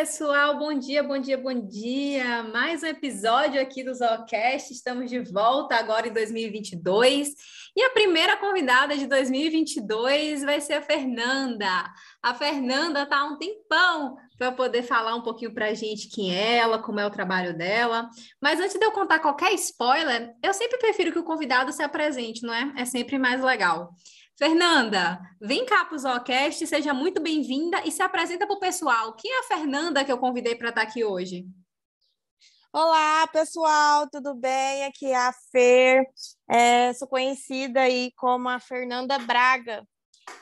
Pessoal, 0.00 0.58
bom 0.58 0.72
dia, 0.72 1.02
bom 1.02 1.18
dia, 1.18 1.36
bom 1.36 1.52
dia. 1.52 2.42
Mais 2.44 2.82
um 2.82 2.86
episódio 2.86 3.60
aqui 3.60 3.84
do 3.84 3.92
Zoocast. 3.92 4.72
Estamos 4.72 5.10
de 5.10 5.18
volta 5.18 5.76
agora 5.76 6.08
em 6.08 6.12
2022. 6.14 7.34
E 7.76 7.82
a 7.82 7.90
primeira 7.90 8.38
convidada 8.38 8.96
de 8.96 9.06
2022 9.06 10.42
vai 10.42 10.58
ser 10.62 10.72
a 10.72 10.80
Fernanda. 10.80 11.84
A 12.22 12.32
Fernanda 12.32 13.02
está 13.02 13.18
há 13.18 13.24
um 13.26 13.36
tempão 13.36 14.16
para 14.38 14.50
poder 14.50 14.84
falar 14.84 15.14
um 15.14 15.20
pouquinho 15.20 15.52
para 15.52 15.66
a 15.66 15.74
gente 15.74 16.08
quem 16.08 16.34
é 16.34 16.56
ela, 16.56 16.78
como 16.78 16.98
é 16.98 17.04
o 17.04 17.10
trabalho 17.10 17.54
dela. 17.54 18.08
Mas 18.40 18.58
antes 18.58 18.78
de 18.78 18.82
eu 18.86 18.92
contar 18.92 19.18
qualquer 19.18 19.52
spoiler, 19.52 20.34
eu 20.42 20.54
sempre 20.54 20.78
prefiro 20.78 21.12
que 21.12 21.18
o 21.18 21.24
convidado 21.24 21.72
se 21.72 21.82
apresente, 21.82 22.42
não 22.42 22.54
é? 22.54 22.72
É 22.74 22.84
sempre 22.86 23.18
mais 23.18 23.42
legal. 23.42 23.90
Fernanda, 24.40 25.20
vem 25.38 25.66
cá 25.66 25.84
para 25.84 25.94
o 25.94 25.98
Zoocast, 25.98 26.66
seja 26.66 26.94
muito 26.94 27.20
bem-vinda 27.20 27.86
e 27.86 27.92
se 27.92 28.00
apresenta 28.00 28.46
para 28.46 28.56
o 28.56 28.58
pessoal. 28.58 29.12
Quem 29.12 29.30
é 29.30 29.40
a 29.40 29.42
Fernanda 29.42 30.02
que 30.02 30.10
eu 30.10 30.16
convidei 30.16 30.54
para 30.54 30.70
estar 30.70 30.80
aqui 30.80 31.04
hoje? 31.04 31.46
Olá, 32.72 33.26
pessoal, 33.26 34.08
tudo 34.08 34.34
bem? 34.34 34.84
Aqui 34.84 35.08
é 35.08 35.14
a 35.14 35.34
Fer, 35.52 36.06
é, 36.48 36.90
sou 36.94 37.06
conhecida 37.06 37.82
aí 37.82 38.12
como 38.16 38.48
a 38.48 38.58
Fernanda 38.58 39.18
Braga. 39.18 39.86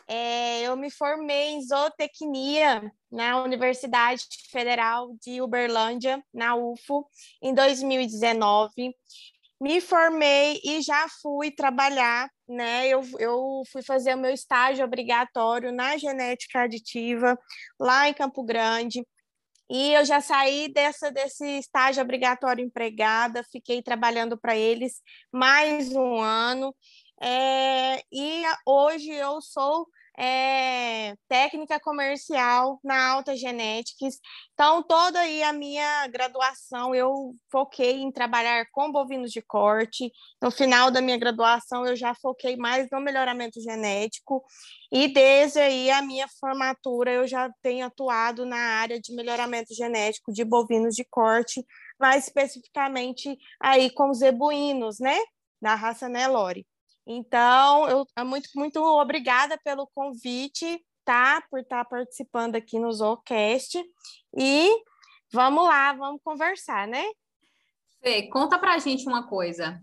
É, 0.06 0.62
eu 0.62 0.76
me 0.76 0.92
formei 0.92 1.54
em 1.54 1.62
zootecnia 1.66 2.92
na 3.10 3.42
Universidade 3.42 4.22
Federal 4.52 5.08
de 5.20 5.42
Uberlândia, 5.42 6.22
na 6.32 6.54
UFO, 6.54 7.04
em 7.42 7.52
2019 7.52 8.94
me 9.60 9.80
formei 9.80 10.60
e 10.64 10.80
já 10.80 11.08
fui 11.20 11.50
trabalhar, 11.50 12.30
né? 12.48 12.88
Eu, 12.88 13.02
eu 13.18 13.62
fui 13.70 13.82
fazer 13.82 14.14
o 14.14 14.18
meu 14.18 14.32
estágio 14.32 14.84
obrigatório 14.84 15.72
na 15.72 15.96
genética 15.96 16.62
aditiva 16.62 17.38
lá 17.78 18.08
em 18.08 18.14
Campo 18.14 18.42
Grande. 18.42 19.06
E 19.70 19.92
eu 19.92 20.04
já 20.04 20.20
saí 20.20 20.68
dessa, 20.72 21.10
desse 21.10 21.44
estágio 21.58 22.02
obrigatório 22.02 22.64
empregada, 22.64 23.44
fiquei 23.52 23.82
trabalhando 23.82 24.38
para 24.38 24.56
eles 24.56 25.02
mais 25.30 25.94
um 25.94 26.18
ano. 26.20 26.74
É, 27.20 27.98
e 28.12 28.44
hoje 28.66 29.10
eu 29.10 29.40
sou 29.42 29.86
é, 30.18 31.14
técnica 31.28 31.78
comercial 31.78 32.80
na 32.82 33.10
Alta 33.12 33.36
Genetics. 33.36 34.18
Então, 34.52 34.82
toda 34.82 35.20
aí 35.20 35.44
a 35.44 35.52
minha 35.52 36.08
graduação 36.08 36.92
eu 36.92 37.32
foquei 37.52 38.02
em 38.02 38.10
trabalhar 38.10 38.66
com 38.72 38.90
bovinos 38.90 39.30
de 39.30 39.40
corte. 39.40 40.10
No 40.42 40.50
final 40.50 40.90
da 40.90 41.00
minha 41.00 41.16
graduação, 41.16 41.86
eu 41.86 41.94
já 41.94 42.14
foquei 42.16 42.56
mais 42.56 42.88
no 42.90 43.00
melhoramento 43.00 43.60
genético. 43.60 44.44
E 44.90 45.06
desde 45.06 45.60
aí 45.60 45.88
a 45.88 46.02
minha 46.02 46.26
formatura, 46.40 47.12
eu 47.12 47.28
já 47.28 47.48
tenho 47.62 47.86
atuado 47.86 48.44
na 48.44 48.58
área 48.58 49.00
de 49.00 49.14
melhoramento 49.14 49.72
genético 49.72 50.32
de 50.32 50.44
bovinos 50.44 50.96
de 50.96 51.04
corte, 51.08 51.64
mais 51.98 52.24
especificamente 52.24 53.38
aí 53.60 53.88
com 53.90 54.10
os 54.10 54.18
zebuínos, 54.18 54.98
né? 54.98 55.16
Da 55.62 55.76
raça 55.76 56.08
Nelore. 56.08 56.66
Então, 57.10 57.88
eu 57.88 58.06
é 58.14 58.22
muito, 58.22 58.50
muito 58.54 58.84
obrigada 58.84 59.58
pelo 59.64 59.86
convite, 59.94 60.84
tá? 61.06 61.42
Por 61.50 61.60
estar 61.60 61.84
tá 61.84 61.88
participando 61.88 62.54
aqui 62.54 62.78
no 62.78 62.92
Zoocast. 62.92 63.82
E 64.36 64.68
vamos 65.32 65.64
lá, 65.64 65.94
vamos 65.94 66.20
conversar, 66.22 66.86
né? 66.86 67.02
Fê, 68.02 68.28
conta 68.28 68.58
pra 68.58 68.76
gente 68.76 69.08
uma 69.08 69.26
coisa. 69.26 69.80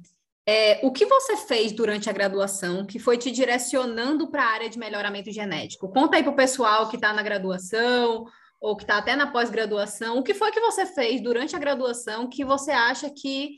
É, 0.48 0.80
o 0.86 0.92
que 0.92 1.08
você 1.08 1.36
fez 1.36 1.72
durante 1.72 2.08
a 2.08 2.14
graduação 2.14 2.86
que 2.86 3.00
foi 3.00 3.18
te 3.18 3.32
direcionando 3.32 4.30
para 4.30 4.44
a 4.44 4.52
área 4.52 4.70
de 4.70 4.78
melhoramento 4.78 5.32
genético? 5.32 5.90
Conta 5.90 6.18
aí 6.18 6.24
para 6.24 6.32
o 6.32 6.36
pessoal 6.36 6.88
que 6.88 6.96
está 6.96 7.12
na 7.12 7.24
graduação 7.24 8.28
ou 8.62 8.78
que 8.78 8.84
está 8.84 9.00
até 9.00 9.16
na 9.16 9.32
pós-graduação. 9.32 10.20
O 10.20 10.24
que 10.24 10.36
foi 10.36 10.52
que 10.52 10.60
você 10.60 10.86
fez 10.86 11.22
durante 11.22 11.56
a 11.56 11.60
graduação 11.60 12.30
que 12.30 12.46
você 12.46 12.70
acha 12.70 13.10
que 13.10 13.58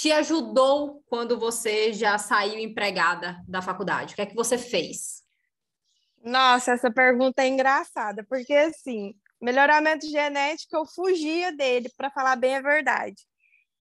te 0.00 0.12
ajudou 0.12 1.02
quando 1.08 1.36
você 1.36 1.92
já 1.92 2.16
saiu 2.18 2.56
empregada 2.56 3.42
da 3.48 3.60
faculdade? 3.60 4.12
O 4.12 4.16
que 4.16 4.22
é 4.22 4.26
que 4.26 4.34
você 4.34 4.56
fez? 4.56 5.24
Nossa, 6.22 6.72
essa 6.72 6.88
pergunta 6.88 7.42
é 7.42 7.48
engraçada, 7.48 8.24
porque 8.28 8.54
assim, 8.54 9.12
melhoramento 9.40 10.06
genético 10.06 10.76
eu 10.76 10.86
fugia 10.86 11.50
dele, 11.52 11.90
para 11.96 12.10
falar 12.10 12.36
bem 12.36 12.56
a 12.56 12.60
verdade. 12.60 13.20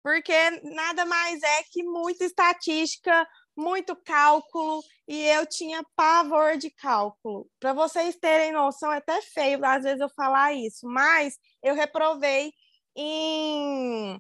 Porque 0.02 0.32
nada 0.62 1.04
mais 1.04 1.42
é 1.42 1.62
que 1.70 1.82
muita 1.82 2.24
estatística, 2.24 3.28
muito 3.54 3.94
cálculo, 3.94 4.82
e 5.06 5.26
eu 5.26 5.44
tinha 5.44 5.84
pavor 5.94 6.56
de 6.56 6.70
cálculo. 6.70 7.46
Para 7.60 7.74
vocês 7.74 8.16
terem 8.16 8.52
noção, 8.52 8.90
é 8.90 8.96
até 8.96 9.20
feio 9.20 9.62
às 9.62 9.82
vezes 9.82 10.00
eu 10.00 10.08
falar 10.16 10.54
isso, 10.54 10.86
mas 10.86 11.36
eu 11.62 11.74
reprovei 11.74 12.52
em 12.96 14.18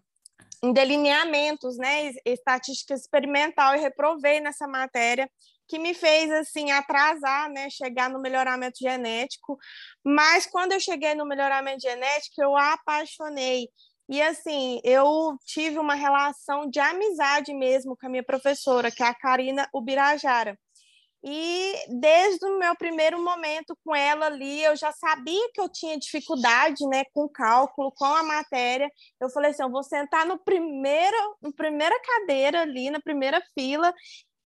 em 0.62 0.72
delineamentos, 0.72 1.76
né, 1.76 2.12
estatística 2.24 2.94
experimental 2.94 3.74
e 3.74 3.80
reprovei 3.80 4.40
nessa 4.40 4.66
matéria, 4.66 5.30
que 5.68 5.78
me 5.78 5.94
fez 5.94 6.30
assim 6.30 6.70
atrasar, 6.70 7.50
né, 7.50 7.68
chegar 7.70 8.08
no 8.08 8.20
melhoramento 8.20 8.78
genético. 8.80 9.58
Mas 10.04 10.46
quando 10.46 10.72
eu 10.72 10.80
cheguei 10.80 11.14
no 11.14 11.26
melhoramento 11.26 11.82
genético, 11.82 12.42
eu 12.42 12.56
apaixonei. 12.56 13.68
E 14.08 14.22
assim, 14.22 14.80
eu 14.82 15.36
tive 15.44 15.78
uma 15.78 15.94
relação 15.94 16.68
de 16.68 16.80
amizade 16.80 17.52
mesmo 17.52 17.94
com 17.96 18.06
a 18.06 18.08
minha 18.08 18.24
professora, 18.24 18.90
que 18.90 19.02
é 19.02 19.06
a 19.06 19.14
Karina 19.14 19.68
Ubirajara. 19.72 20.58
E 21.22 21.74
desde 22.00 22.46
o 22.46 22.58
meu 22.58 22.76
primeiro 22.76 23.22
momento 23.22 23.76
com 23.84 23.94
ela 23.94 24.26
ali, 24.26 24.62
eu 24.62 24.76
já 24.76 24.92
sabia 24.92 25.50
que 25.52 25.60
eu 25.60 25.68
tinha 25.68 25.98
dificuldade, 25.98 26.86
né, 26.86 27.04
com 27.12 27.28
cálculo, 27.28 27.92
com 27.92 28.04
a 28.04 28.22
matéria. 28.22 28.88
Eu 29.20 29.28
falei 29.30 29.50
assim, 29.50 29.62
eu 29.62 29.70
vou 29.70 29.82
sentar 29.82 30.24
no 30.26 30.38
primeiro, 30.38 31.36
no 31.42 31.52
primeira 31.52 31.98
cadeira 32.00 32.62
ali, 32.62 32.88
na 32.90 33.00
primeira 33.00 33.42
fila, 33.52 33.92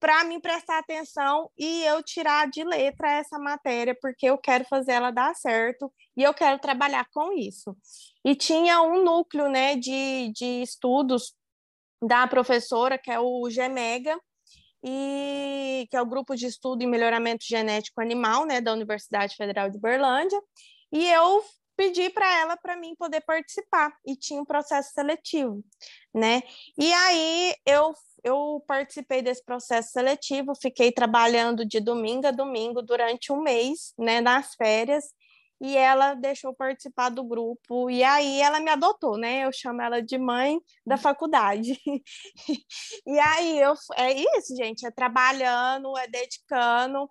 para 0.00 0.24
me 0.24 0.40
prestar 0.40 0.78
atenção 0.78 1.48
e 1.56 1.84
eu 1.84 2.02
tirar 2.02 2.50
de 2.50 2.64
letra 2.64 3.08
essa 3.12 3.38
matéria, 3.38 3.96
porque 4.00 4.26
eu 4.26 4.36
quero 4.36 4.64
fazer 4.64 4.92
ela 4.92 5.12
dar 5.12 5.32
certo 5.36 5.92
e 6.16 6.24
eu 6.24 6.34
quero 6.34 6.58
trabalhar 6.58 7.06
com 7.12 7.32
isso. 7.38 7.76
E 8.24 8.34
tinha 8.34 8.82
um 8.82 9.04
núcleo, 9.04 9.48
né, 9.48 9.76
de, 9.76 10.32
de 10.34 10.62
estudos 10.62 11.34
da 12.02 12.26
professora, 12.26 12.98
que 12.98 13.12
é 13.12 13.20
o 13.20 13.48
GEMEGA, 13.48 14.18
e 14.82 15.86
que 15.90 15.96
é 15.96 16.02
o 16.02 16.06
grupo 16.06 16.34
de 16.34 16.46
estudo 16.46 16.82
em 16.82 16.86
melhoramento 16.86 17.44
genético 17.46 18.00
animal, 18.00 18.44
né, 18.46 18.60
da 18.60 18.72
Universidade 18.72 19.36
Federal 19.36 19.70
de 19.70 19.78
Berlândia, 19.78 20.40
e 20.92 21.06
eu 21.06 21.42
pedi 21.76 22.10
para 22.10 22.40
ela 22.40 22.56
para 22.56 22.76
mim 22.76 22.94
poder 22.96 23.22
participar. 23.22 23.92
E 24.06 24.16
tinha 24.16 24.40
um 24.40 24.44
processo 24.44 24.92
seletivo, 24.92 25.64
né? 26.14 26.42
E 26.78 26.92
aí 26.92 27.54
eu 27.66 27.94
eu 28.24 28.62
participei 28.68 29.20
desse 29.20 29.44
processo 29.44 29.90
seletivo, 29.90 30.52
fiquei 30.54 30.92
trabalhando 30.92 31.66
de 31.66 31.80
domingo 31.80 32.28
a 32.28 32.30
domingo 32.30 32.80
durante 32.80 33.32
um 33.32 33.42
mês, 33.42 33.92
né, 33.98 34.20
nas 34.20 34.54
férias, 34.54 35.06
e 35.62 35.76
ela 35.76 36.14
deixou 36.14 36.52
participar 36.52 37.08
do 37.08 37.22
grupo, 37.22 37.88
e 37.88 38.02
aí 38.02 38.40
ela 38.40 38.58
me 38.58 38.68
adotou, 38.68 39.16
né? 39.16 39.44
Eu 39.44 39.52
chamo 39.52 39.80
ela 39.80 40.02
de 40.02 40.18
mãe 40.18 40.58
da 40.84 40.96
faculdade. 40.96 41.78
e 43.06 43.18
aí 43.20 43.60
eu 43.60 43.74
é 43.96 44.12
isso, 44.12 44.56
gente, 44.56 44.84
é 44.84 44.90
trabalhando, 44.90 45.96
é 45.96 46.08
dedicando 46.08 47.08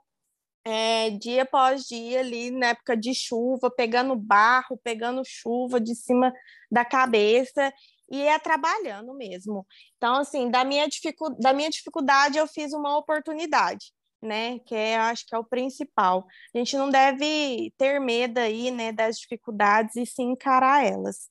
é, 0.65 1.11
dia 1.11 1.43
após 1.43 1.83
dia 1.85 2.19
ali 2.19 2.51
na 2.51 2.67
época 2.67 2.97
de 2.97 3.13
chuva, 3.15 3.71
pegando 3.71 4.17
barro, 4.17 4.77
pegando 4.83 5.23
chuva 5.25 5.79
de 5.79 5.95
cima 5.95 6.33
da 6.69 6.83
cabeça 6.83 7.73
e 8.09 8.21
é 8.21 8.37
trabalhando 8.37 9.13
mesmo. 9.13 9.65
Então, 9.95 10.15
assim, 10.17 10.51
da 10.51 10.65
minha, 10.65 10.89
dificu 10.89 11.29
da 11.39 11.53
minha 11.53 11.69
dificuldade 11.69 12.37
eu 12.37 12.47
fiz 12.47 12.73
uma 12.73 12.97
oportunidade 12.97 13.93
né? 14.21 14.59
Que 14.59 14.75
é, 14.75 14.97
acho 14.97 15.25
que 15.25 15.35
é 15.35 15.37
o 15.37 15.43
principal. 15.43 16.25
A 16.53 16.57
gente 16.57 16.77
não 16.77 16.89
deve 16.89 17.73
ter 17.77 17.99
medo 17.99 18.37
aí, 18.37 18.71
né, 18.71 18.91
das 18.91 19.17
dificuldades 19.17 19.95
e 19.95 20.05
sim 20.05 20.31
encarar 20.31 20.85
elas. 20.85 21.29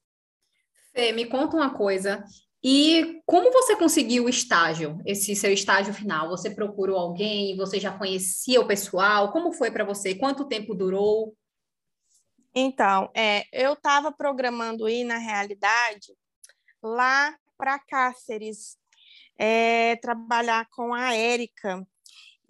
Fê, 0.93 1.13
me 1.13 1.27
conta 1.27 1.57
uma 1.57 1.73
coisa. 1.73 2.25
E 2.63 3.23
como 3.25 3.51
você 3.51 3.75
conseguiu 3.75 4.25
o 4.25 4.29
estágio, 4.29 5.01
esse 5.07 5.35
seu 5.35 5.53
estágio 5.53 5.95
final? 5.95 6.29
Você 6.29 6.51
procurou 6.51 6.99
alguém? 6.99 7.57
Você 7.57 7.81
já 7.81 7.97
conhecia 7.97 8.61
o 8.61 8.67
pessoal? 8.67 9.33
Como 9.33 9.53
foi 9.53 9.71
para 9.71 9.85
você? 9.85 10.15
Quanto 10.15 10.47
tempo 10.47 10.75
durou? 10.75 11.35
Então, 12.55 13.11
é, 13.15 13.45
eu 13.53 13.75
estava 13.75 14.13
programando 14.13 14.89
ir, 14.89 15.05
na 15.05 15.17
realidade, 15.17 16.13
lá 16.83 17.35
para 17.57 17.79
Cáceres, 17.79 18.77
é, 19.39 19.97
trabalhar 19.97 20.67
com 20.71 20.93
a 20.93 21.15
Érica, 21.15 21.87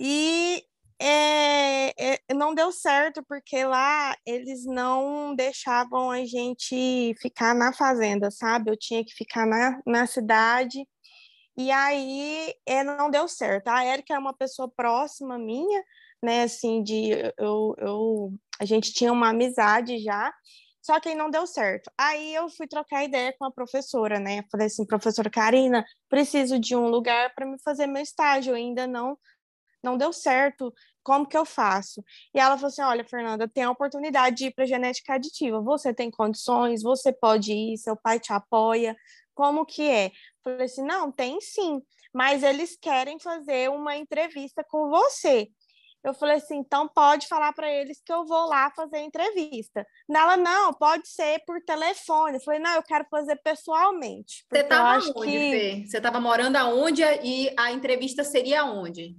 e 0.01 0.65
é, 0.99 2.15
é, 2.15 2.35
não 2.35 2.55
deu 2.55 2.73
certo, 2.73 3.23
porque 3.29 3.65
lá 3.65 4.17
eles 4.27 4.65
não 4.65 5.35
deixavam 5.35 6.11
a 6.11 6.25
gente 6.25 7.15
ficar 7.21 7.55
na 7.55 7.71
fazenda, 7.73 8.31
sabe? 8.31 8.71
Eu 8.71 8.77
tinha 8.79 9.05
que 9.05 9.13
ficar 9.15 9.47
na, 9.47 9.81
na 9.87 10.07
cidade. 10.07 10.87
E 11.57 11.71
aí 11.71 12.55
é, 12.67 12.83
não 12.83 13.11
deu 13.11 13.29
certo. 13.29 13.69
A 13.69 13.85
Érica 13.85 14.15
é 14.15 14.19
uma 14.19 14.35
pessoa 14.35 14.71
próxima 14.75 15.39
minha, 15.39 15.85
né? 16.23 16.45
Assim, 16.45 16.83
de 16.83 17.11
eu, 17.39 17.75
eu, 17.79 18.33
a 18.59 18.65
gente 18.65 18.93
tinha 18.95 19.13
uma 19.13 19.31
amizade 19.31 19.99
já. 19.99 20.33
Só 20.83 20.99
que 20.99 21.11
aí 21.11 21.15
não 21.15 21.31
deu 21.31 21.47
certo. 21.47 21.91
Aí 21.99 22.35
eu 22.35 22.49
fui 22.49 22.67
trocar 22.67 23.05
ideia 23.05 23.35
com 23.39 23.45
a 23.45 23.53
professora, 23.53 24.19
né? 24.19 24.45
Falei 24.51 24.67
assim, 24.67 24.87
professora 24.87 25.29
Karina, 25.31 25.85
preciso 26.09 26.59
de 26.59 26.75
um 26.75 26.89
lugar 26.89 27.35
para 27.35 27.47
me 27.47 27.59
fazer 27.63 27.87
meu 27.87 28.03
estágio, 28.03 28.55
ainda 28.55 28.87
não 28.87 29.19
não 29.83 29.97
deu 29.97 30.13
certo, 30.13 30.73
como 31.03 31.27
que 31.27 31.37
eu 31.37 31.45
faço? 31.45 32.05
E 32.35 32.39
ela 32.39 32.57
falou 32.57 32.69
assim: 32.69 32.83
olha, 32.83 33.05
Fernanda, 33.05 33.49
tem 33.49 33.65
a 33.65 33.71
oportunidade 33.71 34.37
de 34.37 34.47
ir 34.47 34.55
para 34.55 34.67
genética 34.67 35.15
aditiva. 35.15 35.61
Você 35.61 35.95
tem 35.95 36.11
condições, 36.11 36.83
você 36.83 37.13
pode 37.13 37.53
ir, 37.53 37.79
seu 37.79 37.97
pai 37.97 38.21
te 38.21 38.33
apoia. 38.33 38.97
Como 39.35 39.65
que 39.65 39.89
é? 39.89 40.11
Falei 40.45 40.67
assim: 40.67 40.85
não, 40.85 41.11
tem 41.11 41.41
sim, 41.41 41.81
mas 42.13 42.43
eles 42.43 42.77
querem 42.81 43.19
fazer 43.19 43.71
uma 43.71 43.97
entrevista 43.97 44.65
com 44.69 44.89
você. 44.91 45.49
Eu 46.03 46.15
falei 46.15 46.37
assim, 46.37 46.57
então 46.57 46.89
pode 46.89 47.29
falar 47.29 47.53
para 47.53 47.71
eles 47.71 48.01
que 48.03 48.11
eu 48.11 48.25
vou 48.25 48.47
lá 48.49 48.71
fazer 48.75 48.97
a 48.97 49.03
entrevista. 49.03 49.87
Ela, 50.09 50.35
não, 50.35 50.73
pode 50.73 51.07
ser 51.07 51.43
por 51.47 51.61
telefone. 51.63 52.37
Eu 52.37 52.41
falei, 52.41 52.59
não, 52.59 52.75
eu 52.77 52.83
quero 52.83 53.05
fazer 53.11 53.37
pessoalmente. 53.45 54.47
Você 54.51 54.61
estava 54.61 54.97
onde, 54.97 55.13
que... 55.13 55.21
Fê? 55.21 55.85
Você 55.87 55.99
estava 55.99 56.19
morando 56.19 56.57
aonde 56.57 57.03
e 57.23 57.55
a 57.59 57.71
entrevista 57.71 58.25
seria 58.25 58.65
onde? 58.65 59.15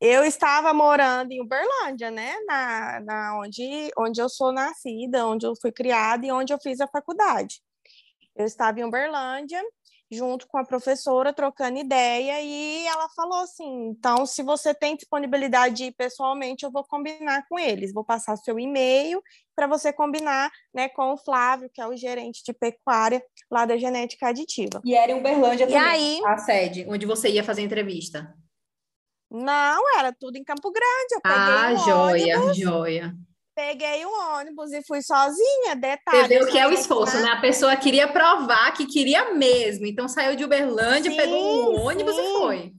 Eu 0.00 0.24
estava 0.24 0.72
morando 0.72 1.30
em 1.32 1.42
Uberlândia, 1.42 2.10
né? 2.10 2.34
Na, 2.46 3.00
na 3.00 3.38
onde, 3.38 3.90
onde 3.98 4.20
eu 4.20 4.28
sou 4.28 4.50
nascida, 4.50 5.26
onde 5.26 5.46
eu 5.46 5.54
fui 5.60 5.70
criada 5.70 6.24
e 6.24 6.32
onde 6.32 6.52
eu 6.52 6.58
fiz 6.58 6.80
a 6.80 6.88
faculdade. 6.88 7.60
Eu 8.34 8.46
estava 8.46 8.80
em 8.80 8.84
Uberlândia 8.84 9.62
junto 10.10 10.48
com 10.48 10.58
a 10.58 10.64
professora, 10.64 11.32
trocando 11.32 11.78
ideia, 11.78 12.40
e 12.42 12.84
ela 12.86 13.08
falou 13.10 13.38
assim: 13.38 13.88
então, 13.90 14.26
se 14.26 14.42
você 14.42 14.74
tem 14.74 14.96
disponibilidade 14.96 15.76
de 15.76 15.84
ir 15.84 15.92
pessoalmente, 15.92 16.64
eu 16.64 16.70
vou 16.70 16.82
combinar 16.82 17.46
com 17.48 17.58
eles, 17.58 17.92
vou 17.92 18.04
passar 18.04 18.36
seu 18.36 18.58
e-mail 18.58 19.22
para 19.54 19.66
você 19.66 19.92
combinar 19.92 20.50
né, 20.74 20.88
com 20.88 21.12
o 21.12 21.18
Flávio, 21.18 21.70
que 21.72 21.80
é 21.80 21.86
o 21.86 21.96
gerente 21.96 22.42
de 22.44 22.52
pecuária 22.52 23.22
lá 23.50 23.64
da 23.64 23.76
Genética 23.76 24.28
Aditiva. 24.28 24.80
E 24.84 24.94
era 24.94 25.12
em 25.12 25.18
Uberlândia 25.18 25.64
e 25.64 25.68
também, 25.68 25.80
aí, 25.80 26.20
a 26.24 26.38
sede, 26.38 26.86
onde 26.88 27.06
você 27.06 27.28
ia 27.28 27.44
fazer 27.44 27.60
a 27.60 27.64
entrevista? 27.64 28.34
Não, 29.30 29.98
era 29.98 30.12
tudo 30.12 30.36
em 30.36 30.44
Campo 30.44 30.70
Grande. 30.70 31.14
Eu 31.14 31.20
peguei 31.20 31.38
ah, 31.38 31.72
um 31.72 31.78
joia, 31.78 32.38
ônibus, 32.38 32.56
joia 32.56 33.14
peguei 33.60 34.06
o 34.06 34.38
ônibus 34.38 34.72
e 34.72 34.82
fui 34.82 35.02
sozinha, 35.02 35.76
detalhe. 35.76 36.22
Você 36.22 36.28
vê 36.28 36.42
o 36.42 36.50
que 36.50 36.58
é 36.58 36.66
o 36.66 36.72
esforço, 36.72 37.20
né? 37.20 37.28
A 37.28 37.40
pessoa 37.42 37.76
queria 37.76 38.08
provar 38.08 38.72
que 38.72 38.86
queria 38.86 39.34
mesmo, 39.34 39.84
então 39.84 40.08
saiu 40.08 40.34
de 40.34 40.44
Uberlândia, 40.44 41.10
sim, 41.10 41.16
pegou 41.16 41.74
o 41.74 41.80
ônibus 41.80 42.14
sim. 42.14 42.22
e 42.22 42.38
foi. 42.38 42.72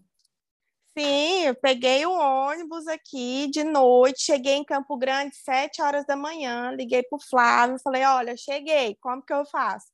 Sim, 0.98 1.46
eu 1.46 1.56
peguei 1.56 2.06
o 2.06 2.12
ônibus 2.12 2.88
aqui 2.88 3.48
de 3.52 3.64
noite, 3.64 4.24
cheguei 4.24 4.56
em 4.56 4.66
Campo 4.66 4.98
Grande 4.98 5.36
sete 5.36 5.82
horas 5.82 6.06
da 6.06 6.18
manhã, 6.18 6.72
liguei 6.72 7.04
pro 7.04 7.20
Flávio, 7.30 7.80
falei, 7.82 8.04
olha, 8.04 8.36
cheguei, 8.36 8.98
como 9.00 9.22
que 9.22 9.34
eu 9.34 9.46
faço? 9.46 9.86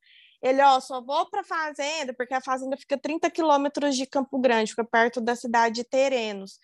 Ele, 0.42 0.62
ó, 0.62 0.80
só 0.80 1.02
vou 1.02 1.30
para 1.30 1.44
fazenda, 1.44 2.14
porque 2.14 2.34
a 2.34 2.42
fazenda 2.42 2.78
fica 2.78 2.98
30 2.98 3.30
quilômetros 3.30 3.96
de 3.96 4.06
Campo 4.06 4.40
Grande, 4.40 4.72
fica 4.72 4.86
perto 4.86 5.20
da 5.20 5.36
cidade 5.36 5.76
de 5.76 5.84
Terenos. 5.84 6.60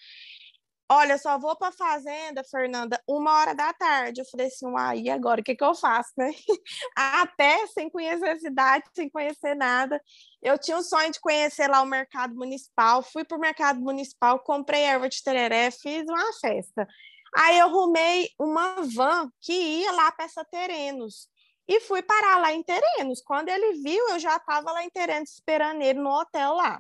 Olha, 0.92 1.18
só 1.18 1.40
vou 1.40 1.56
para 1.56 1.70
a 1.70 1.72
fazenda, 1.72 2.44
Fernanda, 2.44 3.02
uma 3.08 3.32
hora 3.40 3.56
da 3.56 3.74
tarde. 3.74 4.22
Eu 4.22 4.26
falei 4.30 4.48
assim, 4.48 4.68
uai, 4.68 5.00
e 5.00 5.10
agora? 5.10 5.42
O 5.42 5.44
que, 5.44 5.56
que 5.56 5.64
eu 5.64 5.74
faço, 5.74 6.12
né? 6.18 6.30
Até 6.96 7.66
sem 7.68 7.90
conhecer 7.90 8.30
a 8.30 8.40
cidade, 8.40 8.86
sem 8.94 9.10
conhecer 9.10 9.56
nada. 9.56 10.00
Eu 10.42 10.58
tinha 10.60 10.78
um 10.78 10.84
sonho 10.84 11.12
de 11.12 11.20
conhecer 11.20 11.68
lá 11.68 11.82
o 11.82 11.86
mercado 11.86 12.36
municipal. 12.36 13.02
Fui 13.02 13.24
para 13.24 13.38
o 13.38 13.42
mercado 13.42 13.80
municipal, 13.80 14.40
comprei 14.40 14.82
erva 14.84 15.10
de 15.10 15.24
tereré, 15.24 15.72
fiz 15.72 16.04
uma 16.08 16.34
festa. 16.40 16.88
Aí 17.36 17.58
eu 17.58 17.68
arrumei 17.68 18.30
uma 18.40 18.76
van 18.84 19.32
que 19.42 19.54
ia 19.54 19.92
lá 19.94 20.12
para 20.12 20.26
essa 20.26 20.46
Terenos. 20.46 21.28
E 21.68 21.80
fui 21.82 22.02
parar 22.02 22.40
lá 22.40 22.54
em 22.54 22.64
Terenos. 22.64 23.22
Quando 23.22 23.50
ele 23.50 23.82
viu, 23.82 24.10
eu 24.10 24.20
já 24.20 24.36
estava 24.38 24.72
lá 24.72 24.84
em 24.84 24.90
Terenos 24.90 25.32
esperando 25.32 25.82
ele 25.82 26.00
no 26.00 26.10
hotel 26.10 26.54
lá. 26.54 26.80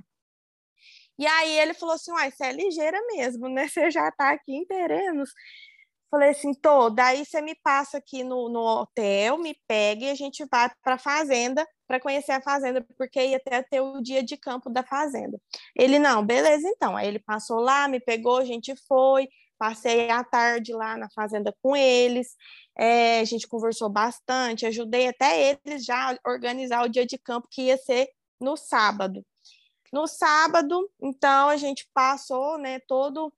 E 1.17 1.25
aí 1.27 1.59
ele 1.59 1.73
falou 1.73 1.95
assim: 1.95 2.11
Uai, 2.11 2.31
você 2.31 2.45
é 2.45 2.51
ligeira 2.51 2.99
mesmo, 3.13 3.47
né? 3.49 3.67
Você 3.69 3.91
já 3.91 4.11
tá 4.11 4.31
aqui 4.31 4.53
em 4.55 4.65
Terenos. 4.65 5.31
Falei 6.13 6.29
assim, 6.29 6.53
tô, 6.53 6.91
daí 6.91 7.25
você 7.25 7.41
me 7.41 7.55
passa 7.63 7.97
aqui 7.97 8.23
no, 8.23 8.47
no 8.47 8.59
hotel, 8.59 9.35
me 9.35 9.57
pega 9.67 10.05
e 10.05 10.09
a 10.11 10.13
gente 10.13 10.45
vai 10.45 10.69
para 10.83 10.93
a 10.93 10.99
fazenda 10.99 11.67
para 11.87 11.99
conhecer 11.99 12.33
a 12.33 12.41
fazenda, 12.41 12.85
porque 12.95 13.19
ia 13.19 13.37
até 13.37 13.63
ter 13.63 13.81
o 13.81 13.99
dia 13.99 14.21
de 14.21 14.37
campo 14.37 14.69
da 14.69 14.83
fazenda. 14.83 15.39
Ele, 15.75 15.97
não, 15.97 16.23
beleza 16.23 16.67
então. 16.69 16.95
Aí 16.95 17.07
ele 17.07 17.17
passou 17.17 17.59
lá, 17.59 17.87
me 17.87 17.99
pegou, 17.99 18.37
a 18.37 18.45
gente 18.45 18.75
foi, 18.87 19.27
passei 19.63 20.09
a 20.09 20.25
tarde 20.25 20.73
lá 20.73 20.97
na 20.97 21.09
fazenda 21.09 21.55
com 21.61 21.73
eles, 21.73 22.35
é, 22.77 23.21
a 23.21 23.23
gente 23.23 23.47
conversou 23.47 23.87
bastante, 23.89 24.65
ajudei 24.65 25.07
até 25.07 25.57
eles 25.65 25.85
já 25.85 26.11
a 26.11 26.29
organizar 26.29 26.83
o 26.83 26.89
dia 26.89 27.05
de 27.05 27.17
campo 27.17 27.47
que 27.49 27.61
ia 27.61 27.77
ser 27.77 28.09
no 28.41 28.57
sábado. 28.57 29.25
No 29.93 30.05
sábado, 30.05 30.89
então, 31.01 31.47
a 31.47 31.55
gente 31.55 31.87
passou 31.93 32.57
né, 32.57 32.79
todo 32.89 33.31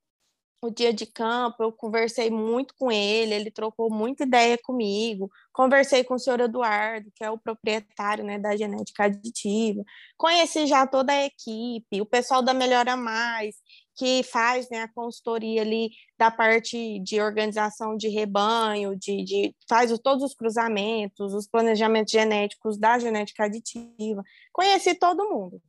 o 0.63 0.71
dia 0.71 0.91
de 0.91 1.05
campo, 1.05 1.61
eu 1.61 1.71
conversei 1.71 2.31
muito 2.31 2.73
com 2.75 2.91
ele, 2.91 3.35
ele 3.35 3.51
trocou 3.51 3.93
muita 3.93 4.23
ideia 4.23 4.57
comigo, 4.57 5.29
conversei 5.53 6.03
com 6.03 6.15
o 6.15 6.19
senhor 6.19 6.39
Eduardo, 6.39 7.11
que 7.13 7.23
é 7.23 7.29
o 7.29 7.37
proprietário 7.37 8.23
né, 8.23 8.39
da 8.39 8.57
genética 8.57 9.03
aditiva, 9.03 9.83
conheci 10.17 10.65
já 10.65 10.87
toda 10.87 11.13
a 11.13 11.25
equipe, 11.25 12.01
o 12.01 12.05
pessoal 12.05 12.41
da 12.41 12.51
Melhora 12.51 12.97
Mais, 12.97 13.57
que 13.95 14.23
faz 14.23 14.69
né, 14.69 14.83
a 14.83 14.93
consultoria 14.93 15.61
ali 15.61 15.89
da 16.17 16.29
parte 16.29 16.99
de 16.99 17.21
organização 17.21 17.95
de 17.95 18.09
rebanho, 18.09 18.95
de, 18.95 19.23
de 19.23 19.55
faz 19.69 19.97
todos 19.99 20.23
os 20.23 20.33
cruzamentos, 20.33 21.33
os 21.33 21.47
planejamentos 21.47 22.11
genéticos 22.11 22.77
da 22.77 22.99
genética 22.99 23.45
aditiva, 23.45 24.23
conheci 24.51 24.93
todo 24.95 25.29
mundo. 25.29 25.61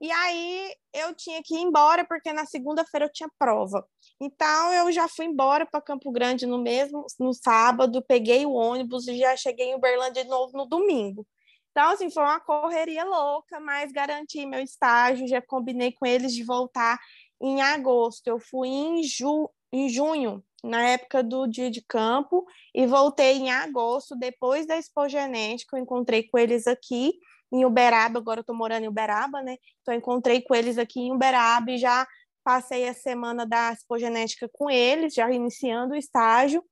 E 0.00 0.10
aí 0.12 0.74
eu 0.92 1.14
tinha 1.14 1.42
que 1.42 1.54
ir 1.56 1.60
embora 1.60 2.04
porque 2.04 2.32
na 2.32 2.46
segunda-feira 2.46 3.06
eu 3.06 3.12
tinha 3.12 3.28
prova. 3.38 3.84
Então 4.20 4.72
eu 4.72 4.92
já 4.92 5.08
fui 5.08 5.26
embora 5.26 5.66
para 5.66 5.80
Campo 5.80 6.12
Grande 6.12 6.46
no 6.46 6.58
mesmo 6.58 7.04
no 7.18 7.34
sábado, 7.34 8.04
peguei 8.06 8.46
o 8.46 8.52
ônibus 8.52 9.08
e 9.08 9.18
já 9.18 9.36
cheguei 9.36 9.70
em 9.70 9.74
Uberlândia 9.74 10.22
de 10.22 10.30
novo 10.30 10.56
no 10.56 10.66
domingo. 10.66 11.26
Então 11.72 11.90
assim, 11.90 12.10
foi 12.10 12.22
uma 12.22 12.40
correria 12.40 13.04
louca, 13.04 13.58
mas 13.60 13.90
garanti 13.90 14.46
meu 14.46 14.60
estágio, 14.60 15.26
já 15.28 15.42
combinei 15.42 15.92
com 15.92 16.06
eles 16.06 16.32
de 16.32 16.44
voltar 16.44 16.98
em 17.40 17.60
agosto. 17.62 18.26
Eu 18.26 18.38
fui 18.38 18.68
em, 18.68 19.02
ju 19.02 19.50
em 19.72 19.88
junho, 19.88 20.42
na 20.62 20.88
época 20.88 21.22
do 21.22 21.46
dia 21.46 21.70
de 21.70 21.82
campo, 21.82 22.46
e 22.74 22.86
voltei 22.86 23.36
em 23.36 23.50
agosto, 23.50 24.16
depois 24.16 24.66
da 24.66 24.76
Expo 24.76 25.08
Genética, 25.08 25.76
eu 25.76 25.82
encontrei 25.82 26.24
com 26.24 26.38
eles 26.38 26.66
aqui 26.66 27.14
em 27.52 27.64
Uberaba, 27.64 28.18
agora 28.18 28.40
eu 28.40 28.42
estou 28.42 28.56
morando 28.56 28.84
em 28.84 28.88
Uberaba, 28.88 29.42
né? 29.42 29.56
Então 29.80 29.94
encontrei 29.94 30.42
com 30.42 30.54
eles 30.54 30.76
aqui 30.78 31.00
em 31.00 31.12
Uberaba 31.12 31.70
e 31.70 31.78
já 31.78 32.06
passei 32.44 32.88
a 32.88 32.94
semana 32.94 33.46
da 33.46 33.72
expogenética 33.72 34.48
com 34.52 34.70
eles, 34.70 35.14
já 35.14 35.30
iniciando 35.30 35.94
o 35.94 35.96
estágio, 35.96 36.64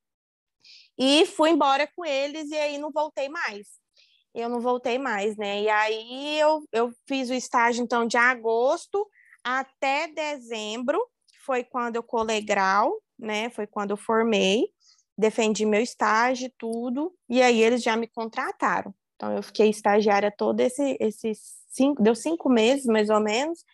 e 0.98 1.26
fui 1.26 1.50
embora 1.50 1.88
com 1.94 2.04
eles 2.04 2.50
e 2.50 2.56
aí 2.56 2.78
não 2.78 2.90
voltei 2.90 3.28
mais. 3.28 3.66
Eu 4.34 4.48
não 4.48 4.60
voltei 4.60 4.98
mais, 4.98 5.36
né? 5.36 5.62
E 5.62 5.68
aí 5.68 6.38
eu, 6.38 6.62
eu 6.72 6.92
fiz 7.06 7.30
o 7.30 7.34
estágio, 7.34 7.82
então, 7.82 8.06
de 8.06 8.16
agosto 8.16 9.06
até 9.46 10.08
dezembro, 10.08 11.00
foi 11.44 11.62
quando 11.62 11.94
eu 11.94 12.02
colei 12.02 12.40
grau, 12.40 13.00
né? 13.16 13.48
Foi 13.50 13.64
quando 13.64 13.92
eu 13.92 13.96
formei, 13.96 14.64
defendi 15.16 15.64
meu 15.64 15.80
estágio, 15.80 16.50
tudo, 16.58 17.14
e 17.28 17.40
aí 17.40 17.62
eles 17.62 17.80
já 17.80 17.96
me 17.96 18.08
contrataram. 18.08 18.92
Então, 19.14 19.32
eu 19.32 19.42
fiquei 19.44 19.70
estagiária 19.70 20.34
todo 20.36 20.60
esse, 20.60 20.96
esses 20.98 21.38
cinco, 21.68 22.02
deu 22.02 22.16
cinco 22.16 22.48
meses, 22.50 22.86
mais 22.86 23.08
ou 23.08 23.20
menos, 23.20 23.64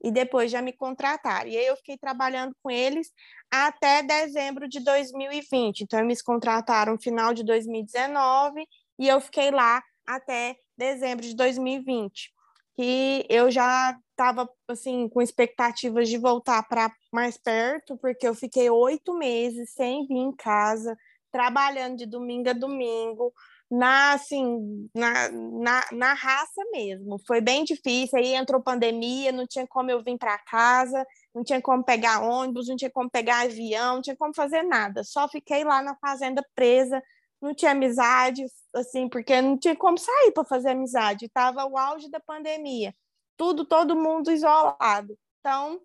e 0.00 0.12
depois 0.12 0.48
já 0.48 0.62
me 0.62 0.72
contrataram. 0.72 1.50
E 1.50 1.58
aí 1.58 1.66
eu 1.66 1.76
fiquei 1.76 1.98
trabalhando 1.98 2.54
com 2.62 2.70
eles 2.70 3.10
até 3.50 4.04
dezembro 4.04 4.68
de 4.68 4.78
2020. 4.78 5.80
Então, 5.80 5.98
eles 5.98 6.22
contrataram 6.22 6.92
no 6.92 7.02
final 7.02 7.34
de 7.34 7.42
2019 7.42 8.64
e 8.96 9.08
eu 9.08 9.20
fiquei 9.20 9.50
lá 9.50 9.82
até 10.06 10.54
dezembro 10.78 11.26
de 11.26 11.34
2020. 11.34 12.30
E 12.78 13.26
eu 13.28 13.50
já 13.50 13.98
estava 14.16 14.48
assim 14.66 15.08
com 15.08 15.20
expectativas 15.20 16.08
de 16.08 16.16
voltar 16.16 16.66
para 16.66 16.90
mais 17.12 17.36
perto, 17.36 17.96
porque 17.98 18.26
eu 18.26 18.34
fiquei 18.34 18.70
oito 18.70 19.14
meses 19.14 19.70
sem 19.72 20.06
vir 20.06 20.16
em 20.16 20.32
casa, 20.32 20.96
trabalhando 21.30 21.98
de 21.98 22.06
domingo 22.06 22.48
a 22.48 22.54
domingo, 22.54 23.32
na, 23.70 24.12
assim, 24.14 24.88
na, 24.94 25.28
na, 25.30 25.84
na 25.92 26.14
raça 26.14 26.62
mesmo. 26.72 27.18
Foi 27.26 27.40
bem 27.40 27.64
difícil. 27.64 28.18
Aí 28.18 28.34
entrou 28.34 28.62
pandemia, 28.62 29.32
não 29.32 29.46
tinha 29.46 29.66
como 29.66 29.90
eu 29.90 30.02
vir 30.02 30.16
para 30.18 30.38
casa, 30.38 31.04
não 31.34 31.44
tinha 31.44 31.60
como 31.60 31.84
pegar 31.84 32.22
ônibus, 32.22 32.68
não 32.68 32.76
tinha 32.76 32.90
como 32.90 33.10
pegar 33.10 33.40
avião, 33.42 33.96
não 33.96 34.02
tinha 34.02 34.16
como 34.16 34.34
fazer 34.34 34.62
nada. 34.62 35.04
Só 35.04 35.28
fiquei 35.28 35.64
lá 35.64 35.82
na 35.82 35.96
fazenda 35.96 36.42
presa, 36.54 37.02
não 37.42 37.54
tinha 37.54 37.72
amizade, 37.72 38.46
assim, 38.74 39.08
porque 39.08 39.40
não 39.42 39.58
tinha 39.58 39.76
como 39.76 39.98
sair 39.98 40.32
para 40.32 40.44
fazer 40.44 40.70
amizade. 40.70 41.28
Tava 41.28 41.66
o 41.66 41.76
auge 41.76 42.10
da 42.10 42.20
pandemia. 42.20 42.94
Tudo, 43.36 43.64
todo 43.64 43.96
mundo 43.96 44.30
isolado. 44.30 45.16
Então, 45.40 45.80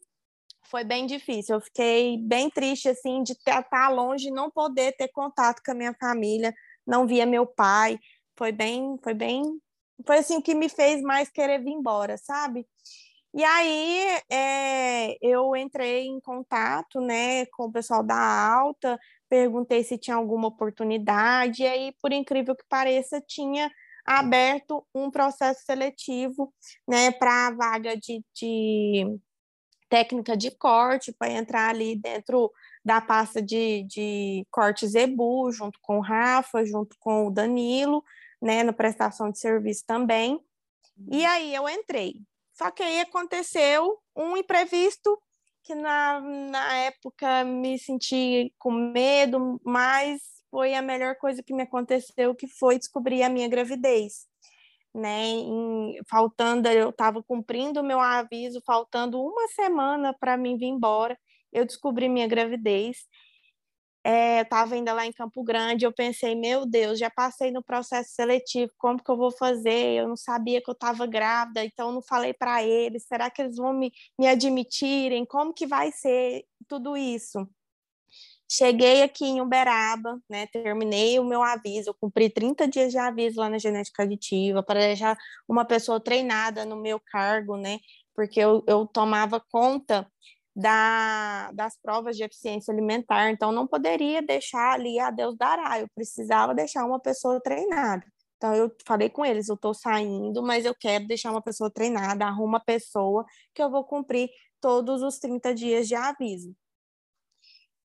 foi 0.64 0.84
bem 0.84 1.06
difícil. 1.06 1.56
Eu 1.56 1.62
fiquei 1.62 2.18
bem 2.18 2.50
triste, 2.50 2.90
assim, 2.90 3.24
de 3.24 3.34
estar 3.34 3.90
longe, 3.90 4.32
não 4.32 4.50
poder 4.50 4.96
ter 4.96 5.10
contato 5.10 5.62
com 5.64 5.72
a 5.72 5.76
minha 5.76 5.96
família 6.00 6.54
não 6.86 7.08
via 7.08 7.26
meu 7.26 7.46
pai, 7.46 8.00
Foi 8.38 8.52
bem, 8.52 8.98
foi 9.04 9.14
bem, 9.14 9.44
foi 10.06 10.18
assim 10.20 10.38
o 10.38 10.42
que 10.42 10.56
me 10.56 10.70
fez 10.70 11.02
mais 11.02 11.30
querer 11.30 11.60
vir 11.64 11.72
embora, 11.72 12.18
sabe? 12.18 12.66
E 13.34 13.44
aí 13.44 14.20
é, 14.32 15.18
eu 15.22 15.56
entrei 15.56 16.08
em 16.08 16.20
contato 16.20 17.00
né, 17.02 17.46
com 17.48 17.66
o 17.66 17.72
pessoal 17.72 18.04
da 18.04 18.18
alta, 18.18 19.00
perguntei 19.30 19.84
se 19.84 19.98
tinha 19.98 20.16
alguma 20.16 20.48
oportunidade, 20.48 21.64
e 21.64 21.68
aí, 21.68 21.94
por 22.02 22.12
incrível 22.12 22.56
que 22.56 22.66
pareça, 22.70 23.22
tinha 23.22 23.72
aberto 24.06 24.86
um 24.94 25.10
processo 25.10 25.64
seletivo 25.66 26.54
né, 26.88 27.12
para 27.12 27.48
a 27.48 27.52
vaga 27.52 27.96
de, 27.96 28.24
de 28.34 29.20
técnica 29.90 30.36
de 30.38 30.52
corte, 30.52 31.12
para 31.12 31.32
entrar 31.32 31.70
ali 31.70 31.96
dentro 31.96 32.52
da 32.84 33.02
pasta 33.02 33.42
de, 33.42 33.84
de 33.84 34.46
corte 34.50 34.88
Zebu, 34.88 35.52
junto 35.52 35.80
com 35.82 35.98
o 35.98 36.02
Rafa, 36.02 36.66
junto 36.66 36.96
com 37.00 37.28
o 37.28 37.32
Danilo, 37.32 38.04
né, 38.42 38.64
na 38.64 38.74
prestação 38.74 39.30
de 39.30 39.40
serviço 39.40 39.84
também. 39.86 40.40
E 41.10 41.22
uhum. 41.22 41.28
aí 41.28 41.56
eu 41.56 41.70
entrei. 41.70 42.16
Só 42.54 42.72
que 42.72 42.84
aí 42.84 43.00
aconteceu 43.00 44.00
um 44.16 44.36
imprevisto 44.38 45.22
que 45.64 45.76
na, 45.76 46.20
na 46.20 46.76
época 46.78 47.44
me 47.44 47.78
senti 47.78 48.54
com 48.58 48.72
medo, 48.72 49.60
mas 49.64 50.41
foi 50.52 50.76
a 50.76 50.82
melhor 50.82 51.16
coisa 51.16 51.42
que 51.42 51.54
me 51.54 51.64
aconteceu, 51.64 52.36
que 52.36 52.48
foi 52.48 52.78
descobrir 52.78 53.24
a 53.24 53.30
minha 53.30 53.48
gravidez. 53.48 54.30
Né, 54.94 55.24
em, 55.24 56.02
faltando, 56.10 56.68
eu 56.68 56.90
estava 56.90 57.24
cumprindo 57.24 57.80
o 57.80 57.84
meu 57.84 58.02
aviso, 58.02 58.62
faltando 58.66 59.22
uma 59.24 59.48
semana 59.48 60.14
para 60.14 60.36
mim 60.36 60.58
vir 60.58 60.66
embora, 60.66 61.18
eu 61.54 61.66
descobri 61.66 62.10
minha 62.10 62.28
gravidez 62.28 62.98
é, 64.04 64.40
eu 64.40 64.44
estava 64.44 64.74
ainda 64.74 64.94
lá 64.94 65.06
em 65.06 65.12
Campo 65.14 65.44
Grande, 65.44 65.86
eu 65.86 65.94
pensei, 65.94 66.34
meu 66.36 66.66
Deus, 66.66 66.98
já 66.98 67.10
passei 67.10 67.52
no 67.52 67.64
processo 67.64 68.12
seletivo, 68.16 68.72
como 68.78 69.02
que 69.02 69.12
eu 69.12 69.18
vou 69.18 69.32
fazer? 69.32 70.00
Eu 70.00 70.08
não 70.08 70.18
sabia 70.18 70.62
que 70.62 70.70
eu 70.70 70.74
estava 70.74 71.06
grávida, 71.06 71.64
então 71.64 71.92
não 71.92 72.02
falei 72.02 72.34
para 72.34 72.64
eles, 72.64 73.06
será 73.08 73.30
que 73.30 73.42
eles 73.42 73.58
vão 73.58 73.74
me, 73.74 73.92
me 74.18 74.28
admitirem? 74.28 75.26
Como 75.26 75.54
que 75.54 75.68
vai 75.68 75.92
ser 75.92 76.44
tudo 76.68 76.98
isso? 76.98 77.48
Cheguei 78.54 79.02
aqui 79.02 79.24
em 79.24 79.40
Uberaba, 79.40 80.20
né, 80.30 80.46
terminei 80.48 81.18
o 81.18 81.24
meu 81.24 81.42
aviso, 81.42 81.96
cumpri 82.02 82.30
30 82.30 82.68
dias 82.68 82.92
de 82.92 82.98
aviso 82.98 83.40
lá 83.40 83.50
na 83.50 83.58
genética 83.58 84.04
aditiva 84.04 84.62
para 84.62 84.78
deixar 84.82 85.18
uma 85.48 85.64
pessoa 85.64 86.02
treinada 86.02 86.66
no 86.66 86.76
meu 86.76 87.00
cargo, 87.00 87.56
né, 87.56 87.80
porque 88.14 88.42
eu, 88.42 88.62
eu 88.68 88.86
tomava 88.86 89.40
conta 89.40 90.06
da, 90.54 91.50
das 91.54 91.78
provas 91.82 92.18
de 92.18 92.26
eficiência 92.26 92.74
alimentar, 92.74 93.32
então 93.32 93.54
não 93.54 93.66
poderia 93.66 94.22
deixar 94.22 94.74
ali 94.74 95.00
a 95.00 95.10
Deus 95.10 95.38
dará, 95.38 95.80
eu 95.80 95.88
precisava 95.96 96.54
deixar 96.54 96.86
uma 96.86 97.00
pessoa 97.00 97.40
treinada. 97.42 98.04
Então 98.36 98.54
eu 98.54 98.70
falei 98.86 99.10
com 99.10 99.26
eles, 99.26 99.48
eu 99.48 99.56
estou 99.56 99.74
saindo, 99.74 100.44
mas 100.44 100.66
eu 100.66 100.76
quero 100.78 101.08
deixar 101.08 101.32
uma 101.32 101.42
pessoa 101.42 101.72
treinada, 101.72 102.26
arruma 102.26 102.58
a 102.58 102.62
pessoa 102.62 103.26
que 103.54 103.64
eu 103.64 103.72
vou 103.72 103.86
cumprir 103.86 104.30
todos 104.60 105.02
os 105.04 105.20
30 105.20 105.56
dias 105.56 105.88
de 105.88 105.96
aviso. 105.96 106.54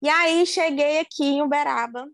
E 0.05 0.09
aí 0.11 0.45
cheguei 0.45 0.99
aqui 0.99 1.25
em 1.25 1.41
Uberaba, 1.41 2.07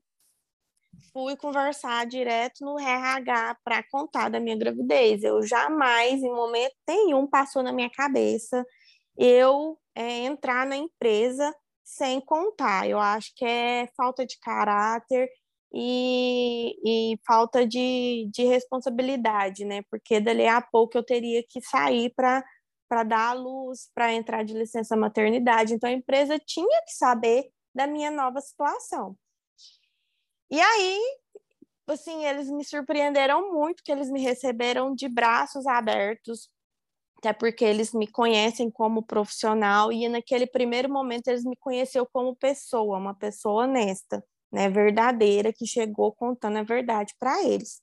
fui 1.13 1.37
conversar 1.37 2.07
direto 2.07 2.65
no 2.65 2.79
RH 2.79 3.57
para 3.65 3.83
contar 3.91 4.29
da 4.29 4.39
minha 4.39 4.57
gravidez. 4.57 5.25
Eu 5.25 5.43
jamais, 5.43 6.23
em 6.23 6.31
momento 6.31 6.77
nenhum, 6.87 7.27
passou 7.27 7.65
na 7.65 7.73
minha 7.73 7.91
cabeça 7.91 8.65
eu 9.19 9.77
é, 9.93 10.19
entrar 10.19 10.65
na 10.69 10.77
empresa 10.77 11.53
sem 11.83 12.21
contar. 12.21 12.89
Eu 12.89 13.01
acho 13.01 13.33
que 13.35 13.45
é 13.45 13.89
falta 13.97 14.25
de 14.25 14.39
caráter 14.39 15.29
e, 15.75 16.77
e 16.85 17.19
falta 17.27 17.67
de, 17.67 18.31
de 18.33 18.45
responsabilidade, 18.45 19.65
né? 19.65 19.83
Porque 19.91 20.21
dali 20.21 20.47
a 20.47 20.63
pouco 20.63 20.97
eu 20.97 21.03
teria 21.03 21.43
que 21.43 21.61
sair 21.61 22.13
para 22.15 22.45
para 22.89 23.05
dar 23.05 23.31
a 23.31 23.33
luz, 23.33 23.89
para 23.95 24.13
entrar 24.13 24.45
de 24.45 24.53
licença 24.53 24.97
maternidade. 24.97 25.75
Então 25.75 25.89
a 25.91 25.93
empresa 25.93 26.39
tinha 26.39 26.83
que 26.85 26.93
saber 26.93 27.51
da 27.75 27.87
minha 27.87 28.11
nova 28.11 28.41
situação. 28.41 29.17
E 30.51 30.61
aí, 30.61 31.01
assim, 31.87 32.25
eles 32.25 32.51
me 32.51 32.65
surpreenderam 32.65 33.53
muito, 33.53 33.83
que 33.83 33.93
eles 33.93 34.11
me 34.11 34.21
receberam 34.21 34.95
de 34.95 35.09
braços 35.09 35.67
abertos, 35.67 36.49
até 37.19 37.33
porque 37.33 37.65
eles 37.65 37.93
me 37.93 38.07
conhecem 38.07 38.71
como 38.71 39.03
profissional 39.03 39.93
e 39.93 40.09
naquele 40.09 40.47
primeiro 40.47 40.91
momento 40.91 41.29
eles 41.29 41.45
me 41.45 41.57
conheceram 41.57 42.09
como 42.13 42.35
pessoa, 42.35 42.99
uma 42.99 43.15
pessoa 43.15 43.65
honesta, 43.65 44.25
né, 44.51 44.69
verdadeira, 44.71 45.53
que 45.53 45.67
chegou 45.67 46.13
contando 46.13 46.57
a 46.57 46.63
verdade 46.63 47.15
para 47.19 47.43
eles. 47.45 47.83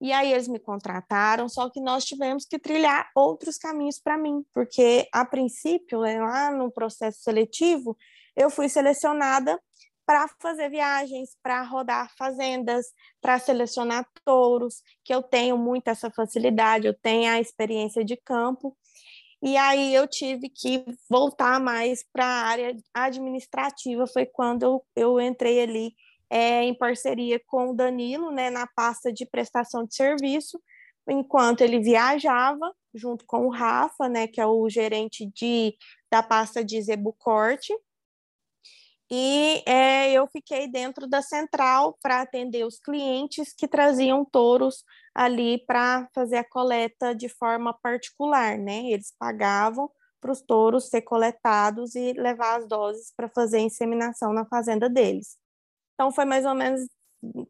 E 0.00 0.12
aí 0.12 0.32
eles 0.32 0.48
me 0.48 0.58
contrataram, 0.58 1.48
só 1.48 1.68
que 1.68 1.80
nós 1.80 2.04
tivemos 2.04 2.46
que 2.46 2.58
trilhar 2.58 3.10
outros 3.14 3.58
caminhos 3.58 3.98
para 3.98 4.16
mim, 4.16 4.44
porque 4.54 5.08
a 5.12 5.24
princípio, 5.24 6.00
né, 6.02 6.20
lá 6.20 6.50
no 6.50 6.70
processo 6.70 7.20
seletivo, 7.22 7.96
eu 8.36 8.50
fui 8.50 8.68
selecionada 8.68 9.60
para 10.06 10.26
fazer 10.40 10.68
viagens, 10.68 11.36
para 11.40 11.62
rodar 11.62 12.10
fazendas, 12.18 12.86
para 13.20 13.38
selecionar 13.38 14.04
touros, 14.24 14.82
que 15.04 15.14
eu 15.14 15.22
tenho 15.22 15.56
muito 15.56 15.88
essa 15.88 16.10
facilidade, 16.10 16.86
eu 16.86 16.94
tenho 16.94 17.30
a 17.30 17.38
experiência 17.40 18.04
de 18.04 18.16
campo. 18.16 18.76
E 19.40 19.56
aí 19.56 19.94
eu 19.94 20.08
tive 20.08 20.48
que 20.48 20.84
voltar 21.08 21.60
mais 21.60 22.04
para 22.12 22.24
a 22.24 22.44
área 22.44 22.76
administrativa, 22.92 24.06
foi 24.06 24.26
quando 24.26 24.64
eu, 24.64 24.84
eu 24.96 25.20
entrei 25.20 25.62
ali 25.62 25.94
é, 26.28 26.64
em 26.64 26.74
parceria 26.74 27.40
com 27.46 27.70
o 27.70 27.74
Danilo, 27.74 28.30
né, 28.30 28.50
na 28.50 28.66
pasta 28.66 29.12
de 29.12 29.24
prestação 29.24 29.84
de 29.84 29.94
serviço, 29.94 30.60
enquanto 31.08 31.60
ele 31.60 31.80
viajava, 31.80 32.74
junto 32.92 33.24
com 33.26 33.46
o 33.46 33.50
Rafa, 33.50 34.08
né, 34.08 34.26
que 34.26 34.40
é 34.40 34.46
o 34.46 34.68
gerente 34.68 35.24
de, 35.34 35.74
da 36.10 36.22
pasta 36.22 36.64
de 36.64 36.82
Zebucorte, 36.82 37.72
e 39.10 39.62
é, 39.66 40.12
eu 40.12 40.28
fiquei 40.28 40.68
dentro 40.68 41.08
da 41.08 41.20
central 41.20 41.98
para 42.00 42.20
atender 42.20 42.64
os 42.64 42.78
clientes 42.78 43.52
que 43.52 43.66
traziam 43.66 44.24
touros 44.24 44.84
ali 45.12 45.58
para 45.66 46.08
fazer 46.14 46.36
a 46.36 46.48
coleta 46.48 47.12
de 47.12 47.28
forma 47.28 47.72
particular, 47.72 48.56
né? 48.56 48.84
Eles 48.86 49.12
pagavam 49.18 49.90
para 50.20 50.30
os 50.30 50.40
touros 50.40 50.88
ser 50.88 51.02
coletados 51.02 51.96
e 51.96 52.12
levar 52.12 52.58
as 52.58 52.68
doses 52.68 53.12
para 53.16 53.28
fazer 53.28 53.56
a 53.56 53.62
inseminação 53.62 54.32
na 54.32 54.44
fazenda 54.44 54.88
deles. 54.88 55.36
Então 55.94 56.12
foi 56.12 56.24
mais 56.24 56.44
ou 56.44 56.54
menos, 56.54 56.80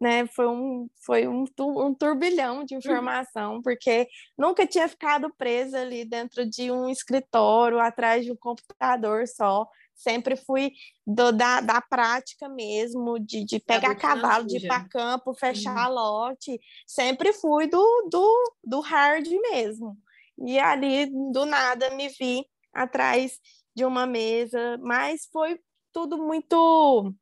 né? 0.01 0.27
Foi 0.29 0.47
um, 0.47 0.89
foi 1.05 1.29
um, 1.29 1.45
um 1.59 1.95
turbilhão 1.95 2.65
de 2.65 2.75
informação, 2.75 3.61
porque 3.61 4.09
nunca 4.39 4.67
tinha 4.67 4.89
ficado 4.89 5.31
presa 5.37 5.81
ali 5.81 6.07
dentro 6.07 6.49
de 6.49 6.71
um 6.71 6.89
escritório, 6.89 7.79
atrás 7.79 8.25
de 8.25 8.33
um 8.33 8.37
computador 8.37 9.29
só 9.29 9.69
sempre 10.01 10.37
fui 10.37 10.73
do, 11.07 11.31
da, 11.31 11.61
da 11.61 11.81
prática 11.81 12.49
mesmo, 12.49 13.19
de, 13.19 13.45
de 13.45 13.61
pegar 13.61 13.95
cavalo, 13.95 14.47
de 14.47 14.57
ir 14.57 14.67
para 14.67 14.89
campo, 14.89 15.35
fechar 15.35 15.89
uhum. 15.89 15.95
lote, 15.95 16.61
sempre 16.87 17.33
fui 17.33 17.67
do, 17.67 18.09
do, 18.11 18.55
do 18.65 18.81
hard 18.81 19.29
mesmo. 19.53 19.97
E 20.39 20.59
ali, 20.59 21.07
do 21.33 21.45
nada, 21.45 21.91
me 21.91 22.09
vi 22.09 22.45
atrás 22.73 23.39
de 23.75 23.85
uma 23.85 24.07
mesa, 24.07 24.79
mas 24.79 25.29
foi 25.31 25.61
tudo 25.93 26.17
muito. 26.17 27.15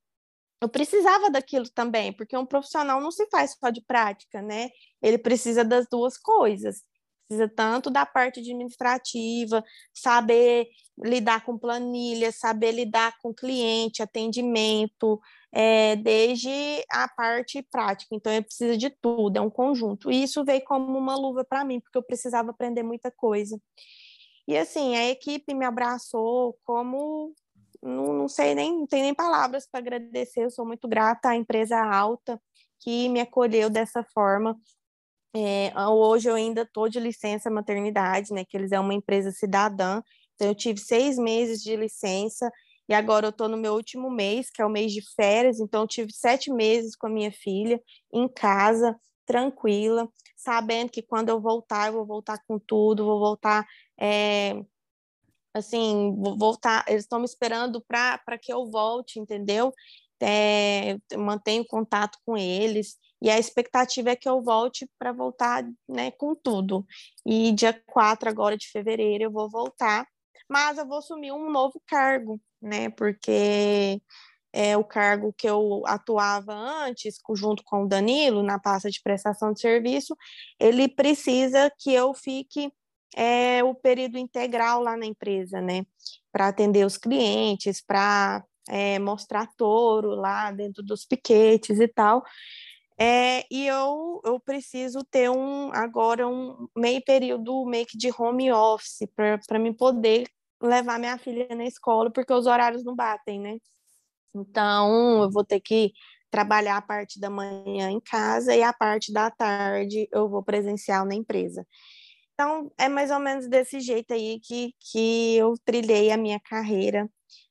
Eu 0.60 0.68
precisava 0.68 1.30
daquilo 1.30 1.68
também, 1.68 2.12
porque 2.12 2.36
um 2.36 2.46
profissional 2.46 3.00
não 3.00 3.10
se 3.10 3.26
faz 3.30 3.56
só 3.58 3.70
de 3.70 3.80
prática, 3.80 4.40
né? 4.40 4.70
Ele 5.02 5.18
precisa 5.18 5.64
das 5.64 5.86
duas 5.90 6.16
coisas 6.16 6.82
precisa 7.28 7.48
tanto 7.48 7.90
da 7.90 8.06
parte 8.06 8.40
administrativa, 8.40 9.62
saber 9.92 10.68
lidar 11.04 11.44
com 11.44 11.58
planilha, 11.58 12.32
saber 12.32 12.72
lidar 12.72 13.14
com 13.22 13.32
cliente, 13.32 14.02
atendimento, 14.02 15.20
é, 15.52 15.94
desde 15.96 16.50
a 16.90 17.06
parte 17.08 17.62
prática. 17.70 18.14
Então, 18.14 18.32
eu 18.32 18.42
preciso 18.42 18.76
de 18.76 18.90
tudo, 18.90 19.36
é 19.36 19.40
um 19.40 19.50
conjunto. 19.50 20.10
E 20.10 20.22
isso 20.22 20.44
veio 20.44 20.64
como 20.64 20.98
uma 20.98 21.16
luva 21.16 21.44
para 21.44 21.64
mim, 21.64 21.80
porque 21.80 21.98
eu 21.98 22.02
precisava 22.02 22.50
aprender 22.50 22.82
muita 22.82 23.10
coisa. 23.10 23.60
E 24.46 24.56
assim, 24.56 24.96
a 24.96 25.08
equipe 25.10 25.54
me 25.54 25.64
abraçou 25.64 26.58
como 26.64 27.34
não, 27.82 28.12
não 28.12 28.28
sei 28.28 28.54
nem, 28.54 28.80
não 28.80 28.86
tem 28.86 29.02
nem 29.02 29.14
palavras 29.14 29.66
para 29.70 29.80
agradecer. 29.80 30.44
Eu 30.44 30.50
sou 30.50 30.66
muito 30.66 30.88
grata 30.88 31.28
à 31.30 31.36
empresa 31.36 31.78
alta 31.78 32.40
que 32.80 33.08
me 33.08 33.20
acolheu 33.20 33.70
dessa 33.70 34.02
forma. 34.02 34.56
É, 35.34 35.72
hoje 35.88 36.28
eu 36.28 36.34
ainda 36.34 36.62
estou 36.62 36.88
de 36.88 36.98
licença 36.98 37.50
maternidade, 37.50 38.32
né? 38.32 38.44
Que 38.44 38.56
eles 38.56 38.72
é 38.72 38.80
uma 38.80 38.94
empresa 38.94 39.30
cidadã. 39.30 40.02
Então 40.34 40.48
eu 40.48 40.54
tive 40.54 40.80
seis 40.80 41.18
meses 41.18 41.62
de 41.62 41.76
licença 41.76 42.50
e 42.88 42.94
agora 42.94 43.26
eu 43.26 43.30
estou 43.30 43.48
no 43.48 43.56
meu 43.56 43.74
último 43.74 44.10
mês, 44.10 44.50
que 44.50 44.62
é 44.62 44.66
o 44.66 44.70
mês 44.70 44.92
de 44.92 45.02
férias. 45.14 45.60
Então 45.60 45.82
eu 45.82 45.88
tive 45.88 46.12
sete 46.12 46.52
meses 46.52 46.96
com 46.96 47.06
a 47.06 47.10
minha 47.10 47.30
filha 47.32 47.80
em 48.12 48.28
casa, 48.28 48.96
tranquila, 49.26 50.08
sabendo 50.36 50.90
que 50.90 51.02
quando 51.02 51.28
eu 51.28 51.40
voltar 51.40 51.88
eu 51.88 51.94
vou 51.94 52.06
voltar 52.06 52.38
com 52.46 52.58
tudo, 52.58 53.04
vou 53.04 53.18
voltar 53.18 53.66
é, 54.00 54.54
assim, 55.54 56.14
vou 56.16 56.38
voltar. 56.38 56.84
Eles 56.88 57.04
estão 57.04 57.18
me 57.18 57.24
esperando 57.26 57.82
para 57.86 58.38
que 58.40 58.52
eu 58.52 58.66
volte, 58.70 59.18
entendeu? 59.20 59.72
É, 60.20 60.96
mantenho 61.16 61.64
contato 61.66 62.18
com 62.24 62.36
eles 62.36 62.96
E 63.20 63.30
a 63.30 63.38
expectativa 63.38 64.10
é 64.10 64.16
que 64.16 64.28
eu 64.28 64.42
volte 64.42 64.88
para 64.98 65.12
voltar 65.12 65.64
né, 65.88 66.10
com 66.12 66.34
tudo. 66.34 66.86
E 67.26 67.52
dia 67.52 67.80
4 67.86 68.28
agora 68.28 68.56
de 68.56 68.68
fevereiro 68.70 69.24
eu 69.24 69.30
vou 69.30 69.50
voltar, 69.50 70.06
mas 70.48 70.78
eu 70.78 70.86
vou 70.86 70.98
assumir 70.98 71.32
um 71.32 71.50
novo 71.50 71.82
cargo, 71.86 72.40
né? 72.62 72.90
Porque 72.90 74.00
é 74.52 74.76
o 74.76 74.84
cargo 74.84 75.32
que 75.36 75.48
eu 75.48 75.82
atuava 75.86 76.54
antes, 76.54 77.16
junto 77.34 77.62
com 77.64 77.84
o 77.84 77.88
Danilo, 77.88 78.42
na 78.42 78.58
pasta 78.58 78.90
de 78.90 79.00
prestação 79.02 79.52
de 79.52 79.60
serviço, 79.60 80.16
ele 80.58 80.88
precisa 80.88 81.70
que 81.78 81.92
eu 81.92 82.14
fique 82.14 82.72
é, 83.16 83.62
o 83.64 83.74
período 83.74 84.18
integral 84.18 84.80
lá 84.82 84.96
na 84.96 85.06
empresa, 85.06 85.60
né? 85.60 85.84
Para 86.32 86.48
atender 86.48 86.86
os 86.86 86.96
clientes, 86.96 87.80
para 87.80 88.44
é, 88.68 88.98
mostrar 88.98 89.48
touro 89.56 90.10
lá 90.10 90.50
dentro 90.52 90.82
dos 90.82 91.04
piquetes 91.04 91.78
e 91.80 91.88
tal. 91.88 92.22
É, 93.00 93.44
e 93.50 93.66
eu, 93.66 94.20
eu 94.24 94.40
preciso 94.40 95.04
ter 95.04 95.30
um 95.30 95.70
agora 95.72 96.26
um 96.28 96.68
meio 96.76 97.00
período 97.04 97.64
meio 97.66 97.86
que 97.86 97.96
de 97.96 98.10
home 98.18 98.50
office 98.52 99.06
para 99.14 99.58
me 99.58 99.72
poder 99.76 100.28
levar 100.62 100.98
minha 100.98 101.16
filha 101.18 101.46
na 101.54 101.64
escola, 101.64 102.10
porque 102.12 102.32
os 102.32 102.46
horários 102.46 102.84
não 102.84 102.96
batem, 102.96 103.38
né? 103.40 103.58
Então, 104.34 105.22
eu 105.22 105.30
vou 105.30 105.44
ter 105.44 105.60
que 105.60 105.92
trabalhar 106.30 106.76
a 106.78 106.82
parte 106.82 107.20
da 107.20 107.30
manhã 107.30 107.90
em 107.90 108.00
casa 108.00 108.54
e 108.56 108.62
a 108.62 108.72
parte 108.72 109.12
da 109.12 109.30
tarde 109.30 110.08
eu 110.12 110.28
vou 110.28 110.42
presencial 110.44 111.06
na 111.06 111.14
empresa. 111.14 111.66
Então, 112.34 112.70
é 112.78 112.88
mais 112.88 113.10
ou 113.10 113.18
menos 113.20 113.48
desse 113.48 113.80
jeito 113.80 114.12
aí 114.14 114.40
que, 114.40 114.72
que 114.92 115.36
eu 115.36 115.54
trilhei 115.64 116.10
a 116.12 116.16
minha 116.16 116.40
carreira 116.40 117.08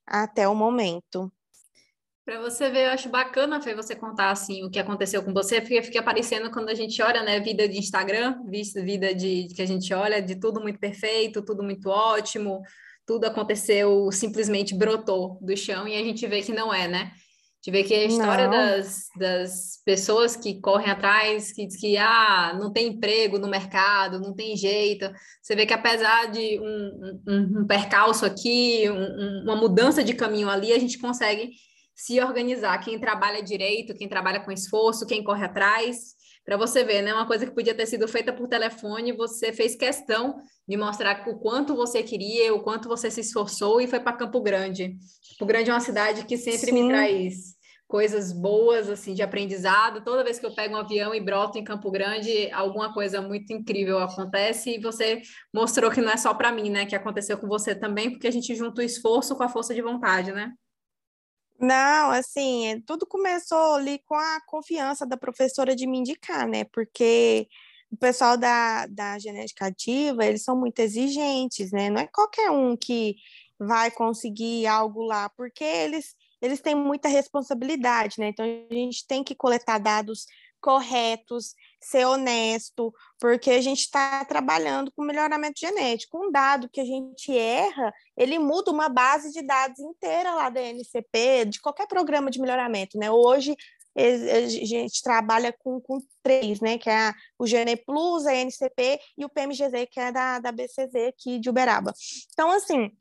até 0.07 0.47
o 0.47 0.55
momento. 0.55 1.31
Para 2.27 2.41
você 2.41 2.69
ver, 2.69 2.87
eu 2.87 2.89
acho 2.89 3.07
bacana, 3.07 3.61
Fê, 3.61 3.73
você 3.73 3.95
contar 3.95 4.31
assim 4.31 4.61
o 4.61 4.69
que 4.69 4.77
aconteceu 4.77 5.23
com 5.23 5.31
você, 5.31 5.61
porque 5.61 5.81
fica 5.81 6.01
aparecendo 6.01 6.51
quando 6.51 6.67
a 6.67 6.73
gente 6.73 7.01
olha, 7.01 7.23
né, 7.23 7.39
vida 7.39 7.69
de 7.69 7.77
Instagram, 7.77 8.43
vida 8.83 9.15
de 9.15 9.47
que 9.55 9.61
a 9.61 9.65
gente 9.65 9.93
olha 9.93 10.21
de 10.21 10.35
tudo 10.35 10.59
muito 10.59 10.77
perfeito, 10.77 11.41
tudo 11.41 11.63
muito 11.63 11.87
ótimo, 11.87 12.61
tudo 13.05 13.23
aconteceu, 13.23 14.11
simplesmente 14.11 14.75
brotou 14.75 15.39
do 15.41 15.55
chão 15.55 15.87
e 15.87 15.95
a 15.95 16.03
gente 16.03 16.27
vê 16.27 16.41
que 16.41 16.51
não 16.51 16.73
é, 16.73 16.85
né? 16.85 17.13
A 17.13 17.63
gente 17.63 17.71
vê 17.71 17.83
que 17.85 17.93
a 17.93 18.03
história 18.03 18.49
das, 18.49 19.07
das 19.17 19.81
pessoas 19.85 20.35
que 20.35 20.59
correm 20.59 20.91
atrás, 20.91 21.53
que 21.53 21.65
diz 21.65 21.79
que 21.79 21.95
ah, 21.95 22.57
não 22.59 22.73
tem 22.73 22.87
emprego 22.87 23.39
no 23.39 23.47
mercado, 23.47 24.19
não 24.19 24.35
tem 24.35 24.57
jeito. 24.57 25.09
Você 25.41 25.55
vê 25.55 25.65
que 25.65 25.73
apesar 25.73 26.29
de 26.29 26.59
um, 26.59 27.21
um, 27.25 27.61
um 27.61 27.67
percalço 27.67 28.25
aqui, 28.25 28.83
um, 28.89 29.43
uma 29.43 29.55
mudança 29.55 30.03
de 30.03 30.13
caminho 30.13 30.49
ali, 30.49 30.73
a 30.73 30.79
gente 30.79 30.99
consegue 30.99 31.51
se 31.97 32.21
organizar. 32.21 32.77
Quem 32.77 32.99
trabalha 32.99 33.41
direito, 33.41 33.95
quem 33.95 34.07
trabalha 34.07 34.39
com 34.39 34.51
esforço, 34.51 35.07
quem 35.07 35.23
corre 35.23 35.43
atrás, 35.43 36.15
para 36.45 36.55
você 36.55 36.83
ver, 36.83 37.01
né? 37.01 37.11
Uma 37.11 37.25
coisa 37.25 37.45
que 37.45 37.51
podia 37.51 37.73
ter 37.73 37.87
sido 37.87 38.07
feita 38.07 38.31
por 38.31 38.47
telefone, 38.47 39.11
você 39.11 39.51
fez 39.51 39.75
questão 39.75 40.37
de 40.67 40.77
mostrar 40.77 41.27
o 41.27 41.39
quanto 41.39 41.75
você 41.75 42.03
queria, 42.03 42.53
o 42.53 42.61
quanto 42.61 42.87
você 42.87 43.09
se 43.09 43.21
esforçou 43.21 43.81
e 43.81 43.87
foi 43.87 43.99
para 43.99 44.15
Campo 44.15 44.39
Grande. 44.41 44.95
Campo 45.31 45.47
Grande 45.47 45.71
é 45.71 45.73
uma 45.73 45.79
cidade 45.79 46.23
que 46.25 46.37
sempre 46.37 46.67
Sim. 46.67 46.83
me 46.83 46.89
traz 46.89 47.57
coisas 47.87 48.31
boas 48.31 48.89
assim 48.89 49.15
de 49.15 49.23
aprendizado. 49.23 50.03
Toda 50.03 50.23
vez 50.23 50.37
que 50.37 50.45
eu 50.45 50.53
pego 50.53 50.75
um 50.75 50.79
avião 50.79 51.15
e 51.15 51.19
broto 51.19 51.57
em 51.57 51.63
Campo 51.63 51.89
Grande, 51.89 52.51
alguma 52.51 52.93
coisa 52.93 53.21
muito 53.21 53.51
incrível 53.51 53.97
acontece 53.97 54.75
e 54.75 54.79
você 54.79 55.21
mostrou 55.53 55.89
que 55.89 56.01
não 56.01 56.11
é 56.11 56.17
só 56.17 56.33
para 56.33 56.51
mim, 56.51 56.69
né? 56.69 56.85
Que 56.85 56.95
aconteceu 56.95 57.39
com 57.39 57.47
você 57.47 57.73
também, 57.73 58.11
porque 58.11 58.27
a 58.27 58.31
gente 58.31 58.53
junta 58.53 58.81
o 58.81 58.85
esforço 58.85 59.35
com 59.35 59.43
a 59.43 59.49
força 59.49 59.73
de 59.73 59.81
vontade, 59.81 60.31
né? 60.31 60.53
Não, 61.59 62.11
assim, 62.11 62.67
é, 62.67 62.81
tudo 62.85 63.05
começou 63.07 63.75
ali 63.75 63.99
com 64.05 64.15
a 64.15 64.39
confiança 64.45 65.05
da 65.05 65.17
professora 65.17 65.75
de 65.75 65.87
me 65.87 65.97
indicar, 65.99 66.47
né? 66.47 66.63
Porque 66.65 67.47
o 67.91 67.97
pessoal 67.97 68.37
da, 68.37 68.85
da 68.87 69.17
genética 69.17 69.65
ativa, 69.67 70.25
eles 70.25 70.43
são 70.43 70.55
muito 70.59 70.79
exigentes, 70.79 71.71
né? 71.71 71.89
Não 71.89 72.01
é 72.01 72.07
qualquer 72.07 72.51
um 72.51 72.75
que 72.77 73.15
vai 73.59 73.89
conseguir 73.89 74.67
algo 74.67 75.01
lá, 75.03 75.29
porque 75.29 75.63
eles, 75.63 76.15
eles 76.41 76.61
têm 76.61 76.75
muita 76.75 77.07
responsabilidade, 77.07 78.15
né? 78.19 78.27
Então, 78.27 78.45
a 78.45 78.73
gente 78.73 79.07
tem 79.07 79.23
que 79.23 79.33
coletar 79.33 79.79
dados 79.79 80.27
corretos, 80.61 81.55
ser 81.79 82.05
honesto, 82.05 82.93
porque 83.19 83.51
a 83.51 83.61
gente 83.61 83.81
está 83.81 84.23
trabalhando 84.25 84.91
com 84.91 85.03
melhoramento 85.03 85.59
genético. 85.59 86.17
Um 86.17 86.31
dado 86.31 86.69
que 86.69 86.81
a 86.81 86.85
gente 86.85 87.35
erra, 87.37 87.93
ele 88.15 88.39
muda 88.39 88.71
uma 88.71 88.89
base 88.89 89.31
de 89.31 89.41
dados 89.41 89.79
inteira 89.79 90.33
lá 90.33 90.49
da 90.49 90.61
NCP, 90.61 91.45
de 91.45 91.61
qualquer 91.61 91.87
programa 91.87 92.31
de 92.31 92.39
melhoramento, 92.39 92.97
né? 92.97 93.11
Hoje 93.11 93.55
a 93.99 94.47
gente 94.47 95.01
trabalha 95.01 95.51
com, 95.51 95.81
com 95.81 95.99
três, 96.21 96.59
né? 96.59 96.77
Que 96.77 96.89
é 96.89 97.13
o 97.39 97.47
Gene 97.47 97.75
Plus, 97.75 98.27
a 98.27 98.35
NCP 98.35 98.99
e 99.17 99.25
o 99.25 99.29
PMGZ, 99.29 99.87
que 99.89 99.99
é 99.99 100.11
da, 100.11 100.39
da 100.39 100.51
BCZ 100.51 101.07
aqui 101.07 101.39
de 101.39 101.49
Uberaba. 101.49 101.91
Então, 102.31 102.51
assim, 102.51 102.91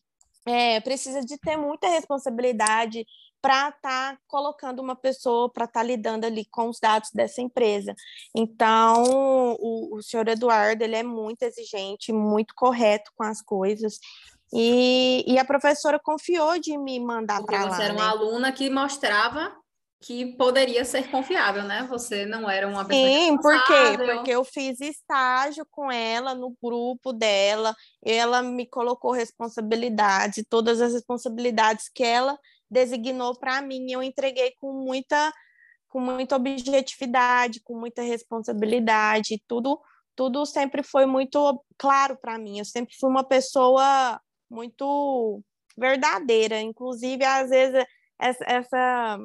é, 0.47 0.81
precisa 0.81 1.21
de 1.23 1.37
ter 1.39 1.57
muita 1.57 1.89
responsabilidade, 1.89 3.05
para 3.47 3.69
estar 3.69 3.81
tá 3.81 4.19
colocando 4.27 4.83
uma 4.83 4.97
pessoa 4.97 5.49
para 5.49 5.67
estar 5.67 5.79
tá 5.79 5.87
lidando 5.87 6.27
ali 6.27 6.45
com 6.51 6.69
os 6.69 6.81
dados 6.81 7.11
dessa 7.15 7.41
empresa. 7.41 7.95
Então, 8.35 9.05
o, 9.61 9.99
o 9.99 10.03
senhor 10.03 10.27
Eduardo 10.27 10.83
ele 10.83 10.97
é 10.97 11.05
muito 11.05 11.45
exigente, 11.45 12.13
muito 12.13 12.53
correto 12.57 13.09
com 13.15 13.23
as 13.23 13.41
coisas. 13.41 14.01
E, 14.53 15.25
e 15.29 15.39
a 15.39 15.45
professora 15.45 16.01
confiou 16.03 16.59
de 16.59 16.77
me 16.77 16.99
mandar 16.99 17.41
para 17.45 17.67
lá. 17.67 17.71
Você 17.71 17.83
era 17.85 17.93
uma 17.93 18.05
né? 18.05 18.11
aluna 18.11 18.53
que 18.53 18.69
mostrava 18.69 19.55
que 20.03 20.37
poderia 20.37 20.85
ser 20.85 21.09
confiável, 21.09 21.63
né? 21.63 21.87
Você 21.89 22.27
não 22.27 22.51
era 22.51 22.67
uma 22.67 22.85
pessoa 22.85 23.09
Sim, 23.09 23.37
por 23.39 23.65
quê? 23.65 23.97
Porque 23.97 24.31
eu 24.33 24.45
fiz 24.45 24.81
estágio 24.81 25.65
com 25.71 25.91
ela 25.91 26.35
no 26.35 26.53
grupo 26.61 27.13
dela, 27.13 27.75
ela 28.05 28.43
me 28.43 28.67
colocou 28.67 29.13
responsabilidades, 29.13 30.45
todas 30.51 30.81
as 30.81 30.93
responsabilidades 30.93 31.89
que 31.89 32.03
ela 32.03 32.37
designou 32.71 33.35
para 33.39 33.61
mim, 33.63 33.91
eu 33.91 34.03
entreguei 34.03 34.53
com 34.61 34.73
muita 34.73 35.33
com 35.89 36.01
muita 36.01 36.37
objetividade, 36.37 37.61
com 37.63 37.79
muita 37.79 38.03
responsabilidade, 38.03 39.43
tudo 39.47 39.81
tudo 40.15 40.47
sempre 40.47 40.83
foi 40.83 41.05
muito 41.05 41.63
claro 41.77 42.17
para 42.17 42.39
mim. 42.39 42.59
Eu 42.59 42.65
sempre 42.65 42.97
fui 42.99 43.09
uma 43.09 43.23
pessoa 43.23 44.21
muito 44.51 45.43
verdadeira, 45.77 46.61
inclusive 46.61 47.23
às 47.25 47.51
vezes 47.51 47.85
essa, 48.19 48.45
essa 48.47 49.19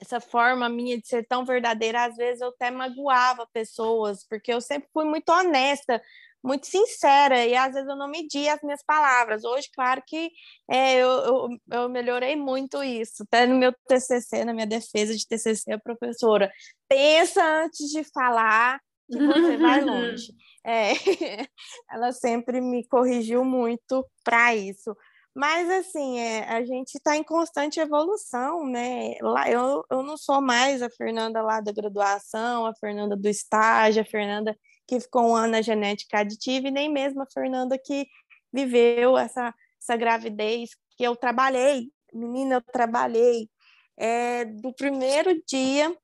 essa 0.00 0.20
forma 0.20 0.68
minha 0.68 1.00
de 1.00 1.06
ser 1.06 1.26
tão 1.26 1.44
verdadeira, 1.44 2.04
às 2.04 2.16
vezes 2.16 2.40
eu 2.40 2.48
até 2.48 2.70
magoava 2.70 3.46
pessoas, 3.52 4.26
porque 4.28 4.52
eu 4.52 4.60
sempre 4.60 4.88
fui 4.92 5.04
muito 5.04 5.30
honesta 5.30 6.02
muito 6.44 6.66
sincera 6.66 7.46
e 7.46 7.56
às 7.56 7.72
vezes 7.72 7.88
eu 7.88 7.96
não 7.96 8.06
media 8.06 8.52
as 8.52 8.62
minhas 8.62 8.82
palavras. 8.84 9.44
Hoje, 9.44 9.70
claro 9.74 10.02
que 10.06 10.30
é, 10.70 10.96
eu, 10.96 11.08
eu, 11.08 11.48
eu, 11.72 11.88
melhorei 11.88 12.36
muito 12.36 12.82
isso. 12.84 13.22
Até 13.22 13.46
no 13.46 13.56
meu 13.56 13.72
TCC, 13.88 14.44
na 14.44 14.52
minha 14.52 14.66
defesa 14.66 15.16
de 15.16 15.26
TCC, 15.26 15.72
a 15.72 15.78
professora 15.78 16.52
pensa 16.86 17.42
antes 17.42 17.88
de 17.88 18.04
falar 18.04 18.78
que 19.10 19.18
você 19.18 19.56
vai 19.56 19.80
longe. 19.82 20.34
É, 20.66 20.92
ela 21.90 22.12
sempre 22.12 22.60
me 22.60 22.86
corrigiu 22.88 23.42
muito 23.42 24.06
para 24.22 24.54
isso. 24.54 24.94
Mas, 25.34 25.68
assim, 25.68 26.20
é, 26.20 26.44
a 26.44 26.64
gente 26.64 26.94
está 26.94 27.16
em 27.16 27.24
constante 27.24 27.80
evolução, 27.80 28.66
né? 28.66 29.14
Lá, 29.20 29.50
eu, 29.50 29.82
eu 29.90 30.02
não 30.02 30.16
sou 30.16 30.40
mais 30.40 30.80
a 30.80 30.90
Fernanda 30.90 31.42
lá 31.42 31.60
da 31.60 31.72
graduação, 31.72 32.66
a 32.66 32.74
Fernanda 32.76 33.16
do 33.16 33.28
estágio, 33.28 34.02
a 34.02 34.04
Fernanda 34.04 34.56
que 34.86 35.00
ficou 35.00 35.30
um 35.30 35.36
ano 35.36 35.52
na 35.52 35.62
genética 35.62 36.18
aditiva, 36.18 36.68
e 36.68 36.70
nem 36.70 36.92
mesmo 36.92 37.22
a 37.22 37.26
Fernanda 37.26 37.78
que 37.78 38.06
viveu 38.52 39.18
essa, 39.18 39.54
essa 39.82 39.96
gravidez 39.96 40.70
que 40.96 41.04
eu 41.04 41.16
trabalhei. 41.16 41.90
Menina, 42.12 42.56
eu 42.56 42.60
trabalhei 42.60 43.48
é, 43.96 44.44
do 44.44 44.72
primeiro 44.72 45.42
dia 45.46 45.94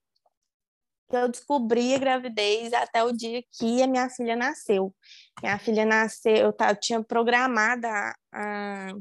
que 1.08 1.16
eu 1.16 1.28
descobri 1.28 1.92
a 1.92 1.98
gravidez 1.98 2.72
até 2.72 3.02
o 3.02 3.12
dia 3.12 3.42
que 3.52 3.82
a 3.82 3.86
minha 3.86 4.08
filha 4.08 4.36
nasceu. 4.36 4.94
Minha 5.42 5.58
filha 5.58 5.84
nasceu, 5.84 6.36
eu, 6.36 6.54
eu 6.68 6.76
tinha 6.76 7.02
programada 7.02 7.88
a, 8.32 8.92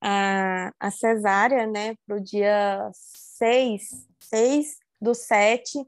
a, 0.00 0.72
a 0.78 0.90
cesárea, 0.92 1.66
né, 1.66 1.96
para 2.06 2.16
o 2.16 2.20
dia 2.20 2.88
6, 2.94 4.06
6 4.20 4.76
do 5.00 5.12
7, 5.12 5.84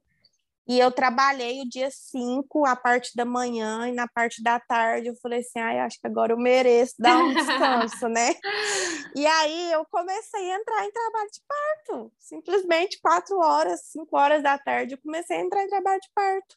e 0.73 0.81
eu 0.81 0.91
trabalhei 0.91 1.61
o 1.61 1.69
dia 1.69 1.91
5, 1.91 2.65
a 2.65 2.75
parte 2.75 3.15
da 3.15 3.27
manhã 3.27 3.87
e 3.89 3.93
na 3.93 4.09
parte 4.09 4.43
da 4.43 4.59
tarde 4.59 5.09
eu 5.09 5.15
falei 5.17 5.41
assim, 5.41 5.59
ai, 5.59 5.79
acho 5.81 6.01
que 6.01 6.07
agora 6.07 6.33
eu 6.33 6.39
mereço 6.39 6.95
dar 6.99 7.19
um 7.19 7.35
descanso, 7.35 8.09
né? 8.09 8.35
E 9.15 9.27
aí 9.27 9.73
eu 9.73 9.85
comecei 9.91 10.51
a 10.51 10.57
entrar 10.57 10.87
em 10.87 10.91
trabalho 10.91 11.29
de 11.31 11.43
parto. 11.47 12.13
Simplesmente 12.19 12.99
quatro 13.03 13.37
horas, 13.37 13.83
cinco 13.85 14.17
horas 14.17 14.43
da 14.43 14.57
tarde, 14.57 14.95
eu 14.95 14.99
comecei 15.03 15.37
a 15.37 15.41
entrar 15.43 15.63
em 15.63 15.69
trabalho 15.69 16.01
de 16.01 16.09
parto. 16.15 16.57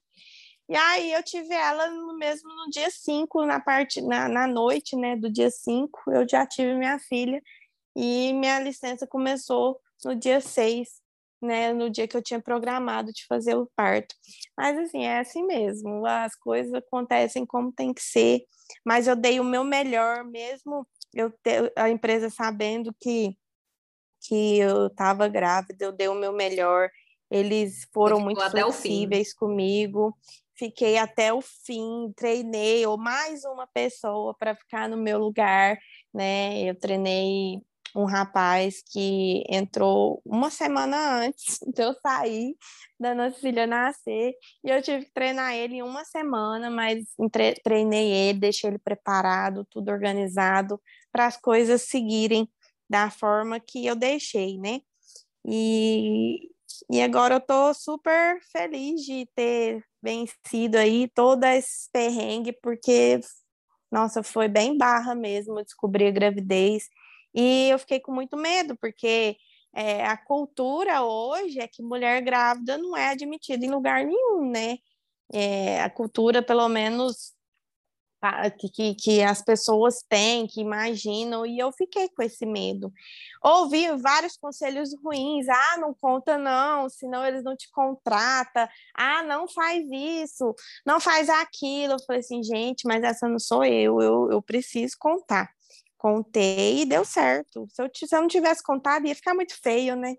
E 0.69 0.75
aí 0.77 1.11
eu 1.11 1.21
tive 1.21 1.53
ela 1.53 1.89
no 1.89 2.17
mesmo 2.17 2.47
no 2.55 2.69
dia 2.69 2.89
5, 2.89 3.45
na 3.45 3.59
parte, 3.59 4.01
na, 4.01 4.29
na 4.29 4.47
noite, 4.47 4.95
né, 4.95 5.17
do 5.17 5.29
dia 5.29 5.51
5, 5.51 5.99
eu 6.07 6.25
já 6.25 6.45
tive 6.45 6.73
minha 6.75 6.97
filha 6.97 7.41
e 7.93 8.31
minha 8.31 8.61
licença 8.61 9.05
começou 9.05 9.77
no 10.05 10.15
dia 10.15 10.39
6 10.39 11.03
né, 11.41 11.73
no 11.73 11.89
dia 11.89 12.07
que 12.07 12.17
eu 12.17 12.21
tinha 12.23 12.41
programado 12.41 13.11
de 13.11 13.25
fazer 13.27 13.55
o 13.55 13.69
parto. 13.75 14.15
Mas 14.57 14.77
assim, 14.77 15.05
é 15.05 15.19
assim 15.19 15.43
mesmo, 15.45 16.05
as 16.05 16.35
coisas 16.35 16.73
acontecem 16.73 17.45
como 17.45 17.71
tem 17.71 17.93
que 17.93 18.01
ser, 18.01 18.41
mas 18.85 19.07
eu 19.07 19.15
dei 19.15 19.39
o 19.39 19.43
meu 19.43 19.63
melhor, 19.63 20.23
mesmo 20.23 20.87
eu 21.13 21.31
ter, 21.43 21.71
a 21.75 21.89
empresa 21.89 22.29
sabendo 22.29 22.93
que 22.99 23.35
que 24.27 24.57
eu 24.57 24.87
estava 24.87 25.27
grávida, 25.27 25.85
eu 25.85 25.91
dei 25.91 26.07
o 26.07 26.15
meu 26.15 26.33
melhor. 26.33 26.89
Eles 27.29 27.87
foram 27.93 28.19
muito 28.19 28.49
flexíveis 28.49 29.33
comigo. 29.33 30.17
Fiquei 30.57 30.97
até 30.97 31.33
o 31.33 31.41
fim, 31.41 32.11
treinei 32.15 32.85
ou 32.85 32.97
mais 32.97 33.43
uma 33.43 33.67
pessoa 33.67 34.33
para 34.37 34.55
ficar 34.55 34.87
no 34.87 34.97
meu 34.97 35.19
lugar, 35.19 35.77
né? 36.13 36.63
Eu 36.63 36.75
treinei 36.75 37.61
um 37.95 38.05
rapaz 38.05 38.83
que 38.91 39.43
entrou 39.49 40.21
uma 40.25 40.49
semana 40.49 41.25
antes 41.25 41.59
de 41.73 41.81
eu 41.81 41.93
sair 42.01 42.55
da 42.99 43.15
nossa 43.15 43.39
filha 43.39 43.65
nascer 43.65 44.33
e 44.63 44.69
eu 44.69 44.81
tive 44.81 45.05
que 45.05 45.13
treinar 45.13 45.53
ele 45.53 45.75
em 45.75 45.81
uma 45.81 46.03
semana, 46.03 46.69
mas 46.69 47.05
treinei 47.63 48.11
ele, 48.11 48.39
deixei 48.39 48.69
ele 48.69 48.79
preparado, 48.79 49.65
tudo 49.69 49.91
organizado 49.91 50.79
para 51.11 51.25
as 51.25 51.37
coisas 51.37 51.83
seguirem 51.83 52.49
da 52.89 53.09
forma 53.09 53.59
que 53.59 53.85
eu 53.85 53.95
deixei, 53.95 54.57
né? 54.57 54.81
E, 55.45 56.49
e 56.91 57.01
agora 57.01 57.35
eu 57.35 57.41
tô 57.41 57.73
super 57.73 58.39
feliz 58.51 59.01
de 59.01 59.27
ter 59.35 59.83
vencido 60.01 60.77
aí 60.77 61.07
toda 61.13 61.55
esse 61.55 61.89
perrengue, 61.91 62.53
porque, 62.61 63.19
nossa, 63.91 64.21
foi 64.21 64.47
bem 64.47 64.77
barra 64.77 65.15
mesmo 65.15 65.63
descobrir 65.63 66.07
a 66.07 66.11
gravidez. 66.11 66.87
E 67.35 67.69
eu 67.69 67.77
fiquei 67.79 67.99
com 67.99 68.13
muito 68.13 68.37
medo, 68.37 68.77
porque 68.77 69.35
é, 69.75 70.05
a 70.05 70.17
cultura 70.17 71.03
hoje 71.03 71.59
é 71.59 71.67
que 71.67 71.83
mulher 71.83 72.21
grávida 72.21 72.77
não 72.77 72.95
é 72.95 73.09
admitida 73.09 73.65
em 73.65 73.69
lugar 73.69 74.05
nenhum, 74.05 74.49
né? 74.49 74.77
É, 75.33 75.81
a 75.81 75.89
cultura, 75.89 76.41
pelo 76.41 76.69
menos 76.69 77.35
que, 78.73 78.95
que 78.95 79.21
as 79.21 79.41
pessoas 79.41 80.03
têm, 80.09 80.47
que 80.47 80.61
imaginam, 80.61 81.45
e 81.45 81.59
eu 81.59 81.71
fiquei 81.71 82.09
com 82.09 82.23
esse 82.23 82.45
medo. 82.45 82.91
Ouvi 83.43 83.87
vários 83.97 84.37
conselhos 84.37 84.89
ruins, 85.03 85.47
ah, 85.47 85.77
não 85.77 85.93
conta 85.93 86.37
não, 86.37 86.89
senão 86.89 87.25
eles 87.25 87.43
não 87.43 87.55
te 87.55 87.69
contratam, 87.71 88.67
ah, 88.95 89.23
não 89.23 89.47
faz 89.47 89.85
isso, 89.91 90.55
não 90.85 90.99
faz 90.99 91.29
aquilo. 91.29 91.93
Eu 91.93 92.03
falei 92.05 92.21
assim, 92.21 92.41
gente, 92.43 92.87
mas 92.87 93.03
essa 93.03 93.27
não 93.27 93.39
sou 93.39 93.63
eu, 93.63 94.01
eu, 94.01 94.31
eu 94.31 94.41
preciso 94.41 94.95
contar. 94.99 95.54
Contei 96.05 96.83
e 96.83 96.85
deu 96.85 97.03
certo. 97.03 97.65
Se 97.71 97.81
eu, 97.81 97.89
se 97.91 98.15
eu 98.15 98.21
não 98.21 98.27
tivesse 98.27 98.61
contado, 98.61 99.07
ia 99.07 99.15
ficar 99.15 99.33
muito 99.33 99.59
feio, 99.59 99.95
né? 99.95 100.13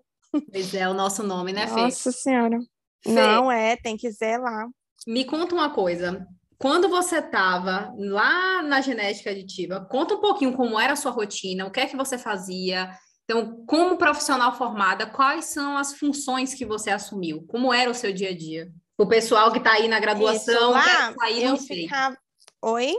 Pois 0.51 0.73
é, 0.73 0.85
o 0.89 0.93
nosso 0.93 1.23
nome, 1.23 1.53
né, 1.53 1.65
Fê? 1.65 1.75
Nossa 1.75 2.11
Senhora. 2.11 2.59
Fê, 3.01 3.09
não 3.09 3.49
é, 3.49 3.77
tem 3.77 3.95
que 3.95 4.11
zelar. 4.11 4.67
Me 5.07 5.23
conta 5.23 5.55
uma 5.55 5.69
coisa 5.69 6.27
quando 6.57 6.89
você 6.89 7.19
estava 7.19 7.93
lá 7.97 8.61
na 8.63 8.81
genética 8.81 9.29
aditiva, 9.29 9.87
conta 9.89 10.15
um 10.15 10.19
pouquinho 10.19 10.57
como 10.57 10.77
era 10.77 10.91
a 10.91 10.97
sua 10.97 11.11
rotina, 11.11 11.65
o 11.65 11.71
que 11.71 11.79
é 11.79 11.85
que 11.85 11.95
você 11.95 12.17
fazia. 12.17 12.91
Então, 13.23 13.63
como 13.65 13.97
profissional 13.97 14.57
formada, 14.57 15.05
quais 15.05 15.45
são 15.45 15.77
as 15.77 15.93
funções 15.93 16.53
que 16.53 16.65
você 16.65 16.89
assumiu? 16.89 17.45
Como 17.47 17.73
era 17.73 17.89
o 17.89 17.95
seu 17.95 18.11
dia 18.11 18.31
a 18.31 18.37
dia? 18.37 18.69
O 18.97 19.07
pessoal 19.07 19.53
que 19.53 19.59
está 19.59 19.71
aí 19.71 19.87
na 19.87 20.01
graduação, 20.01 20.53
Isso, 20.53 20.69
lá, 20.71 21.13
sair, 21.17 21.43
eu 21.43 21.55
sei. 21.55 21.83
Ficava... 21.83 22.17
Oi? 22.61 22.93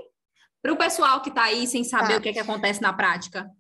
Para 0.63 0.73
o 0.73 0.77
pessoal 0.77 1.21
que 1.23 1.29
está 1.29 1.45
aí 1.45 1.67
sem 1.67 1.85
saber 1.85 2.15
tá. 2.15 2.19
o 2.19 2.21
que, 2.21 2.29
é 2.31 2.33
que 2.33 2.39
acontece 2.39 2.83
na 2.83 2.93
prática. 2.93 3.51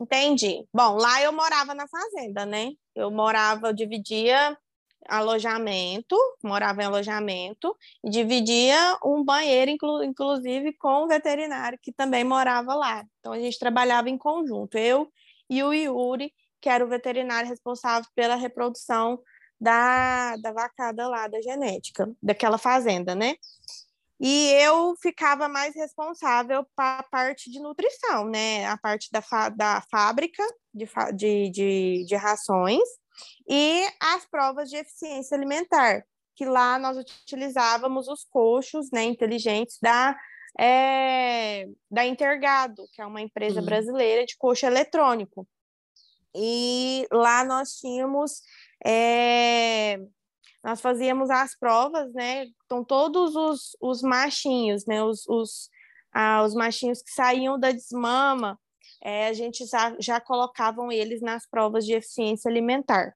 Entendi. 0.00 0.66
Bom, 0.74 0.96
lá 0.96 1.22
eu 1.22 1.32
morava 1.32 1.74
na 1.74 1.86
fazenda, 1.86 2.44
né? 2.44 2.72
Eu 2.94 3.10
morava, 3.10 3.68
eu 3.68 3.72
dividia 3.72 4.56
alojamento, 5.08 6.16
morava 6.42 6.82
em 6.82 6.86
alojamento, 6.86 7.76
e 8.04 8.10
dividia 8.10 8.98
um 9.04 9.24
banheiro, 9.24 9.70
inclu, 9.70 10.02
inclusive, 10.02 10.72
com 10.74 11.04
o 11.04 11.08
veterinário 11.08 11.78
que 11.80 11.92
também 11.92 12.24
morava 12.24 12.74
lá. 12.74 13.04
Então, 13.18 13.32
a 13.32 13.38
gente 13.38 13.58
trabalhava 13.58 14.08
em 14.08 14.18
conjunto, 14.18 14.76
eu 14.76 15.10
e 15.48 15.62
o 15.62 15.72
Yuri, 15.72 16.32
que 16.60 16.68
era 16.68 16.84
o 16.84 16.88
veterinário 16.88 17.48
responsável 17.48 18.08
pela 18.14 18.36
reprodução 18.36 19.20
da, 19.60 20.36
da 20.36 20.52
vacada 20.52 21.08
lá, 21.08 21.26
da 21.28 21.40
genética, 21.40 22.10
daquela 22.22 22.58
fazenda, 22.58 23.14
né? 23.14 23.34
E 24.24 24.52
eu 24.52 24.94
ficava 25.02 25.48
mais 25.48 25.74
responsável 25.74 26.64
para 26.76 27.00
a 27.00 27.02
parte 27.02 27.50
de 27.50 27.58
nutrição, 27.58 28.24
né? 28.24 28.64
A 28.66 28.78
parte 28.78 29.10
da, 29.10 29.48
da 29.48 29.82
fábrica 29.90 30.44
de, 30.72 30.86
de, 31.12 31.50
de, 31.50 32.04
de 32.06 32.14
rações, 32.14 32.88
e 33.48 33.84
as 34.00 34.24
provas 34.24 34.70
de 34.70 34.76
eficiência 34.76 35.36
alimentar, 35.36 36.04
que 36.36 36.44
lá 36.44 36.78
nós 36.78 36.96
utilizávamos 36.96 38.06
os 38.06 38.24
coxos 38.24 38.90
né, 38.92 39.02
inteligentes 39.02 39.78
da, 39.82 40.16
é, 40.58 41.66
da 41.90 42.06
Intergado, 42.06 42.84
que 42.92 43.02
é 43.02 43.06
uma 43.06 43.20
empresa 43.20 43.60
Sim. 43.60 43.66
brasileira 43.66 44.24
de 44.24 44.36
coxo 44.36 44.64
eletrônico. 44.64 45.48
E 46.32 47.06
lá 47.10 47.44
nós 47.44 47.72
tínhamos. 47.72 48.40
É, 48.84 49.98
nós 50.62 50.80
fazíamos 50.80 51.30
as 51.30 51.56
provas, 51.58 52.12
né? 52.12 52.46
Então, 52.64 52.84
todos 52.84 53.34
os, 53.34 53.76
os 53.80 54.02
machinhos, 54.02 54.86
né? 54.86 55.02
Os, 55.02 55.26
os, 55.28 55.68
ah, 56.12 56.42
os 56.44 56.54
machinhos 56.54 57.02
que 57.02 57.10
saíam 57.10 57.58
da 57.58 57.72
desmama, 57.72 58.58
é, 59.02 59.26
a 59.26 59.32
gente 59.32 59.66
já, 59.66 59.94
já 59.98 60.20
colocavam 60.20 60.92
eles 60.92 61.20
nas 61.20 61.46
provas 61.48 61.84
de 61.84 61.94
eficiência 61.94 62.48
alimentar. 62.48 63.12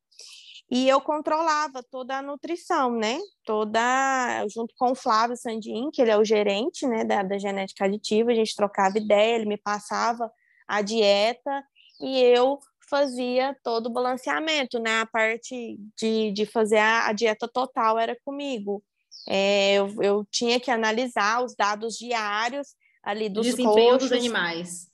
E 0.68 0.88
eu 0.88 1.00
controlava 1.00 1.80
toda 1.90 2.18
a 2.18 2.22
nutrição, 2.22 2.90
né? 2.90 3.18
Toda, 3.44 4.44
junto 4.48 4.74
com 4.76 4.90
o 4.90 4.96
Flávio 4.96 5.36
Sandin, 5.36 5.90
que 5.92 6.02
ele 6.02 6.10
é 6.10 6.18
o 6.18 6.24
gerente, 6.24 6.86
né, 6.88 7.04
da, 7.04 7.22
da 7.22 7.38
genética 7.38 7.84
aditiva, 7.84 8.32
a 8.32 8.34
gente 8.34 8.56
trocava 8.56 8.98
ideia, 8.98 9.36
ele 9.36 9.46
me 9.46 9.56
passava 9.56 10.28
a 10.66 10.82
dieta 10.82 11.64
e 12.00 12.18
eu 12.18 12.58
fazia 12.88 13.56
todo 13.62 13.86
o 13.86 13.92
balanceamento, 13.92 14.78
né? 14.78 15.00
A 15.00 15.06
parte 15.06 15.78
de, 15.98 16.32
de 16.32 16.46
fazer 16.46 16.78
a, 16.78 17.08
a 17.08 17.12
dieta 17.12 17.48
total 17.48 17.98
era 17.98 18.16
comigo. 18.24 18.82
É, 19.28 19.74
eu, 19.74 20.02
eu 20.02 20.26
tinha 20.30 20.60
que 20.60 20.70
analisar 20.70 21.44
os 21.44 21.54
dados 21.54 21.96
diários 21.96 22.74
ali 23.02 23.28
dos 23.28 23.46
Desempenho 23.46 23.92
coxos, 23.92 24.10
dos 24.10 24.18
animais. 24.18 24.88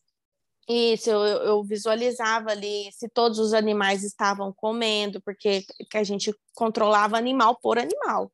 Isso, 0.68 1.10
eu, 1.10 1.18
eu, 1.18 1.64
visualizava 1.64 2.50
ali 2.50 2.90
se 2.92 3.08
todos 3.08 3.38
os 3.38 3.52
animais 3.52 4.04
estavam 4.04 4.52
comendo, 4.52 5.20
porque 5.20 5.64
a 5.92 6.04
gente 6.04 6.32
controlava 6.54 7.16
animal 7.16 7.58
por 7.60 7.78
animal. 7.78 8.32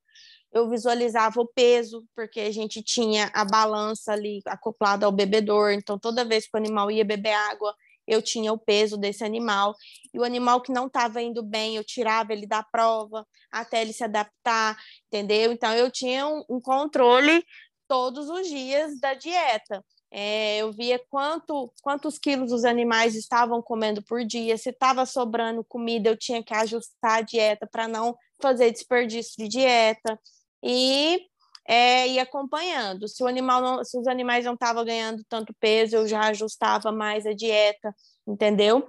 Eu 0.52 0.68
visualizava 0.68 1.40
o 1.40 1.46
peso, 1.46 2.04
porque 2.14 2.40
a 2.40 2.52
gente 2.52 2.82
tinha 2.82 3.30
a 3.34 3.44
balança 3.44 4.12
ali 4.12 4.40
acoplada 4.46 5.06
ao 5.06 5.12
bebedor, 5.12 5.72
então 5.72 5.98
toda 5.98 6.24
vez 6.24 6.44
que 6.44 6.50
o 6.54 6.58
animal 6.58 6.90
ia 6.90 7.04
beber 7.04 7.32
água, 7.32 7.74
eu 8.08 8.22
tinha 8.22 8.52
o 8.52 8.58
peso 8.58 8.96
desse 8.96 9.22
animal. 9.22 9.76
E 10.12 10.18
o 10.18 10.24
animal 10.24 10.60
que 10.62 10.72
não 10.72 10.86
estava 10.86 11.20
indo 11.22 11.42
bem, 11.42 11.76
eu 11.76 11.84
tirava 11.84 12.32
ele 12.32 12.46
da 12.46 12.62
prova 12.62 13.26
até 13.52 13.82
ele 13.82 13.92
se 13.92 14.02
adaptar, 14.02 14.76
entendeu? 15.06 15.52
Então 15.52 15.72
eu 15.74 15.90
tinha 15.90 16.26
um, 16.26 16.42
um 16.48 16.60
controle 16.60 17.44
todos 17.86 18.28
os 18.28 18.48
dias 18.48 18.98
da 18.98 19.14
dieta. 19.14 19.84
É, 20.10 20.58
eu 20.58 20.72
via 20.72 20.98
quanto, 21.10 21.70
quantos 21.82 22.18
quilos 22.18 22.50
os 22.50 22.64
animais 22.64 23.14
estavam 23.14 23.60
comendo 23.60 24.02
por 24.02 24.24
dia, 24.24 24.56
se 24.56 24.70
estava 24.70 25.04
sobrando 25.04 25.62
comida, 25.62 26.08
eu 26.08 26.16
tinha 26.16 26.42
que 26.42 26.54
ajustar 26.54 27.18
a 27.18 27.20
dieta 27.20 27.68
para 27.70 27.86
não 27.86 28.16
fazer 28.40 28.70
desperdício 28.70 29.34
de 29.36 29.48
dieta 29.48 30.18
e 30.62 31.20
é, 31.68 32.08
ir 32.08 32.18
acompanhando. 32.18 33.06
Se 33.06 33.22
não, 33.22 33.84
se 33.84 33.98
os 33.98 34.06
animais 34.08 34.44
não 34.44 34.54
estavam 34.54 34.84
ganhando 34.84 35.22
tanto 35.28 35.54
peso, 35.60 35.96
eu 35.96 36.08
já 36.08 36.20
ajustava 36.28 36.90
mais 36.90 37.26
a 37.26 37.34
dieta, 37.34 37.94
entendeu? 38.26 38.88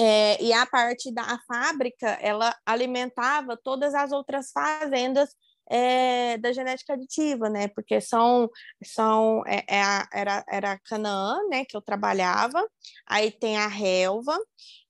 É, 0.00 0.42
e 0.42 0.52
a 0.52 0.64
parte 0.64 1.12
da 1.12 1.38
fábrica, 1.46 2.08
ela 2.22 2.56
alimentava 2.64 3.58
todas 3.62 3.94
as 3.94 4.10
outras 4.12 4.50
fazendas 4.52 5.30
é, 5.70 6.38
da 6.38 6.52
genética 6.52 6.94
aditiva, 6.94 7.50
né? 7.50 7.68
Porque 7.68 8.00
são, 8.00 8.48
são 8.82 9.42
é, 9.46 9.64
é 9.68 9.82
a, 9.82 10.08
era, 10.12 10.44
era 10.48 10.72
a 10.72 10.78
Canaã, 10.78 11.36
né? 11.50 11.64
Que 11.64 11.76
eu 11.76 11.82
trabalhava, 11.82 12.66
aí 13.06 13.30
tem 13.30 13.58
a 13.58 13.66
relva, 13.66 14.38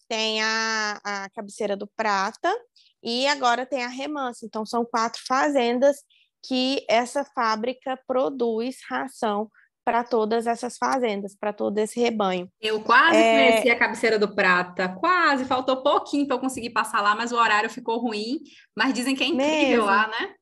tem 0.06 0.40
a, 0.42 1.00
a 1.04 1.30
cabeceira 1.30 1.76
do 1.76 1.86
prata 1.96 2.54
e 3.02 3.26
agora 3.26 3.66
tem 3.66 3.84
a 3.84 3.88
remansa. 3.88 4.46
Então, 4.46 4.64
são 4.66 4.84
quatro 4.84 5.20
fazendas 5.26 5.96
que 6.44 6.84
essa 6.88 7.24
fábrica 7.24 7.98
produz 8.06 8.78
ração 8.88 9.50
para 9.84 10.04
todas 10.04 10.46
essas 10.46 10.76
fazendas, 10.76 11.34
para 11.34 11.52
todo 11.52 11.78
esse 11.78 11.98
rebanho. 11.98 12.50
Eu 12.60 12.82
quase 12.82 13.16
é... 13.16 13.52
conheci 13.52 13.70
a 13.70 13.78
cabeceira 13.78 14.18
do 14.18 14.34
Prata, 14.34 14.88
quase, 15.00 15.46
faltou 15.46 15.82
pouquinho 15.82 16.26
para 16.26 16.36
eu 16.36 16.40
conseguir 16.40 16.70
passar 16.70 17.00
lá, 17.00 17.14
mas 17.14 17.32
o 17.32 17.36
horário 17.36 17.70
ficou 17.70 17.98
ruim. 17.98 18.38
Mas 18.76 18.92
dizem 18.92 19.16
que 19.16 19.24
é 19.24 19.28
incrível 19.28 19.68
Mesmo. 19.68 19.86
lá, 19.86 20.08
né? 20.08 20.34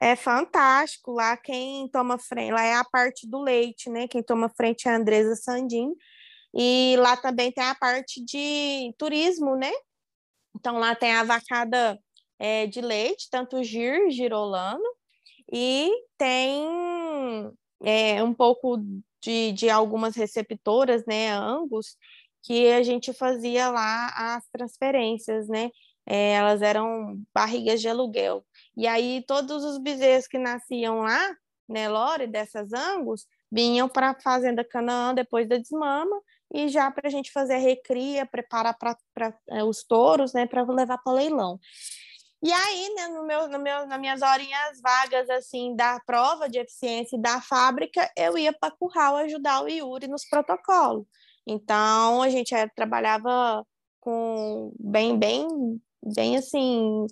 é 0.00 0.16
fantástico. 0.16 1.12
Lá 1.12 1.36
quem 1.36 1.88
toma 1.88 2.18
frente, 2.18 2.52
lá 2.52 2.62
é 2.62 2.74
a 2.74 2.84
parte 2.84 3.28
do 3.28 3.40
leite, 3.40 3.90
né? 3.90 4.06
Quem 4.08 4.22
toma 4.22 4.48
frente 4.48 4.88
é 4.88 4.92
a 4.92 4.96
Andresa 4.96 5.34
Sandin. 5.36 5.90
E 6.54 6.96
lá 6.98 7.16
também 7.16 7.52
tem 7.52 7.64
a 7.64 7.74
parte 7.74 8.24
de 8.24 8.94
turismo, 8.98 9.56
né? 9.56 9.70
Então, 10.56 10.78
lá 10.78 10.94
tem 10.94 11.12
a 11.12 11.24
vacada 11.24 11.98
é, 12.38 12.66
de 12.66 12.80
leite, 12.80 13.28
tanto 13.30 13.62
gir, 13.62 14.10
girolano, 14.10 14.82
e 15.52 15.90
tem 16.16 16.66
é, 17.82 18.22
um 18.22 18.34
pouco 18.34 18.78
de, 19.22 19.52
de 19.52 19.70
algumas 19.70 20.14
receptoras, 20.16 21.04
né, 21.06 21.30
Angus, 21.32 21.96
que 22.42 22.70
a 22.72 22.82
gente 22.82 23.12
fazia 23.12 23.68
lá 23.70 24.36
as 24.36 24.48
transferências, 24.50 25.48
né? 25.48 25.70
É, 26.06 26.32
elas 26.32 26.62
eram 26.62 27.20
barrigas 27.34 27.80
de 27.80 27.88
aluguel. 27.88 28.44
E 28.76 28.86
aí 28.86 29.22
todos 29.26 29.64
os 29.64 29.78
bezerros 29.78 30.26
que 30.26 30.38
nasciam 30.38 31.00
lá, 31.00 31.36
né, 31.68 31.88
Lore, 31.88 32.26
dessas 32.26 32.72
Angus, 32.72 33.26
vinham 33.52 33.88
para 33.88 34.10
a 34.10 34.20
fazenda 34.20 34.64
Canaã 34.64 35.14
depois 35.14 35.46
da 35.48 35.58
desmama 35.58 36.18
e 36.52 36.68
já 36.68 36.90
para 36.90 37.08
a 37.08 37.10
gente 37.10 37.30
fazer 37.30 37.54
a 37.54 37.58
recria, 37.58 38.24
preparar 38.24 38.76
para 38.78 38.96
é, 39.50 39.62
os 39.62 39.84
touros, 39.84 40.32
né, 40.32 40.46
para 40.46 40.62
levar 40.62 40.98
para 40.98 41.12
leilão. 41.12 41.58
E 42.42 42.52
aí, 42.52 42.94
né, 42.94 43.08
no 43.08 43.24
meu, 43.24 43.48
no 43.48 43.58
meu, 43.58 43.86
nas 43.86 43.98
minhas 43.98 44.22
horinhas 44.22 44.80
vagas, 44.80 45.28
assim, 45.30 45.74
da 45.74 45.98
prova 46.06 46.48
de 46.48 46.58
eficiência 46.58 47.18
da 47.18 47.40
fábrica, 47.40 48.08
eu 48.16 48.38
ia 48.38 48.52
para 48.52 48.70
Curral 48.70 49.16
ajudar 49.16 49.62
o 49.62 49.68
Yuri 49.68 50.06
nos 50.06 50.24
protocolos. 50.24 51.04
Então, 51.46 52.22
a 52.22 52.28
gente 52.28 52.54
é, 52.54 52.68
trabalhava 52.68 53.66
com 54.00 54.72
bem, 54.78 55.18
bem, 55.18 55.48
bem 56.14 56.36
assim, 56.36 57.06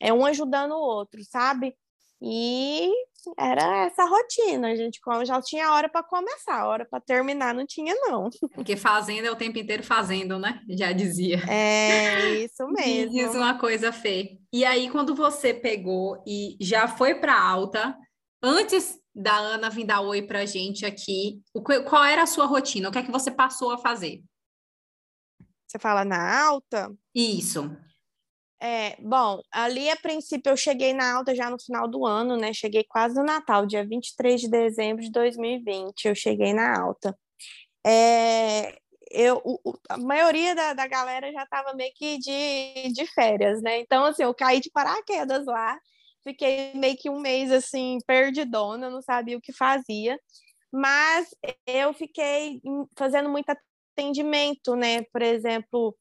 é 0.00 0.12
um 0.12 0.26
ajudando 0.26 0.72
o 0.72 0.80
outro, 0.80 1.22
sabe? 1.24 1.76
E 2.20 2.90
era 3.38 3.86
essa 3.86 4.04
rotina, 4.04 4.68
a 4.68 4.76
gente 4.76 5.00
já 5.24 5.40
tinha 5.40 5.72
hora 5.72 5.88
para 5.88 6.02
começar, 6.02 6.66
hora 6.66 6.84
para 6.84 7.00
terminar 7.00 7.54
não 7.54 7.66
tinha 7.66 7.94
não. 7.94 8.28
Porque 8.54 8.76
fazendo 8.76 9.26
é 9.26 9.30
o 9.30 9.36
tempo 9.36 9.58
inteiro 9.58 9.82
fazendo, 9.82 10.38
né? 10.38 10.60
Já 10.70 10.92
dizia. 10.92 11.38
É, 11.48 12.44
isso 12.44 12.66
mesmo. 12.72 13.12
Diz 13.12 13.34
uma 13.34 13.58
coisa, 13.58 13.92
Fê. 13.92 14.38
E 14.52 14.64
aí 14.64 14.90
quando 14.90 15.14
você 15.14 15.54
pegou 15.54 16.22
e 16.26 16.56
já 16.60 16.88
foi 16.88 17.14
para 17.14 17.40
alta, 17.40 17.96
antes 18.42 18.98
da 19.14 19.36
Ana 19.36 19.68
vir 19.68 19.84
dar 19.84 20.00
oi 20.00 20.22
para 20.22 20.40
a 20.40 20.46
gente 20.46 20.86
aqui, 20.86 21.42
qual 21.88 22.04
era 22.04 22.22
a 22.22 22.26
sua 22.26 22.46
rotina? 22.46 22.88
O 22.88 22.92
que 22.92 22.98
é 22.98 23.02
que 23.02 23.12
você 23.12 23.30
passou 23.30 23.72
a 23.72 23.78
fazer? 23.78 24.22
Você 25.66 25.78
fala 25.78 26.04
na 26.04 26.44
alta? 26.46 26.92
Isso. 27.14 27.74
É, 28.64 28.94
bom, 29.00 29.42
ali 29.50 29.90
a 29.90 29.96
princípio 29.96 30.50
eu 30.50 30.56
cheguei 30.56 30.92
na 30.92 31.16
alta 31.16 31.34
já 31.34 31.50
no 31.50 31.60
final 31.60 31.88
do 31.88 32.06
ano, 32.06 32.36
né? 32.36 32.52
Cheguei 32.52 32.84
quase 32.84 33.16
no 33.16 33.24
Natal, 33.24 33.66
dia 33.66 33.84
23 33.84 34.40
de 34.40 34.48
dezembro 34.48 35.02
de 35.02 35.10
2020, 35.10 36.06
eu 36.06 36.14
cheguei 36.14 36.54
na 36.54 36.80
alta. 36.80 37.18
É, 37.84 38.78
eu, 39.10 39.42
o, 39.44 39.58
a 39.88 39.98
maioria 39.98 40.54
da, 40.54 40.74
da 40.74 40.86
galera 40.86 41.32
já 41.32 41.42
estava 41.42 41.74
meio 41.74 41.92
que 41.96 42.18
de, 42.18 42.92
de 42.92 43.04
férias, 43.12 43.60
né? 43.62 43.80
Então, 43.80 44.04
assim, 44.04 44.22
eu 44.22 44.32
caí 44.32 44.60
de 44.60 44.70
paraquedas 44.70 45.44
lá, 45.44 45.76
fiquei 46.22 46.72
meio 46.74 46.96
que 46.96 47.10
um 47.10 47.20
mês, 47.20 47.50
assim, 47.50 47.98
perdidona, 48.06 48.88
não 48.88 49.02
sabia 49.02 49.36
o 49.36 49.40
que 49.40 49.52
fazia, 49.52 50.16
mas 50.72 51.34
eu 51.66 51.92
fiquei 51.92 52.60
fazendo 52.96 53.28
muito 53.28 53.50
atendimento, 53.96 54.76
né? 54.76 55.02
Por 55.12 55.20
exemplo, 55.22 55.96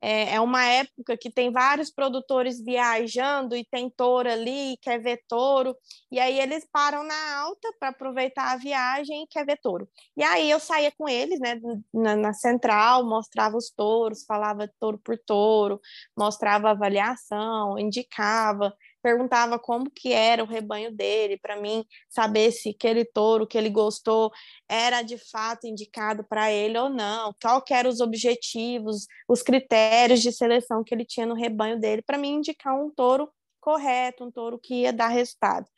é, 0.00 0.34
é 0.34 0.40
uma 0.40 0.64
época 0.64 1.16
que 1.16 1.30
tem 1.30 1.50
vários 1.50 1.90
produtores 1.90 2.62
viajando 2.62 3.56
e 3.56 3.64
tem 3.64 3.90
touro 3.90 4.30
ali, 4.30 4.76
quer 4.82 5.00
ver 5.00 5.22
touro, 5.28 5.76
e 6.10 6.20
aí 6.20 6.38
eles 6.38 6.66
param 6.70 7.02
na 7.02 7.38
alta 7.38 7.72
para 7.78 7.88
aproveitar 7.88 8.52
a 8.52 8.56
viagem 8.56 9.24
e 9.24 9.26
quer 9.26 9.44
ver 9.44 9.58
touro. 9.60 9.88
E 10.16 10.22
aí 10.22 10.50
eu 10.50 10.60
saía 10.60 10.92
com 10.96 11.08
eles, 11.08 11.40
né, 11.40 11.60
na, 11.92 12.16
na 12.16 12.32
central, 12.32 13.04
mostrava 13.04 13.56
os 13.56 13.70
touros, 13.70 14.24
falava 14.24 14.70
touro 14.78 14.98
por 14.98 15.18
touro, 15.18 15.80
mostrava 16.16 16.70
avaliação, 16.70 17.78
indicava, 17.78 18.74
perguntava 19.06 19.56
como 19.56 19.88
que 19.88 20.12
era 20.12 20.42
o 20.42 20.46
rebanho 20.48 20.90
dele, 20.90 21.38
para 21.38 21.54
mim 21.54 21.86
saber 22.08 22.50
se 22.50 22.70
aquele 22.70 23.04
touro 23.04 23.46
que 23.46 23.56
ele 23.56 23.70
gostou 23.70 24.32
era 24.68 25.00
de 25.00 25.16
fato 25.16 25.64
indicado 25.64 26.24
para 26.24 26.50
ele 26.50 26.76
ou 26.76 26.88
não, 26.88 27.32
qual 27.40 27.62
que 27.62 27.72
eram 27.72 27.88
os 27.88 28.00
objetivos, 28.00 29.06
os 29.28 29.42
critérios 29.42 30.20
de 30.20 30.32
seleção 30.32 30.82
que 30.82 30.92
ele 30.92 31.04
tinha 31.04 31.24
no 31.24 31.36
rebanho 31.36 31.78
dele, 31.78 32.02
para 32.02 32.18
mim 32.18 32.38
indicar 32.38 32.74
um 32.74 32.90
touro 32.90 33.30
correto, 33.60 34.24
um 34.24 34.30
touro 34.32 34.58
que 34.58 34.82
ia 34.82 34.92
dar 34.92 35.06
resultado. 35.06 35.68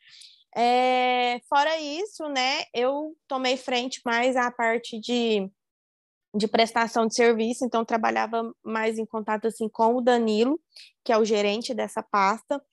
É, 0.57 1.39
fora 1.47 1.79
isso, 1.79 2.27
né, 2.29 2.63
eu 2.73 3.15
tomei 3.27 3.57
frente 3.57 4.01
mais 4.03 4.35
à 4.35 4.49
parte 4.49 4.99
de, 4.99 5.47
de 6.35 6.47
prestação 6.47 7.05
de 7.05 7.13
serviço, 7.13 7.63
então 7.63 7.85
trabalhava 7.85 8.51
mais 8.63 8.97
em 8.97 9.05
contato 9.05 9.45
assim 9.45 9.69
com 9.69 9.97
o 9.97 10.01
Danilo, 10.01 10.59
que 11.09 11.13
é 11.13 11.17
o 11.17 11.25
gerente 11.25 11.73
dessa 11.73 12.03
pasta, 12.03 12.63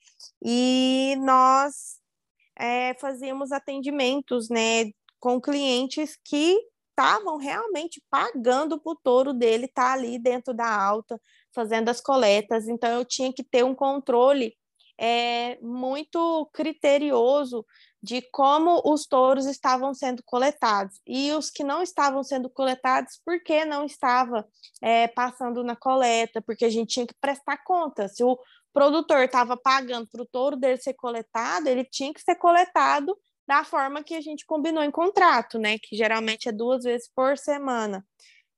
e 0.45 1.15
nós 1.17 1.97
é, 2.55 2.93
fazíamos 2.93 3.51
atendimentos 3.51 4.47
né, 4.47 4.91
com 5.19 5.41
clientes 5.41 6.15
que 6.23 6.55
estavam 6.91 7.37
realmente 7.37 7.99
pagando 8.11 8.79
para 8.79 8.91
o 8.91 8.95
touro 8.95 9.33
dele 9.33 9.65
estar 9.65 9.87
tá 9.87 9.93
ali 9.93 10.19
dentro 10.19 10.53
da 10.53 10.71
alta, 10.71 11.19
fazendo 11.51 11.89
as 11.89 11.99
coletas. 11.99 12.67
Então, 12.67 12.99
eu 12.99 13.03
tinha 13.03 13.33
que 13.33 13.43
ter 13.43 13.65
um 13.65 13.73
controle 13.73 14.55
é, 14.99 15.57
muito 15.59 16.47
criterioso 16.53 17.65
de 18.01 18.21
como 18.31 18.81
os 18.85 19.05
touros 19.05 19.45
estavam 19.45 19.93
sendo 19.93 20.21
coletados 20.23 20.99
e 21.05 21.31
os 21.31 21.49
que 21.49 21.63
não 21.63 21.81
estavam 21.81 22.23
sendo 22.23 22.49
coletados, 22.49 23.19
por 23.25 23.41
que 23.43 23.65
não 23.65 23.85
estava 23.85 24.45
é, 24.81 25.07
passando 25.07 25.63
na 25.63 25.75
coleta, 25.75 26.41
porque 26.41 26.65
a 26.65 26.69
gente 26.69 26.93
tinha 26.93 27.07
que 27.07 27.15
prestar 27.19 27.57
conta. 27.63 28.07
Se 28.07 28.23
o, 28.23 28.37
produtor 28.77 29.23
estava 29.23 29.57
pagando 29.57 30.07
para 30.07 30.21
o 30.21 30.25
touro 30.27 30.55
dele 30.55 30.77
ser 30.77 30.93
coletado, 30.93 31.65
ele 31.65 31.83
tinha 31.83 32.13
que 32.13 32.21
ser 32.21 32.35
coletado 32.35 33.17
da 33.47 33.63
forma 33.63 34.03
que 34.03 34.13
a 34.13 34.21
gente 34.21 34.45
combinou 34.45 34.83
em 34.83 34.91
contrato, 34.91 35.57
né? 35.57 35.79
Que 35.79 35.95
geralmente 35.95 36.47
é 36.47 36.51
duas 36.51 36.83
vezes 36.83 37.09
por 37.15 37.39
semana. 37.39 38.05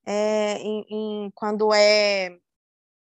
É, 0.06 0.58
em, 0.58 0.86
em, 0.90 1.32
quando 1.34 1.74
é 1.74 2.38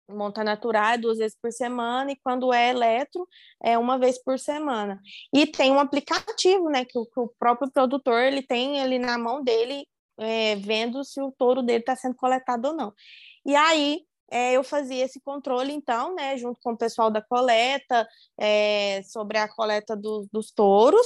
monta 0.09 0.43
natural, 0.43 0.93
é 0.93 0.97
duas 0.97 1.17
vezes 1.17 1.37
por 1.41 1.51
semana, 1.51 2.11
e 2.11 2.19
quando 2.23 2.53
é 2.53 2.69
eletro, 2.69 3.27
é 3.63 3.77
uma 3.77 3.97
vez 3.97 4.21
por 4.21 4.39
semana. 4.39 4.99
E 5.33 5.45
tem 5.45 5.71
um 5.71 5.79
aplicativo, 5.79 6.69
né? 6.69 6.85
Que 6.85 6.97
o, 6.97 7.05
que 7.05 7.19
o 7.19 7.31
próprio 7.39 7.71
produtor 7.71 8.21
ele 8.21 8.41
tem 8.41 8.81
ali 8.81 8.99
na 8.99 9.17
mão 9.17 9.43
dele, 9.43 9.87
é, 10.17 10.55
vendo 10.55 11.03
se 11.03 11.21
o 11.21 11.31
touro 11.31 11.61
dele 11.61 11.79
está 11.79 11.95
sendo 11.95 12.15
coletado 12.15 12.65
ou 12.65 12.73
não. 12.73 12.93
E 13.45 13.55
aí 13.55 14.01
é, 14.31 14.53
eu 14.53 14.63
fazia 14.63 15.05
esse 15.05 15.19
controle, 15.21 15.73
então, 15.73 16.13
né, 16.15 16.37
junto 16.37 16.59
com 16.61 16.73
o 16.73 16.77
pessoal 16.77 17.09
da 17.09 17.21
coleta, 17.21 18.07
é, 18.37 19.01
sobre 19.03 19.37
a 19.37 19.47
coleta 19.47 19.95
do, 19.95 20.27
dos 20.31 20.51
touros, 20.51 21.05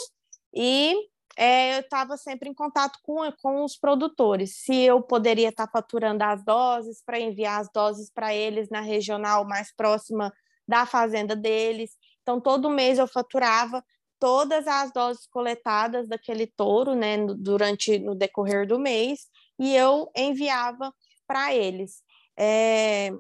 e 0.53 0.95
é, 1.37 1.77
eu 1.77 1.79
estava 1.81 2.15
sempre 2.17 2.49
em 2.49 2.53
contato 2.53 2.99
com, 3.03 3.31
com 3.41 3.63
os 3.63 3.75
produtores, 3.75 4.57
se 4.57 4.75
eu 4.75 5.01
poderia 5.01 5.49
estar 5.49 5.67
tá 5.67 5.71
faturando 5.71 6.23
as 6.23 6.43
doses 6.43 7.01
para 7.03 7.19
enviar 7.19 7.59
as 7.59 7.69
doses 7.73 8.11
para 8.11 8.33
eles 8.33 8.69
na 8.69 8.81
regional 8.81 9.45
mais 9.45 9.73
próxima 9.75 10.31
da 10.67 10.85
fazenda 10.85 11.35
deles. 11.35 11.91
Então, 12.21 12.39
todo 12.39 12.69
mês 12.69 12.99
eu 12.99 13.07
faturava 13.07 13.83
todas 14.19 14.67
as 14.67 14.91
doses 14.93 15.27
coletadas 15.27 16.07
daquele 16.07 16.47
touro, 16.47 16.95
né, 16.95 17.17
durante 17.37 17.99
no 17.99 18.15
decorrer 18.15 18.65
do 18.65 18.79
mês, 18.79 19.27
e 19.59 19.75
eu 19.75 20.09
enviava 20.15 20.93
para 21.27 21.53
eles. 21.53 22.01
É... 22.37 23.11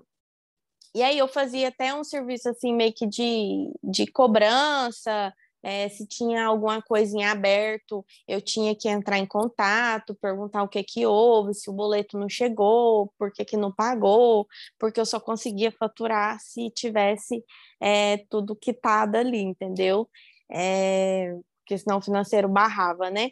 E 0.95 1.01
aí 1.01 1.17
eu 1.17 1.27
fazia 1.27 1.69
até 1.69 1.93
um 1.93 2.03
serviço 2.03 2.47
assim 2.47 2.73
meio 2.73 2.93
que 2.93 3.07
de, 3.07 3.69
de 3.83 4.05
cobrança, 4.05 5.33
é, 5.63 5.87
se 5.89 6.05
tinha 6.05 6.45
alguma 6.45 6.81
coisa 6.81 7.17
em 7.17 7.23
aberto, 7.23 8.05
eu 8.27 8.41
tinha 8.41 8.75
que 8.75 8.89
entrar 8.89 9.17
em 9.17 9.25
contato, 9.25 10.15
perguntar 10.15 10.61
o 10.63 10.67
que 10.67 10.83
que 10.83 11.05
houve, 11.05 11.53
se 11.53 11.69
o 11.69 11.73
boleto 11.73 12.19
não 12.19 12.27
chegou, 12.27 13.13
por 13.17 13.31
que 13.31 13.45
que 13.45 13.55
não 13.55 13.71
pagou, 13.73 14.45
porque 14.77 14.99
eu 14.99 15.05
só 15.05 15.19
conseguia 15.19 15.71
faturar 15.71 16.37
se 16.39 16.69
tivesse 16.71 17.43
é, 17.81 18.17
tudo 18.29 18.55
quitado 18.55 19.17
ali, 19.17 19.39
entendeu? 19.39 20.09
É, 20.51 21.33
porque 21.61 21.77
senão 21.77 21.97
o 21.97 22.01
financeiro 22.01 22.49
barrava, 22.49 23.09
né? 23.09 23.31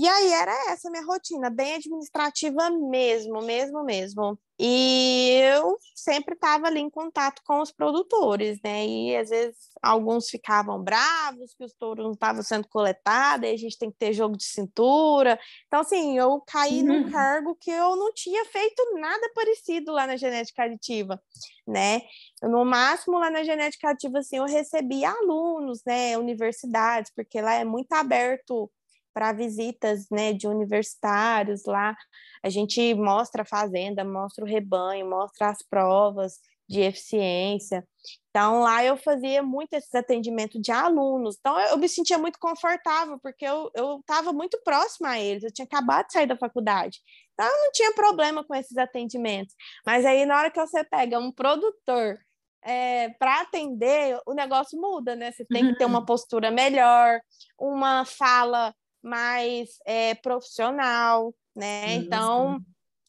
E 0.00 0.08
aí 0.08 0.32
era 0.32 0.50
essa 0.72 0.88
minha 0.90 1.04
rotina, 1.04 1.50
bem 1.50 1.74
administrativa 1.74 2.70
mesmo, 2.70 3.42
mesmo, 3.42 3.84
mesmo. 3.84 4.38
E 4.58 5.42
eu 5.42 5.76
sempre 5.94 6.34
estava 6.34 6.68
ali 6.68 6.80
em 6.80 6.88
contato 6.88 7.42
com 7.44 7.60
os 7.60 7.70
produtores, 7.70 8.58
né? 8.64 8.86
E 8.86 9.14
às 9.14 9.28
vezes 9.28 9.58
alguns 9.82 10.30
ficavam 10.30 10.82
bravos 10.82 11.52
que 11.54 11.62
os 11.64 11.74
touros 11.74 12.02
não 12.02 12.12
estavam 12.12 12.42
sendo 12.42 12.66
coletados, 12.68 13.46
aí 13.46 13.54
a 13.54 13.58
gente 13.58 13.76
tem 13.78 13.90
que 13.90 13.98
ter 13.98 14.14
jogo 14.14 14.38
de 14.38 14.44
cintura. 14.44 15.38
Então, 15.66 15.80
assim, 15.80 16.16
eu 16.16 16.42
caí 16.46 16.80
uhum. 16.80 16.86
num 16.86 17.10
cargo 17.10 17.54
que 17.60 17.70
eu 17.70 17.94
não 17.94 18.10
tinha 18.14 18.46
feito 18.46 18.82
nada 18.98 19.30
parecido 19.34 19.92
lá 19.92 20.06
na 20.06 20.16
genética 20.16 20.62
aditiva, 20.62 21.20
né? 21.66 22.00
No 22.42 22.64
máximo, 22.64 23.18
lá 23.18 23.30
na 23.30 23.44
genética 23.44 23.90
aditiva, 23.90 24.20
assim, 24.20 24.38
eu 24.38 24.46
recebia 24.46 25.10
alunos, 25.10 25.82
né? 25.84 26.16
Universidades, 26.16 27.12
porque 27.14 27.38
lá 27.42 27.52
é 27.52 27.64
muito 27.64 27.92
aberto 27.92 28.70
para 29.12 29.32
visitas 29.32 30.06
né, 30.10 30.32
de 30.32 30.46
universitários 30.46 31.64
lá. 31.64 31.96
A 32.42 32.48
gente 32.48 32.94
mostra 32.94 33.42
a 33.42 33.46
fazenda, 33.46 34.04
mostra 34.04 34.44
o 34.44 34.48
rebanho, 34.48 35.08
mostra 35.08 35.48
as 35.48 35.62
provas 35.62 36.38
de 36.70 36.80
eficiência. 36.80 37.84
Então, 38.30 38.60
lá 38.60 38.84
eu 38.84 38.96
fazia 38.96 39.42
muito 39.42 39.74
esses 39.74 39.92
atendimentos 39.92 40.60
de 40.60 40.70
alunos. 40.70 41.36
Então, 41.38 41.58
eu 41.58 41.76
me 41.76 41.88
sentia 41.88 42.16
muito 42.16 42.38
confortável, 42.38 43.18
porque 43.20 43.44
eu 43.44 43.98
estava 43.98 44.32
muito 44.32 44.56
próxima 44.62 45.10
a 45.10 45.18
eles, 45.18 45.42
eu 45.42 45.52
tinha 45.52 45.64
acabado 45.64 46.06
de 46.06 46.12
sair 46.12 46.26
da 46.26 46.36
faculdade. 46.36 47.00
Então, 47.34 47.44
eu 47.44 47.64
não 47.64 47.72
tinha 47.72 47.92
problema 47.92 48.44
com 48.44 48.54
esses 48.54 48.78
atendimentos. 48.78 49.54
Mas 49.84 50.06
aí, 50.06 50.24
na 50.24 50.38
hora 50.38 50.50
que 50.50 50.60
você 50.60 50.84
pega 50.84 51.18
um 51.18 51.32
produtor 51.32 52.20
é, 52.62 53.08
para 53.18 53.40
atender, 53.40 54.20
o 54.24 54.32
negócio 54.32 54.80
muda, 54.80 55.16
né? 55.16 55.32
Você 55.32 55.44
tem 55.44 55.66
que 55.66 55.78
ter 55.78 55.86
uma 55.86 56.00
uhum. 56.00 56.04
postura 56.04 56.50
melhor, 56.50 57.20
uma 57.58 58.04
fala 58.04 58.72
mais 59.02 59.78
é, 59.86 60.14
profissional, 60.14 61.34
né? 61.54 61.94
Então, 61.94 62.60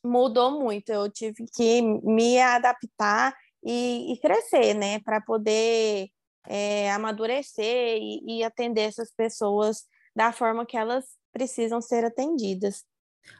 mudou 0.03 0.59
muito. 0.59 0.89
Eu 0.91 1.09
tive 1.09 1.45
que 1.55 1.81
me 1.81 2.39
adaptar 2.39 3.35
e, 3.63 4.13
e 4.13 4.19
crescer, 4.19 4.73
né? 4.73 4.99
Para 4.99 5.21
poder 5.21 6.09
é, 6.47 6.91
amadurecer 6.91 7.97
e, 7.97 8.39
e 8.39 8.43
atender 8.43 8.81
essas 8.81 9.13
pessoas 9.13 9.85
da 10.15 10.31
forma 10.31 10.65
que 10.65 10.77
elas 10.77 11.05
precisam 11.31 11.81
ser 11.81 12.03
atendidas. 12.03 12.83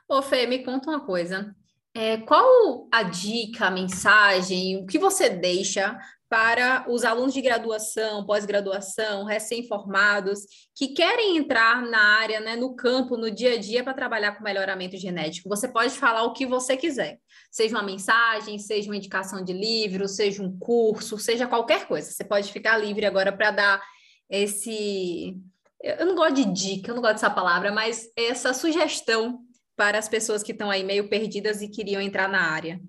Ô, 0.08 0.22
Fê, 0.22 0.46
me 0.46 0.64
conta 0.64 0.90
uma 0.90 1.06
coisa. 1.06 1.56
É, 1.94 2.18
qual 2.20 2.88
a 2.92 3.04
dica, 3.04 3.66
a 3.66 3.72
mensagem, 3.72 4.78
o 4.78 4.86
que 4.86 4.98
você 4.98 5.30
deixa 5.30 6.00
para 6.32 6.86
os 6.88 7.04
alunos 7.04 7.34
de 7.34 7.42
graduação, 7.42 8.26
pós-graduação, 8.26 9.26
recém-formados, 9.26 10.40
que 10.74 10.94
querem 10.94 11.36
entrar 11.36 11.82
na 11.82 12.02
área, 12.22 12.40
né, 12.40 12.56
no 12.56 12.74
campo, 12.74 13.18
no 13.18 13.30
dia 13.30 13.56
a 13.56 13.58
dia, 13.58 13.84
para 13.84 13.94
trabalhar 13.94 14.38
com 14.38 14.44
melhoramento 14.46 14.96
genético? 14.96 15.50
Você 15.50 15.68
pode 15.68 15.90
falar 15.90 16.24
o 16.24 16.32
que 16.32 16.46
você 16.46 16.78
quiser, 16.78 17.20
seja 17.52 17.76
uma 17.76 17.84
mensagem, 17.84 18.58
seja 18.58 18.90
uma 18.90 18.96
indicação 18.96 19.44
de 19.44 19.52
livro, 19.52 20.08
seja 20.08 20.42
um 20.42 20.58
curso, 20.58 21.18
seja 21.18 21.48
qualquer 21.48 21.86
coisa. 21.86 22.10
Você 22.10 22.24
pode 22.24 22.50
ficar 22.50 22.78
livre 22.78 23.06
agora 23.06 23.34
para 23.34 23.52
dar 23.52 23.84
esse. 24.30 25.38
Eu 25.84 26.06
não 26.06 26.16
gosto 26.16 26.36
de 26.36 26.46
dica, 26.46 26.92
eu 26.92 26.96
não 26.96 27.02
gosto 27.02 27.16
dessa 27.16 27.30
palavra, 27.30 27.74
mas 27.74 28.10
essa 28.16 28.54
sugestão 28.54 29.40
para 29.76 29.98
as 29.98 30.08
pessoas 30.08 30.42
que 30.42 30.54
estão 30.54 30.72
aí 30.72 30.86
meio 30.86 31.10
perdidas 31.10 31.62
e 31.62 31.68
queriam 31.68 32.02
entrar 32.02 32.30
na 32.30 32.54
área? 32.54 32.80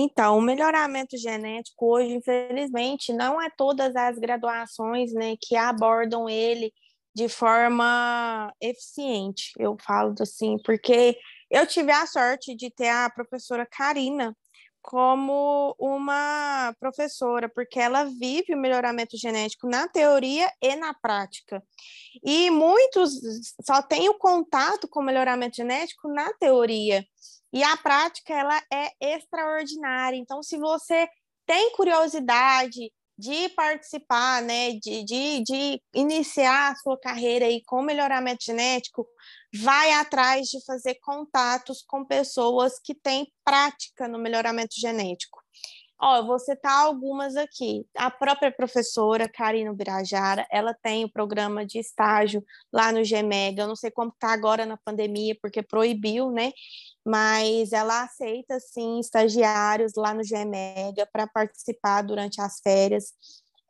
Então, 0.00 0.38
o 0.38 0.40
melhoramento 0.40 1.16
genético 1.16 1.94
hoje, 1.94 2.12
infelizmente, 2.12 3.12
não 3.12 3.42
é 3.42 3.50
todas 3.50 3.96
as 3.96 4.16
graduações 4.16 5.12
né, 5.12 5.34
que 5.40 5.56
abordam 5.56 6.28
ele 6.28 6.72
de 7.12 7.28
forma 7.28 8.54
eficiente. 8.60 9.50
Eu 9.58 9.76
falo 9.84 10.14
assim, 10.20 10.56
porque 10.64 11.18
eu 11.50 11.66
tive 11.66 11.90
a 11.90 12.06
sorte 12.06 12.54
de 12.54 12.70
ter 12.70 12.90
a 12.90 13.10
professora 13.10 13.66
Karina 13.66 14.36
como 14.88 15.76
uma 15.78 16.74
professora, 16.80 17.46
porque 17.46 17.78
ela 17.78 18.04
vive 18.04 18.54
o 18.54 18.58
melhoramento 18.58 19.18
genético 19.18 19.68
na 19.68 19.86
teoria 19.86 20.50
e 20.62 20.74
na 20.76 20.94
prática. 20.94 21.62
E 22.24 22.48
muitos 22.48 23.20
só 23.66 23.82
têm 23.82 24.08
o 24.08 24.18
contato 24.18 24.88
com 24.88 25.00
o 25.00 25.04
melhoramento 25.04 25.56
genético 25.56 26.08
na 26.08 26.32
teoria. 26.32 27.04
E 27.52 27.62
a 27.62 27.76
prática 27.76 28.32
ela 28.32 28.62
é 28.72 29.14
extraordinária. 29.14 30.16
Então, 30.16 30.42
se 30.42 30.56
você 30.56 31.06
tem 31.44 31.70
curiosidade 31.72 32.90
de 33.18 33.48
participar, 33.50 34.40
né, 34.42 34.74
de, 34.74 35.02
de, 35.02 35.42
de 35.42 35.82
iniciar 35.92 36.70
a 36.72 36.76
sua 36.76 36.98
carreira 36.98 37.46
aí 37.46 37.62
com 37.66 37.82
melhoramento 37.82 38.44
genético, 38.44 39.06
vai 39.54 39.90
atrás 39.92 40.46
de 40.46 40.64
fazer 40.64 40.94
contatos 41.02 41.82
com 41.82 42.04
pessoas 42.04 42.78
que 42.78 42.94
têm 42.94 43.26
prática 43.44 44.06
no 44.06 44.18
melhoramento 44.18 44.78
genético. 44.78 45.40
Ó, 46.00 46.18
eu 46.18 46.26
vou 46.26 46.38
citar 46.38 46.84
algumas 46.84 47.34
aqui. 47.36 47.84
A 47.96 48.08
própria 48.08 48.52
professora 48.52 49.28
Karina 49.28 49.72
Birajara, 49.74 50.46
ela 50.50 50.72
tem 50.72 51.04
o 51.04 51.10
programa 51.10 51.66
de 51.66 51.80
estágio 51.80 52.44
lá 52.72 52.92
no 52.92 53.02
GMEGA. 53.02 53.62
Eu 53.62 53.68
não 53.68 53.74
sei 53.74 53.90
como 53.90 54.12
está 54.12 54.32
agora 54.32 54.64
na 54.64 54.76
pandemia, 54.76 55.36
porque 55.42 55.60
proibiu, 55.60 56.30
né? 56.30 56.52
Mas 57.04 57.72
ela 57.72 58.04
aceita, 58.04 58.60
sim, 58.60 59.00
estagiários 59.00 59.94
lá 59.96 60.14
no 60.14 60.22
GMEGA 60.22 61.08
para 61.12 61.26
participar 61.26 62.02
durante 62.02 62.40
as 62.40 62.60
férias. 62.60 63.12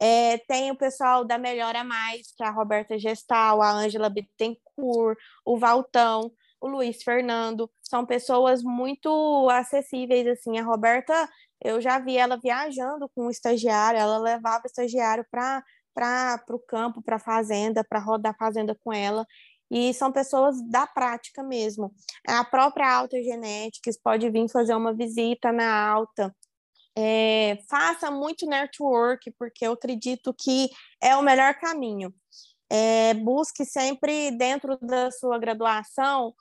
É, 0.00 0.38
tem 0.46 0.70
o 0.70 0.76
pessoal 0.76 1.24
da 1.24 1.38
Melhora 1.38 1.82
Mais, 1.82 2.32
que 2.36 2.42
é 2.42 2.46
a 2.46 2.50
Roberta 2.50 2.98
Gestal, 2.98 3.62
a 3.62 3.72
Ângela 3.72 4.10
Bittencourt, 4.10 5.18
o 5.44 5.58
Valtão, 5.58 6.30
o 6.60 6.68
Luiz 6.68 7.02
Fernando. 7.02 7.70
São 7.82 8.04
pessoas 8.04 8.62
muito 8.62 9.48
acessíveis, 9.50 10.26
assim. 10.26 10.58
A 10.58 10.64
Roberta 10.64 11.28
eu 11.62 11.80
já 11.80 11.98
vi 11.98 12.16
ela 12.16 12.36
viajando 12.36 13.08
com 13.14 13.26
o 13.26 13.30
estagiário, 13.30 13.98
ela 13.98 14.18
levava 14.18 14.62
o 14.64 14.66
estagiário 14.66 15.26
para 15.30 15.64
o 16.50 16.58
campo, 16.58 17.02
para 17.02 17.16
a 17.16 17.20
fazenda, 17.20 17.84
para 17.84 17.98
rodar 17.98 18.32
a 18.32 18.38
fazenda 18.38 18.76
com 18.82 18.92
ela. 18.92 19.26
E 19.70 19.92
são 19.92 20.10
pessoas 20.10 20.62
da 20.70 20.86
prática 20.86 21.42
mesmo. 21.42 21.92
A 22.26 22.42
própria 22.44 22.90
Alta 22.90 23.22
Genetics 23.22 23.98
pode 24.02 24.30
vir 24.30 24.48
fazer 24.48 24.74
uma 24.74 24.94
visita 24.94 25.52
na 25.52 25.90
Alta. 25.90 26.34
É, 26.96 27.58
faça 27.68 28.10
muito 28.10 28.46
network, 28.46 29.30
porque 29.38 29.66
eu 29.66 29.72
acredito 29.72 30.34
que 30.34 30.68
é 31.02 31.16
o 31.16 31.22
melhor 31.22 31.54
caminho. 31.54 32.14
É, 32.70 33.14
busque 33.14 33.64
sempre, 33.64 34.30
dentro 34.32 34.78
da 34.78 35.10
sua 35.10 35.38
graduação, 35.38 36.34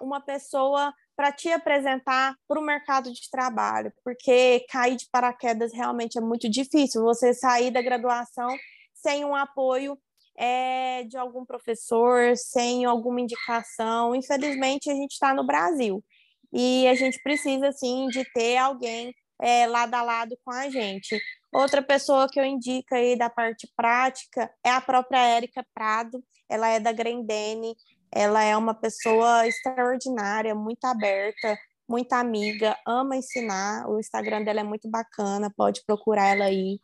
uma 0.00 0.20
pessoa 0.20 0.92
para 1.16 1.32
te 1.32 1.50
apresentar 1.50 2.36
para 2.46 2.60
o 2.60 2.64
mercado 2.64 3.10
de 3.10 3.30
trabalho, 3.30 3.92
porque 4.04 4.66
cair 4.68 4.96
de 4.96 5.08
paraquedas 5.10 5.72
realmente 5.72 6.18
é 6.18 6.20
muito 6.20 6.48
difícil. 6.48 7.02
Você 7.02 7.32
sair 7.32 7.70
da 7.70 7.80
graduação 7.80 8.48
sem 8.92 9.24
um 9.24 9.34
apoio 9.34 9.98
é, 10.36 11.04
de 11.04 11.16
algum 11.16 11.44
professor, 11.44 12.36
sem 12.36 12.84
alguma 12.84 13.20
indicação. 13.20 14.14
Infelizmente, 14.14 14.90
a 14.90 14.94
gente 14.94 15.12
está 15.12 15.32
no 15.32 15.46
Brasil 15.46 16.04
e 16.52 16.86
a 16.86 16.94
gente 16.94 17.20
precisa, 17.22 17.72
sim, 17.72 18.08
de 18.08 18.24
ter 18.32 18.58
alguém 18.58 19.14
é, 19.40 19.66
lado 19.66 19.94
a 19.94 20.02
lado 20.02 20.36
com 20.44 20.52
a 20.52 20.68
gente. 20.68 21.18
Outra 21.52 21.80
pessoa 21.82 22.28
que 22.28 22.38
eu 22.38 22.44
indico 22.44 22.94
aí 22.94 23.16
da 23.16 23.30
parte 23.30 23.66
prática 23.74 24.50
é 24.64 24.70
a 24.70 24.80
própria 24.80 25.18
Érica 25.18 25.66
Prado, 25.74 26.22
ela 26.48 26.68
é 26.68 26.78
da 26.78 26.92
Grendene, 26.92 27.74
ela 28.12 28.42
é 28.42 28.56
uma 28.56 28.74
pessoa 28.74 29.46
extraordinária, 29.46 30.54
muito 30.54 30.84
aberta, 30.84 31.58
muito 31.88 32.12
amiga, 32.12 32.76
ama 32.86 33.16
ensinar. 33.16 33.88
O 33.88 33.98
Instagram 33.98 34.42
dela 34.42 34.60
é 34.60 34.64
muito 34.64 34.88
bacana, 34.88 35.52
pode 35.56 35.84
procurar 35.84 36.26
ela 36.28 36.44
aí. 36.44 36.80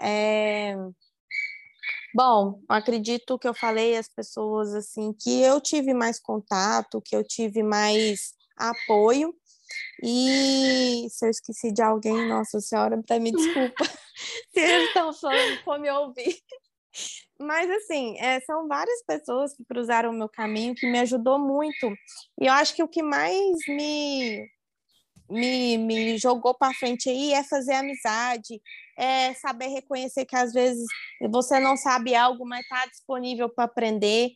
É... 0.00 0.76
Bom, 2.14 2.60
acredito 2.68 3.38
que 3.38 3.48
eu 3.48 3.54
falei 3.54 3.96
às 3.96 4.08
pessoas 4.08 4.72
assim 4.72 5.12
que 5.12 5.42
eu 5.42 5.60
tive 5.60 5.92
mais 5.92 6.20
contato, 6.20 7.02
que 7.02 7.16
eu 7.16 7.24
tive 7.24 7.62
mais 7.62 8.34
apoio. 8.56 9.34
E 10.02 11.06
se 11.10 11.26
eu 11.26 11.30
esqueci 11.30 11.72
de 11.72 11.82
alguém, 11.82 12.28
nossa 12.28 12.60
senhora, 12.60 12.96
me 12.96 13.32
desculpa 13.32 13.84
eles 14.54 14.88
estão 14.88 15.12
falando 15.12 15.62
como 15.64 15.84
eu 15.84 15.94
ouvi. 15.94 16.42
Mas, 17.38 17.70
assim, 17.70 18.18
é, 18.18 18.40
são 18.40 18.68
várias 18.68 19.02
pessoas 19.04 19.54
que 19.56 19.64
cruzaram 19.64 20.10
o 20.10 20.14
meu 20.14 20.28
caminho 20.28 20.74
que 20.74 20.90
me 20.90 20.98
ajudou 21.00 21.38
muito. 21.38 21.88
E 22.40 22.46
eu 22.46 22.52
acho 22.52 22.74
que 22.74 22.82
o 22.82 22.88
que 22.88 23.02
mais 23.02 23.56
me, 23.68 24.48
me, 25.28 25.78
me 25.78 26.18
jogou 26.18 26.54
para 26.54 26.74
frente 26.74 27.08
aí 27.08 27.32
é 27.32 27.42
fazer 27.42 27.74
amizade, 27.74 28.60
é 28.96 29.34
saber 29.34 29.68
reconhecer 29.68 30.24
que 30.24 30.36
às 30.36 30.52
vezes 30.52 30.84
você 31.30 31.58
não 31.58 31.76
sabe 31.76 32.14
algo, 32.14 32.46
mas 32.46 32.60
está 32.60 32.86
disponível 32.86 33.48
para 33.48 33.64
aprender. 33.64 34.30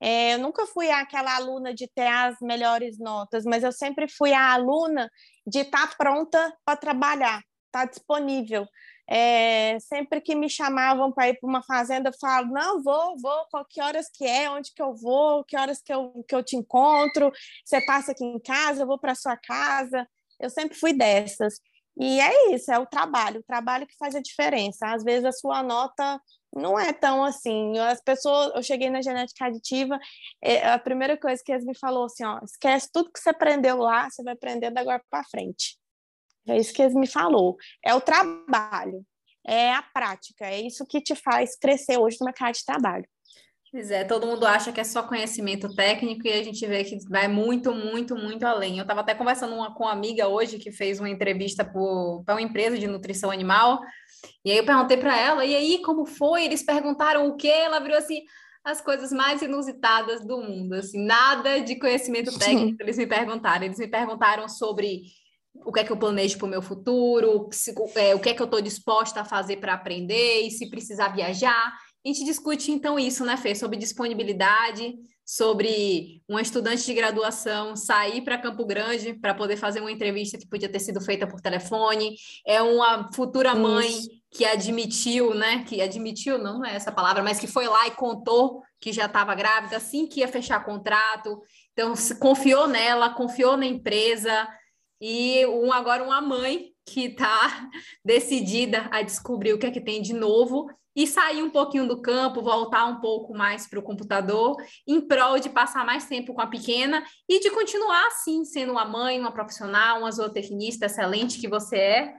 É, 0.00 0.34
eu 0.34 0.38
nunca 0.38 0.66
fui 0.66 0.90
aquela 0.90 1.36
aluna 1.36 1.74
de 1.74 1.86
ter 1.86 2.06
as 2.06 2.36
melhores 2.40 2.98
notas, 2.98 3.44
mas 3.44 3.62
eu 3.62 3.70
sempre 3.70 4.08
fui 4.08 4.32
a 4.32 4.52
aluna 4.52 5.10
de 5.46 5.60
estar 5.60 5.88
tá 5.88 5.94
pronta 5.96 6.56
para 6.64 6.76
trabalhar, 6.76 7.38
estar 7.66 7.84
tá 7.84 7.84
disponível. 7.84 8.66
É, 9.08 9.78
sempre 9.80 10.20
que 10.20 10.34
me 10.34 10.48
chamavam 10.48 11.12
para 11.12 11.28
ir 11.28 11.38
para 11.40 11.48
uma 11.48 11.62
fazenda, 11.62 12.10
eu 12.10 12.18
falo, 12.20 12.48
não, 12.52 12.82
vou, 12.82 13.16
vou, 13.18 13.46
qual 13.50 13.64
que 13.64 13.80
horas 13.82 14.08
que 14.12 14.24
é, 14.24 14.50
onde 14.50 14.72
que 14.72 14.82
eu 14.82 14.94
vou, 14.94 15.44
que 15.44 15.56
horas 15.56 15.82
que 15.82 15.92
eu, 15.92 16.24
que 16.28 16.34
eu 16.34 16.42
te 16.42 16.56
encontro, 16.56 17.32
você 17.64 17.84
passa 17.84 18.12
aqui 18.12 18.24
em 18.24 18.38
casa, 18.38 18.82
eu 18.82 18.86
vou 18.86 18.98
para 18.98 19.14
sua 19.14 19.36
casa. 19.36 20.06
Eu 20.38 20.48
sempre 20.48 20.76
fui 20.78 20.92
dessas. 20.92 21.60
E 21.98 22.20
é 22.20 22.54
isso, 22.54 22.72
é 22.72 22.78
o 22.78 22.86
trabalho, 22.86 23.40
o 23.40 23.44
trabalho 23.44 23.86
que 23.86 23.96
faz 23.98 24.14
a 24.14 24.20
diferença. 24.22 24.86
Às 24.86 25.04
vezes 25.04 25.24
a 25.24 25.32
sua 25.32 25.62
nota 25.62 26.20
não 26.54 26.78
é 26.78 26.92
tão 26.92 27.22
assim. 27.24 27.78
As 27.78 28.00
pessoas, 28.00 28.52
eu 28.54 28.62
cheguei 28.62 28.90
na 28.90 29.02
genética 29.02 29.46
aditiva, 29.46 29.98
é, 30.42 30.70
a 30.72 30.78
primeira 30.78 31.16
coisa 31.16 31.42
que 31.44 31.52
eles 31.52 31.64
me 31.64 31.76
falou 31.76 32.04
assim, 32.06 32.24
ó, 32.24 32.40
esquece 32.42 32.90
tudo 32.92 33.12
que 33.12 33.20
você 33.20 33.30
aprendeu 33.30 33.78
lá, 33.78 34.08
você 34.08 34.22
vai 34.22 34.34
aprender 34.34 34.70
da 34.70 34.80
agora 34.80 35.02
para 35.10 35.24
frente. 35.24 35.79
É 36.48 36.58
isso 36.58 36.72
que 36.72 36.82
ele 36.82 36.94
me 36.94 37.06
falou. 37.06 37.56
É 37.84 37.94
o 37.94 38.00
trabalho, 38.00 39.04
é 39.46 39.72
a 39.72 39.82
prática, 39.82 40.46
é 40.46 40.60
isso 40.60 40.86
que 40.86 41.00
te 41.00 41.14
faz 41.14 41.56
crescer 41.56 41.98
hoje 41.98 42.16
no 42.20 42.26
mercado 42.26 42.54
de 42.54 42.64
trabalho. 42.64 43.06
Pois 43.72 43.88
é, 43.92 44.02
todo 44.02 44.26
mundo 44.26 44.44
acha 44.44 44.72
que 44.72 44.80
é 44.80 44.84
só 44.84 45.00
conhecimento 45.04 45.72
técnico 45.76 46.26
e 46.26 46.32
a 46.32 46.42
gente 46.42 46.66
vê 46.66 46.82
que 46.82 46.98
vai 47.08 47.28
muito, 47.28 47.72
muito, 47.72 48.16
muito 48.16 48.44
além. 48.44 48.78
Eu 48.78 48.82
estava 48.82 49.00
até 49.00 49.14
conversando 49.14 49.54
uma, 49.54 49.72
com 49.72 49.84
uma 49.84 49.92
amiga 49.92 50.26
hoje 50.26 50.58
que 50.58 50.72
fez 50.72 50.98
uma 50.98 51.08
entrevista 51.08 51.64
para 51.64 52.34
uma 52.34 52.42
empresa 52.42 52.76
de 52.76 52.88
nutrição 52.88 53.30
animal, 53.30 53.80
e 54.44 54.50
aí 54.50 54.58
eu 54.58 54.64
perguntei 54.64 54.96
para 54.96 55.16
ela, 55.16 55.44
e 55.44 55.54
aí, 55.54 55.80
como 55.82 56.04
foi? 56.04 56.44
Eles 56.44 56.64
perguntaram 56.64 57.28
o 57.28 57.36
quê? 57.36 57.48
Ela 57.48 57.78
virou 57.78 57.96
assim, 57.96 58.22
as 58.64 58.80
coisas 58.80 59.12
mais 59.12 59.40
inusitadas 59.40 60.24
do 60.26 60.38
mundo, 60.38 60.74
assim, 60.74 61.04
nada 61.04 61.60
de 61.60 61.78
conhecimento 61.78 62.36
técnico 62.38 62.82
eles 62.82 62.98
me 62.98 63.06
perguntaram. 63.06 63.64
Eles 63.64 63.78
me 63.78 63.88
perguntaram 63.88 64.48
sobre 64.48 65.02
o 65.54 65.72
que 65.72 65.80
é 65.80 65.84
que 65.84 65.92
eu 65.92 65.96
planejo 65.96 66.38
para 66.38 66.46
o 66.46 66.50
meu 66.50 66.62
futuro, 66.62 67.48
é, 67.96 68.14
o 68.14 68.20
que 68.20 68.28
é 68.28 68.34
que 68.34 68.40
eu 68.40 68.46
estou 68.46 68.60
disposta 68.60 69.20
a 69.20 69.24
fazer 69.24 69.56
para 69.56 69.74
aprender, 69.74 70.42
e 70.42 70.50
se 70.50 70.70
precisar 70.70 71.08
viajar. 71.08 71.72
A 72.04 72.08
gente 72.08 72.24
discute 72.24 72.72
então 72.72 72.98
isso, 72.98 73.24
né, 73.24 73.36
Fê? 73.36 73.54
Sobre 73.54 73.76
disponibilidade, 73.76 74.94
sobre 75.24 76.22
uma 76.28 76.40
estudante 76.40 76.84
de 76.84 76.94
graduação 76.94 77.76
sair 77.76 78.22
para 78.22 78.38
Campo 78.38 78.64
Grande 78.64 79.14
para 79.14 79.34
poder 79.34 79.56
fazer 79.56 79.80
uma 79.80 79.92
entrevista 79.92 80.38
que 80.38 80.48
podia 80.48 80.68
ter 80.68 80.80
sido 80.80 81.00
feita 81.00 81.26
por 81.26 81.40
telefone. 81.40 82.16
É 82.46 82.62
uma 82.62 83.10
futura 83.14 83.54
mãe 83.54 83.88
isso. 83.90 84.10
que 84.30 84.44
admitiu, 84.44 85.34
né? 85.34 85.62
Que 85.64 85.82
admitiu, 85.82 86.38
não, 86.38 86.58
não 86.58 86.64
é 86.64 86.74
essa 86.74 86.90
palavra, 86.90 87.22
mas 87.22 87.38
que 87.38 87.46
foi 87.46 87.68
lá 87.68 87.86
e 87.86 87.92
contou 87.92 88.62
que 88.80 88.92
já 88.92 89.06
estava 89.06 89.34
grávida 89.34 89.76
assim 89.76 90.06
que 90.06 90.20
ia 90.20 90.26
fechar 90.26 90.64
contrato. 90.64 91.40
Então, 91.72 91.92
confiou 92.18 92.66
nela, 92.66 93.10
confiou 93.10 93.56
na 93.56 93.66
empresa. 93.66 94.48
E 95.00 95.46
um, 95.46 95.72
agora 95.72 96.02
uma 96.04 96.20
mãe 96.20 96.72
que 96.84 97.06
está 97.06 97.70
decidida 98.04 98.88
a 98.90 99.02
descobrir 99.02 99.52
o 99.52 99.58
que 99.58 99.66
é 99.66 99.70
que 99.70 99.80
tem 99.80 100.02
de 100.02 100.12
novo 100.12 100.68
e 100.94 101.06
sair 101.06 101.42
um 101.42 101.50
pouquinho 101.50 101.86
do 101.86 102.02
campo, 102.02 102.42
voltar 102.42 102.84
um 102.86 103.00
pouco 103.00 103.32
mais 103.32 103.66
para 103.66 103.78
o 103.78 103.82
computador, 103.82 104.56
em 104.86 105.00
prol 105.00 105.38
de 105.38 105.48
passar 105.48 105.86
mais 105.86 106.06
tempo 106.06 106.34
com 106.34 106.40
a 106.40 106.46
pequena 106.46 107.04
e 107.28 107.40
de 107.40 107.50
continuar 107.50 108.08
assim, 108.08 108.44
sendo 108.44 108.72
uma 108.72 108.84
mãe, 108.84 109.18
uma 109.18 109.32
profissional, 109.32 110.00
uma 110.00 110.10
zootecnista 110.10 110.86
excelente 110.86 111.40
que 111.40 111.48
você 111.48 111.76
é. 111.76 112.14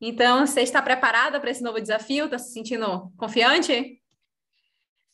Então, 0.00 0.46
você 0.46 0.62
está 0.62 0.82
preparada 0.82 1.38
para 1.38 1.50
esse 1.50 1.62
novo 1.62 1.80
desafio? 1.80 2.24
Está 2.24 2.38
se 2.38 2.52
sentindo 2.52 3.12
confiante? 3.16 4.00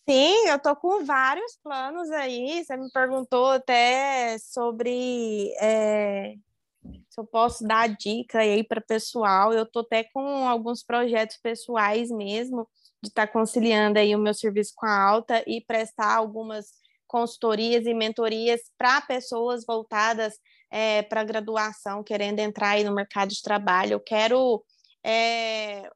Sim, 0.09 0.49
eu 0.49 0.59
tô 0.59 0.75
com 0.75 1.05
vários 1.05 1.57
planos 1.63 2.11
aí. 2.11 2.65
Você 2.65 2.77
me 2.77 2.91
perguntou 2.91 3.49
até 3.49 4.39
sobre 4.39 5.53
é, 5.61 6.35
se 6.83 7.21
eu 7.21 7.27
posso 7.27 7.67
dar 7.67 7.89
dica 7.89 8.41
aí 8.41 8.65
para 8.65 8.81
pessoal. 8.81 9.53
Eu 9.53 9.67
tô 9.67 9.81
até 9.81 10.05
com 10.05 10.49
alguns 10.49 10.83
projetos 10.83 11.37
pessoais 11.37 12.11
mesmo 12.11 12.69
de 13.03 13.09
estar 13.09 13.27
tá 13.27 13.33
conciliando 13.33 13.99
aí 13.99 14.15
o 14.15 14.19
meu 14.19 14.35
serviço 14.35 14.73
com 14.77 14.87
a 14.87 15.03
alta 15.03 15.43
e 15.47 15.61
prestar 15.61 16.15
algumas 16.15 16.67
consultorias 17.07 17.87
e 17.87 17.95
mentorias 17.95 18.61
para 18.79 19.01
pessoas 19.01 19.65
voltadas 19.67 20.35
é, 20.71 21.03
para 21.03 21.25
graduação, 21.25 22.05
querendo 22.05 22.39
entrar 22.39 22.71
aí 22.71 22.85
no 22.85 22.95
mercado 22.95 23.31
de 23.31 23.43
trabalho. 23.43 23.95
Eu 23.95 24.01
quero 24.01 24.63
é, 25.05 25.91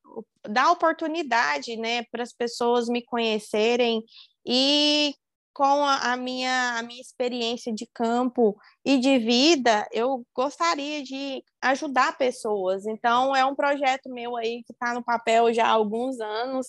dar 0.49 0.70
oportunidade 0.72 1.76
né, 1.76 2.03
para 2.11 2.22
as 2.22 2.32
pessoas 2.32 2.89
me 2.89 3.03
conhecerem 3.05 4.03
e 4.45 5.14
com 5.55 5.84
a, 5.84 6.12
a, 6.12 6.16
minha, 6.16 6.78
a 6.78 6.82
minha 6.82 7.00
experiência 7.00 7.72
de 7.72 7.86
campo 7.94 8.57
e 8.84 8.98
de 8.98 9.18
vida, 9.18 9.88
eu 9.92 10.26
gostaria 10.34 11.02
de 11.02 11.42
ajudar 11.62 12.18
pessoas. 12.18 12.84
Então, 12.86 13.34
é 13.34 13.44
um 13.44 13.55
projeto 13.55 14.11
meu 14.11 14.36
aí 14.36 14.64
que 14.64 14.72
está 14.72 14.92
no 14.92 15.05
papel 15.05 15.55
já 15.55 15.66
há 15.66 15.70
alguns 15.70 16.20
anos, 16.20 16.66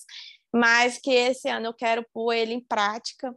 mas 0.54 1.00
que 1.00 1.12
esse 1.12 1.50
ano 1.50 1.66
eu 1.68 1.74
quero 1.74 2.06
pôr 2.14 2.34
ele 2.34 2.54
em 2.54 2.64
prática. 2.64 3.36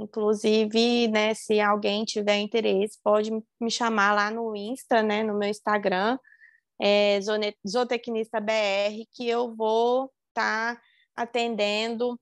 Inclusive, 0.00 1.08
né, 1.08 1.32
se 1.34 1.60
alguém 1.60 2.04
tiver 2.04 2.36
interesse, 2.38 2.98
pode 3.02 3.30
me 3.60 3.70
chamar 3.70 4.12
lá 4.14 4.30
no 4.30 4.54
Insta, 4.54 5.02
né, 5.02 5.22
no 5.22 5.38
meu 5.38 5.48
Instagram, 5.48 6.18
é, 6.80 7.18
Zootecnista 7.68 8.40
BR, 8.40 9.04
que 9.12 9.28
eu 9.28 9.54
vou 9.54 10.12
estar 10.28 10.76
tá 10.76 10.82
atendendo, 11.16 12.18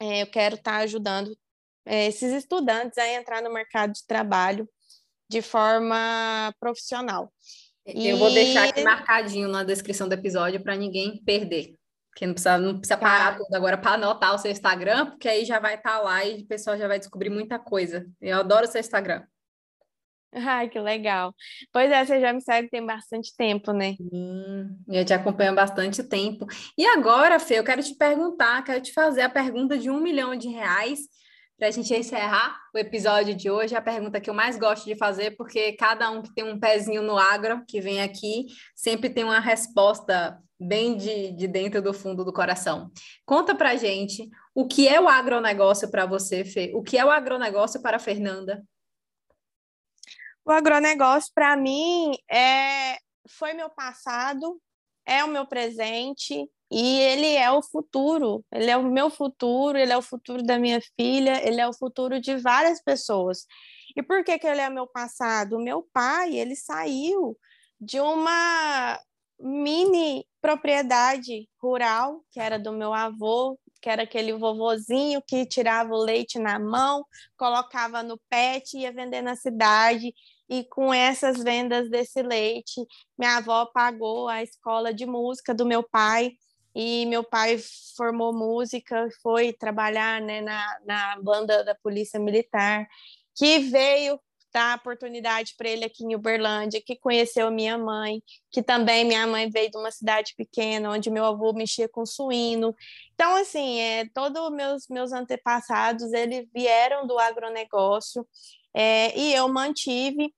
é, 0.00 0.22
eu 0.22 0.26
quero 0.26 0.56
estar 0.56 0.72
tá 0.72 0.78
ajudando 0.78 1.36
é, 1.88 2.06
esses 2.06 2.32
estudantes 2.34 2.98
a 2.98 3.08
entrar 3.14 3.42
no 3.42 3.52
mercado 3.52 3.94
de 3.94 4.06
trabalho 4.06 4.68
de 5.28 5.40
forma 5.40 6.52
profissional. 6.60 7.32
Eu 7.86 8.16
e... 8.16 8.18
vou 8.18 8.30
deixar 8.30 8.68
aqui 8.68 8.82
marcadinho 8.82 9.48
na 9.48 9.64
descrição 9.64 10.06
do 10.06 10.12
episódio 10.12 10.62
para 10.62 10.76
ninguém 10.76 11.22
perder. 11.24 11.74
Que 12.14 12.26
não 12.26 12.34
precisa, 12.34 12.58
não 12.58 12.78
precisa 12.78 12.98
parar 12.98 13.32
tá. 13.32 13.38
tudo 13.38 13.54
agora 13.54 13.78
para 13.78 13.92
anotar 13.92 14.34
o 14.34 14.38
seu 14.38 14.50
Instagram, 14.50 15.06
porque 15.06 15.28
aí 15.28 15.44
já 15.44 15.58
vai 15.58 15.76
estar 15.76 15.96
tá 15.96 16.00
lá 16.00 16.24
e 16.24 16.42
o 16.42 16.46
pessoal 16.46 16.76
já 16.76 16.86
vai 16.86 16.98
descobrir 16.98 17.30
muita 17.30 17.58
coisa. 17.58 18.06
Eu 18.20 18.38
adoro 18.38 18.66
o 18.66 18.70
seu 18.70 18.80
Instagram. 18.80 19.24
Ai, 20.34 20.68
que 20.68 20.78
legal. 20.78 21.34
Pois 21.72 21.90
é, 21.90 22.04
você 22.04 22.20
já 22.20 22.34
me 22.34 22.42
segue 22.42 22.68
tem 22.68 22.84
bastante 22.84 23.34
tempo, 23.34 23.72
né? 23.72 23.94
Sim, 23.94 24.76
eu 24.88 25.04
te 25.04 25.14
acompanho 25.14 25.52
há 25.52 25.54
bastante 25.54 26.02
tempo. 26.02 26.46
E 26.76 26.84
agora, 26.86 27.38
Fê, 27.38 27.58
eu 27.58 27.64
quero 27.64 27.82
te 27.82 27.94
perguntar, 27.94 28.62
quero 28.62 28.82
te 28.82 28.92
fazer 28.92 29.22
a 29.22 29.30
pergunta 29.30 29.78
de 29.78 29.88
um 29.88 30.00
milhão 30.00 30.36
de 30.36 30.48
reais 30.48 31.00
para 31.58 31.66
a 31.66 31.70
gente 31.72 31.92
encerrar 31.92 32.56
o 32.72 32.78
episódio 32.78 33.34
de 33.34 33.50
hoje, 33.50 33.74
a 33.74 33.82
pergunta 33.82 34.20
que 34.20 34.30
eu 34.30 34.34
mais 34.34 34.56
gosto 34.56 34.84
de 34.84 34.94
fazer, 34.94 35.32
porque 35.32 35.72
cada 35.72 36.08
um 36.08 36.22
que 36.22 36.32
tem 36.32 36.44
um 36.44 36.58
pezinho 36.58 37.02
no 37.02 37.18
agro, 37.18 37.64
que 37.66 37.80
vem 37.80 38.00
aqui, 38.00 38.46
sempre 38.76 39.10
tem 39.10 39.24
uma 39.24 39.40
resposta 39.40 40.40
bem 40.58 40.96
de, 40.96 41.32
de 41.32 41.48
dentro 41.48 41.82
do 41.82 41.92
fundo 41.92 42.24
do 42.24 42.32
coração. 42.32 42.92
Conta 43.26 43.56
para 43.56 43.74
gente 43.74 44.30
o 44.54 44.68
que 44.68 44.86
é 44.86 45.00
o 45.00 45.08
agronegócio 45.08 45.90
para 45.90 46.06
você, 46.06 46.44
Fê? 46.44 46.70
O 46.74 46.82
que 46.82 46.96
é 46.96 47.04
o 47.04 47.10
agronegócio 47.10 47.82
para 47.82 47.96
a 47.96 48.00
Fernanda? 48.00 48.64
O 50.44 50.52
agronegócio, 50.52 51.32
para 51.34 51.56
mim, 51.56 52.16
é... 52.30 52.98
foi 53.28 53.52
meu 53.52 53.68
passado, 53.68 54.60
é 55.04 55.24
o 55.24 55.28
meu 55.28 55.44
presente 55.44 56.48
e 56.70 57.00
ele 57.00 57.34
é 57.34 57.50
o 57.50 57.62
futuro, 57.62 58.44
ele 58.52 58.70
é 58.70 58.76
o 58.76 58.82
meu 58.82 59.10
futuro, 59.10 59.78
ele 59.78 59.92
é 59.92 59.96
o 59.96 60.02
futuro 60.02 60.42
da 60.42 60.58
minha 60.58 60.80
filha, 60.96 61.46
ele 61.46 61.60
é 61.60 61.68
o 61.68 61.72
futuro 61.72 62.20
de 62.20 62.36
várias 62.36 62.82
pessoas. 62.82 63.46
E 63.96 64.02
por 64.02 64.22
que, 64.22 64.38
que 64.38 64.46
ele 64.46 64.60
é 64.60 64.68
meu 64.68 64.86
passado? 64.86 65.58
Meu 65.58 65.82
pai, 65.92 66.36
ele 66.36 66.54
saiu 66.54 67.36
de 67.80 67.98
uma 68.00 68.98
mini 69.40 70.26
propriedade 70.42 71.48
rural, 71.60 72.22
que 72.30 72.40
era 72.40 72.58
do 72.58 72.72
meu 72.72 72.92
avô, 72.92 73.58
que 73.80 73.88
era 73.88 74.02
aquele 74.02 74.32
vovozinho 74.32 75.22
que 75.26 75.46
tirava 75.46 75.94
o 75.94 76.02
leite 76.02 76.38
na 76.38 76.58
mão, 76.58 77.04
colocava 77.36 78.02
no 78.02 78.18
pet 78.28 78.76
e 78.76 78.80
ia 78.80 78.92
vender 78.92 79.22
na 79.22 79.36
cidade. 79.36 80.12
E 80.48 80.64
com 80.64 80.92
essas 80.92 81.42
vendas 81.42 81.88
desse 81.88 82.22
leite, 82.22 82.84
minha 83.18 83.36
avó 83.36 83.66
pagou 83.66 84.28
a 84.28 84.42
escola 84.42 84.92
de 84.92 85.06
música 85.06 85.54
do 85.54 85.64
meu 85.64 85.82
pai 85.82 86.32
e 86.80 87.04
meu 87.06 87.24
pai 87.24 87.58
formou 87.96 88.32
música, 88.32 89.08
foi 89.20 89.52
trabalhar 89.52 90.20
né, 90.20 90.40
na, 90.40 90.78
na 90.86 91.20
banda 91.20 91.64
da 91.64 91.74
Polícia 91.74 92.20
Militar, 92.20 92.86
que 93.36 93.58
veio 93.58 94.20
dar 94.52 94.78
oportunidade 94.78 95.56
para 95.58 95.68
ele 95.68 95.84
aqui 95.84 96.04
em 96.04 96.14
Uberlândia, 96.14 96.80
que 96.80 96.94
conheceu 96.94 97.50
minha 97.50 97.76
mãe, 97.76 98.22
que 98.48 98.62
também 98.62 99.04
minha 99.04 99.26
mãe 99.26 99.50
veio 99.50 99.72
de 99.72 99.76
uma 99.76 99.90
cidade 99.90 100.34
pequena, 100.36 100.92
onde 100.92 101.10
meu 101.10 101.24
avô 101.24 101.52
mexia 101.52 101.88
com 101.88 102.06
suíno. 102.06 102.72
Então, 103.12 103.34
assim, 103.34 103.80
é, 103.80 104.08
todos 104.14 104.48
meus 104.52 104.86
meus 104.88 105.12
antepassados, 105.12 106.12
eles 106.12 106.46
vieram 106.54 107.08
do 107.08 107.18
agronegócio, 107.18 108.24
é, 108.72 109.18
e 109.18 109.34
eu 109.34 109.48
mantive 109.48 110.32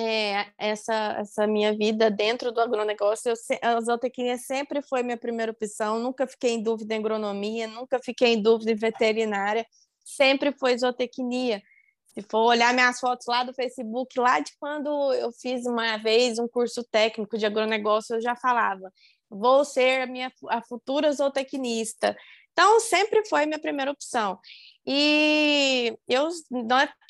é, 0.00 0.46
essa, 0.58 1.16
essa 1.18 1.46
minha 1.46 1.76
vida 1.76 2.10
dentro 2.10 2.52
do 2.52 2.60
agronegócio. 2.60 3.30
Eu, 3.30 3.36
a 3.62 3.80
zootecnia 3.80 4.36
sempre 4.38 4.82
foi 4.82 5.02
minha 5.02 5.16
primeira 5.16 5.52
opção, 5.52 5.98
nunca 5.98 6.26
fiquei 6.26 6.52
em 6.52 6.62
dúvida 6.62 6.94
em 6.94 6.98
agronomia, 6.98 7.66
nunca 7.66 7.98
fiquei 8.02 8.34
em 8.34 8.42
dúvida 8.42 8.72
em 8.72 8.76
veterinária, 8.76 9.66
sempre 10.04 10.52
foi 10.52 10.76
zootecnia. 10.78 11.62
Se 12.06 12.22
for 12.22 12.40
olhar 12.40 12.74
minhas 12.74 12.98
fotos 12.98 13.26
lá 13.28 13.44
do 13.44 13.54
Facebook, 13.54 14.18
lá 14.18 14.40
de 14.40 14.52
quando 14.58 15.12
eu 15.14 15.30
fiz 15.32 15.64
uma 15.66 15.96
vez 15.96 16.38
um 16.38 16.48
curso 16.48 16.82
técnico 16.84 17.38
de 17.38 17.46
agronegócio, 17.46 18.16
eu 18.16 18.20
já 18.20 18.34
falava, 18.34 18.92
vou 19.28 19.64
ser 19.64 20.02
a 20.02 20.06
minha 20.06 20.32
a 20.48 20.60
futura 20.62 21.12
zootecnista. 21.12 22.16
Então, 22.52 22.80
sempre 22.80 23.24
foi 23.28 23.46
minha 23.46 23.60
primeira 23.60 23.92
opção. 23.92 24.38
E 24.86 25.96
eu, 26.08 26.28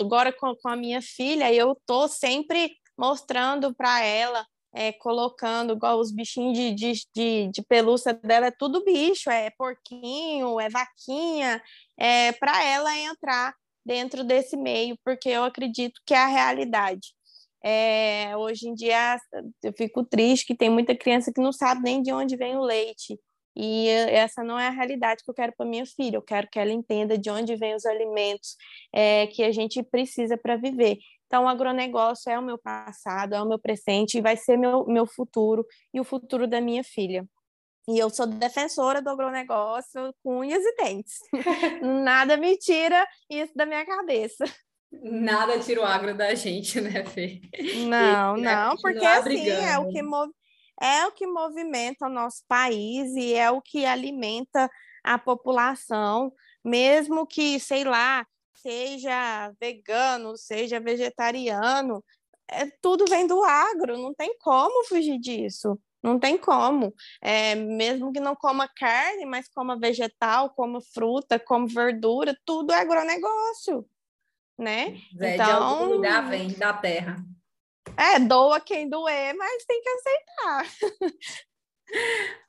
agora 0.00 0.32
com, 0.32 0.54
com 0.56 0.68
a 0.68 0.76
minha 0.76 1.00
filha, 1.00 1.52
eu 1.52 1.76
tô 1.86 2.08
sempre 2.08 2.76
mostrando 3.00 3.74
para 3.74 4.04
ela, 4.04 4.46
é, 4.74 4.92
colocando 4.92 5.72
igual 5.72 5.98
os 5.98 6.12
bichinhos 6.12 6.56
de, 6.56 6.74
de, 6.74 6.92
de, 7.16 7.50
de, 7.50 7.62
pelúcia 7.62 8.12
dela, 8.12 8.48
é 8.48 8.50
tudo 8.50 8.84
bicho, 8.84 9.30
é 9.30 9.48
porquinho, 9.56 10.60
é 10.60 10.68
vaquinha, 10.68 11.62
é, 11.98 12.30
para 12.32 12.62
ela 12.62 12.94
entrar 12.98 13.54
dentro 13.84 14.22
desse 14.22 14.54
meio, 14.54 14.98
porque 15.02 15.30
eu 15.30 15.44
acredito 15.44 15.98
que 16.04 16.12
é 16.12 16.18
a 16.18 16.26
realidade. 16.26 17.08
É, 17.64 18.36
hoje 18.36 18.68
em 18.68 18.74
dia 18.74 19.18
eu 19.62 19.72
fico 19.72 20.04
triste 20.04 20.46
que 20.46 20.54
tem 20.54 20.68
muita 20.70 20.94
criança 20.94 21.32
que 21.32 21.40
não 21.40 21.52
sabe 21.52 21.82
nem 21.82 22.02
de 22.02 22.12
onde 22.12 22.36
vem 22.36 22.56
o 22.56 22.62
leite. 22.62 23.18
E 23.56 23.88
essa 23.88 24.44
não 24.44 24.58
é 24.58 24.68
a 24.68 24.70
realidade 24.70 25.22
que 25.24 25.30
eu 25.30 25.34
quero 25.34 25.52
para 25.56 25.66
minha 25.66 25.84
filha. 25.84 26.16
Eu 26.16 26.22
quero 26.22 26.48
que 26.48 26.58
ela 26.58 26.70
entenda 26.70 27.18
de 27.18 27.30
onde 27.30 27.56
vêm 27.56 27.74
os 27.74 27.84
alimentos 27.84 28.56
é, 28.94 29.26
que 29.26 29.42
a 29.42 29.52
gente 29.52 29.82
precisa 29.82 30.38
para 30.38 30.56
viver. 30.56 30.98
Então, 31.30 31.44
o 31.44 31.48
agronegócio 31.48 32.28
é 32.28 32.36
o 32.36 32.42
meu 32.42 32.58
passado, 32.58 33.36
é 33.36 33.40
o 33.40 33.46
meu 33.46 33.56
presente 33.56 34.18
e 34.18 34.20
vai 34.20 34.36
ser 34.36 34.56
meu, 34.56 34.84
meu 34.86 35.06
futuro 35.06 35.64
e 35.94 36.00
o 36.00 36.04
futuro 36.04 36.48
da 36.48 36.60
minha 36.60 36.82
filha. 36.82 37.24
E 37.88 37.96
eu 37.96 38.10
sou 38.10 38.26
defensora 38.26 39.00
do 39.00 39.10
agronegócio 39.10 40.12
com 40.24 40.40
unhas 40.40 40.60
e 40.60 40.74
dentes. 40.74 41.18
Nada 42.04 42.36
me 42.36 42.58
tira 42.58 43.06
isso 43.30 43.52
da 43.54 43.64
minha 43.64 43.86
cabeça. 43.86 44.44
Nada 44.90 45.60
tira 45.60 45.82
o 45.82 45.84
agro 45.84 46.16
da 46.16 46.34
gente, 46.34 46.80
né, 46.80 47.04
Fê? 47.04 47.40
Não, 47.86 48.36
não, 48.36 48.76
porque 48.76 49.06
assim 49.06 49.50
é 49.50 49.78
o 49.78 49.88
que 49.88 50.02
move, 50.02 50.32
é 50.82 51.06
o 51.06 51.12
que 51.12 51.28
movimenta 51.28 52.06
o 52.06 52.10
nosso 52.10 52.42
país 52.48 53.14
e 53.14 53.34
é 53.34 53.48
o 53.52 53.62
que 53.62 53.86
alimenta 53.86 54.68
a 55.04 55.16
população, 55.16 56.32
mesmo 56.64 57.24
que, 57.24 57.60
sei 57.60 57.84
lá, 57.84 58.26
seja 58.60 59.52
vegano, 59.60 60.36
seja 60.36 60.80
vegetariano, 60.80 62.04
é, 62.48 62.66
tudo 62.82 63.04
vem 63.08 63.26
do 63.26 63.42
agro, 63.44 63.96
não 63.96 64.14
tem 64.14 64.36
como 64.38 64.84
fugir 64.86 65.18
disso. 65.18 65.78
Não 66.02 66.18
tem 66.18 66.38
como. 66.38 66.94
É, 67.20 67.54
mesmo 67.54 68.12
que 68.12 68.20
não 68.20 68.34
coma 68.34 68.66
carne, 68.68 69.26
mas 69.26 69.48
coma 69.48 69.78
vegetal, 69.78 70.50
coma 70.50 70.80
fruta, 70.80 71.38
coma 71.38 71.66
verdura, 71.66 72.34
tudo 72.44 72.72
é 72.72 72.80
agronegócio, 72.80 73.86
né? 74.58 74.96
É, 75.20 75.34
então, 75.34 75.46
de 75.46 75.52
algum 75.52 75.94
lugar 75.94 76.28
vem 76.28 76.48
da 76.48 76.72
terra. 76.72 77.22
É, 77.96 78.18
doa 78.18 78.60
quem 78.60 78.88
doer, 78.88 79.34
mas 79.34 79.64
tem 79.66 79.82
que 79.82 79.88
aceitar. 79.88 80.66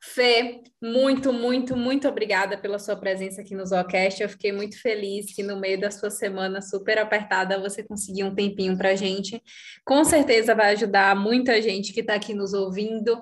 Fê, 0.04 0.60
muito, 0.82 1.32
muito, 1.32 1.76
muito 1.76 2.08
obrigada 2.08 2.58
pela 2.58 2.78
sua 2.78 2.96
presença 2.96 3.40
aqui 3.40 3.54
no 3.54 3.64
Zoocast. 3.64 4.22
Eu 4.22 4.28
fiquei 4.28 4.52
muito 4.52 4.80
feliz 4.80 5.34
que 5.34 5.42
no 5.42 5.58
meio 5.58 5.80
da 5.80 5.90
sua 5.90 6.10
semana 6.10 6.60
super 6.60 6.98
apertada 6.98 7.58
você 7.58 7.82
conseguiu 7.82 8.26
um 8.26 8.34
tempinho 8.34 8.76
para 8.76 8.94
gente. 8.94 9.40
Com 9.84 10.04
certeza 10.04 10.54
vai 10.54 10.72
ajudar 10.72 11.16
muita 11.16 11.62
gente 11.62 11.92
que 11.92 12.00
está 12.00 12.14
aqui 12.14 12.34
nos 12.34 12.52
ouvindo. 12.52 13.20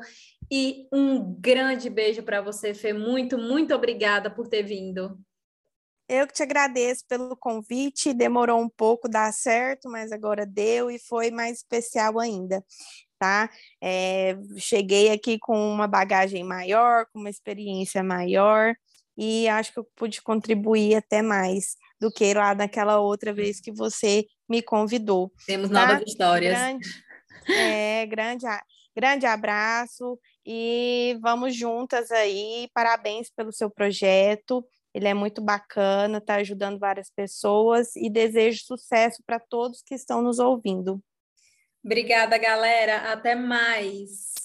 E 0.50 0.88
um 0.92 1.34
grande 1.38 1.88
beijo 1.88 2.22
para 2.22 2.40
você, 2.40 2.74
Fê. 2.74 2.92
Muito, 2.92 3.38
muito 3.38 3.74
obrigada 3.74 4.28
por 4.30 4.48
ter 4.48 4.62
vindo. 4.62 5.16
Eu 6.08 6.26
que 6.26 6.32
te 6.32 6.42
agradeço 6.42 7.04
pelo 7.06 7.36
convite. 7.36 8.12
Demorou 8.12 8.60
um 8.60 8.68
pouco 8.68 9.08
dar 9.08 9.32
certo, 9.32 9.88
mas 9.88 10.10
agora 10.10 10.44
deu 10.44 10.90
e 10.90 10.98
foi 10.98 11.30
mais 11.30 11.58
especial 11.58 12.18
ainda. 12.18 12.64
Tá? 13.20 13.50
É, 13.82 14.34
cheguei 14.56 15.10
aqui 15.10 15.38
com 15.38 15.54
uma 15.54 15.86
bagagem 15.86 16.42
maior, 16.42 17.04
com 17.12 17.20
uma 17.20 17.28
experiência 17.28 18.02
maior, 18.02 18.74
e 19.14 19.46
acho 19.46 19.74
que 19.74 19.78
eu 19.78 19.86
pude 19.94 20.22
contribuir 20.22 20.94
até 20.94 21.20
mais 21.20 21.76
do 22.00 22.10
que 22.10 22.32
lá 22.32 22.54
naquela 22.54 22.98
outra 22.98 23.34
vez 23.34 23.60
que 23.60 23.70
você 23.70 24.24
me 24.48 24.62
convidou. 24.62 25.30
Temos 25.46 25.68
tá? 25.68 25.86
novas 25.86 26.08
histórias. 26.08 26.54
Grande, 26.54 26.88
é, 27.46 28.06
grande, 28.06 28.46
grande 28.96 29.26
abraço 29.26 30.18
e 30.46 31.18
vamos 31.20 31.54
juntas 31.54 32.10
aí. 32.10 32.70
Parabéns 32.72 33.30
pelo 33.30 33.52
seu 33.52 33.70
projeto. 33.70 34.66
Ele 34.94 35.08
é 35.08 35.12
muito 35.12 35.42
bacana, 35.42 36.16
está 36.16 36.36
ajudando 36.36 36.78
várias 36.78 37.10
pessoas 37.10 37.94
e 37.96 38.08
desejo 38.08 38.64
sucesso 38.64 39.22
para 39.26 39.38
todos 39.38 39.82
que 39.82 39.94
estão 39.94 40.22
nos 40.22 40.38
ouvindo. 40.38 41.02
Obrigada, 41.84 42.38
galera. 42.38 43.12
Até 43.12 43.34
mais. 43.34 44.39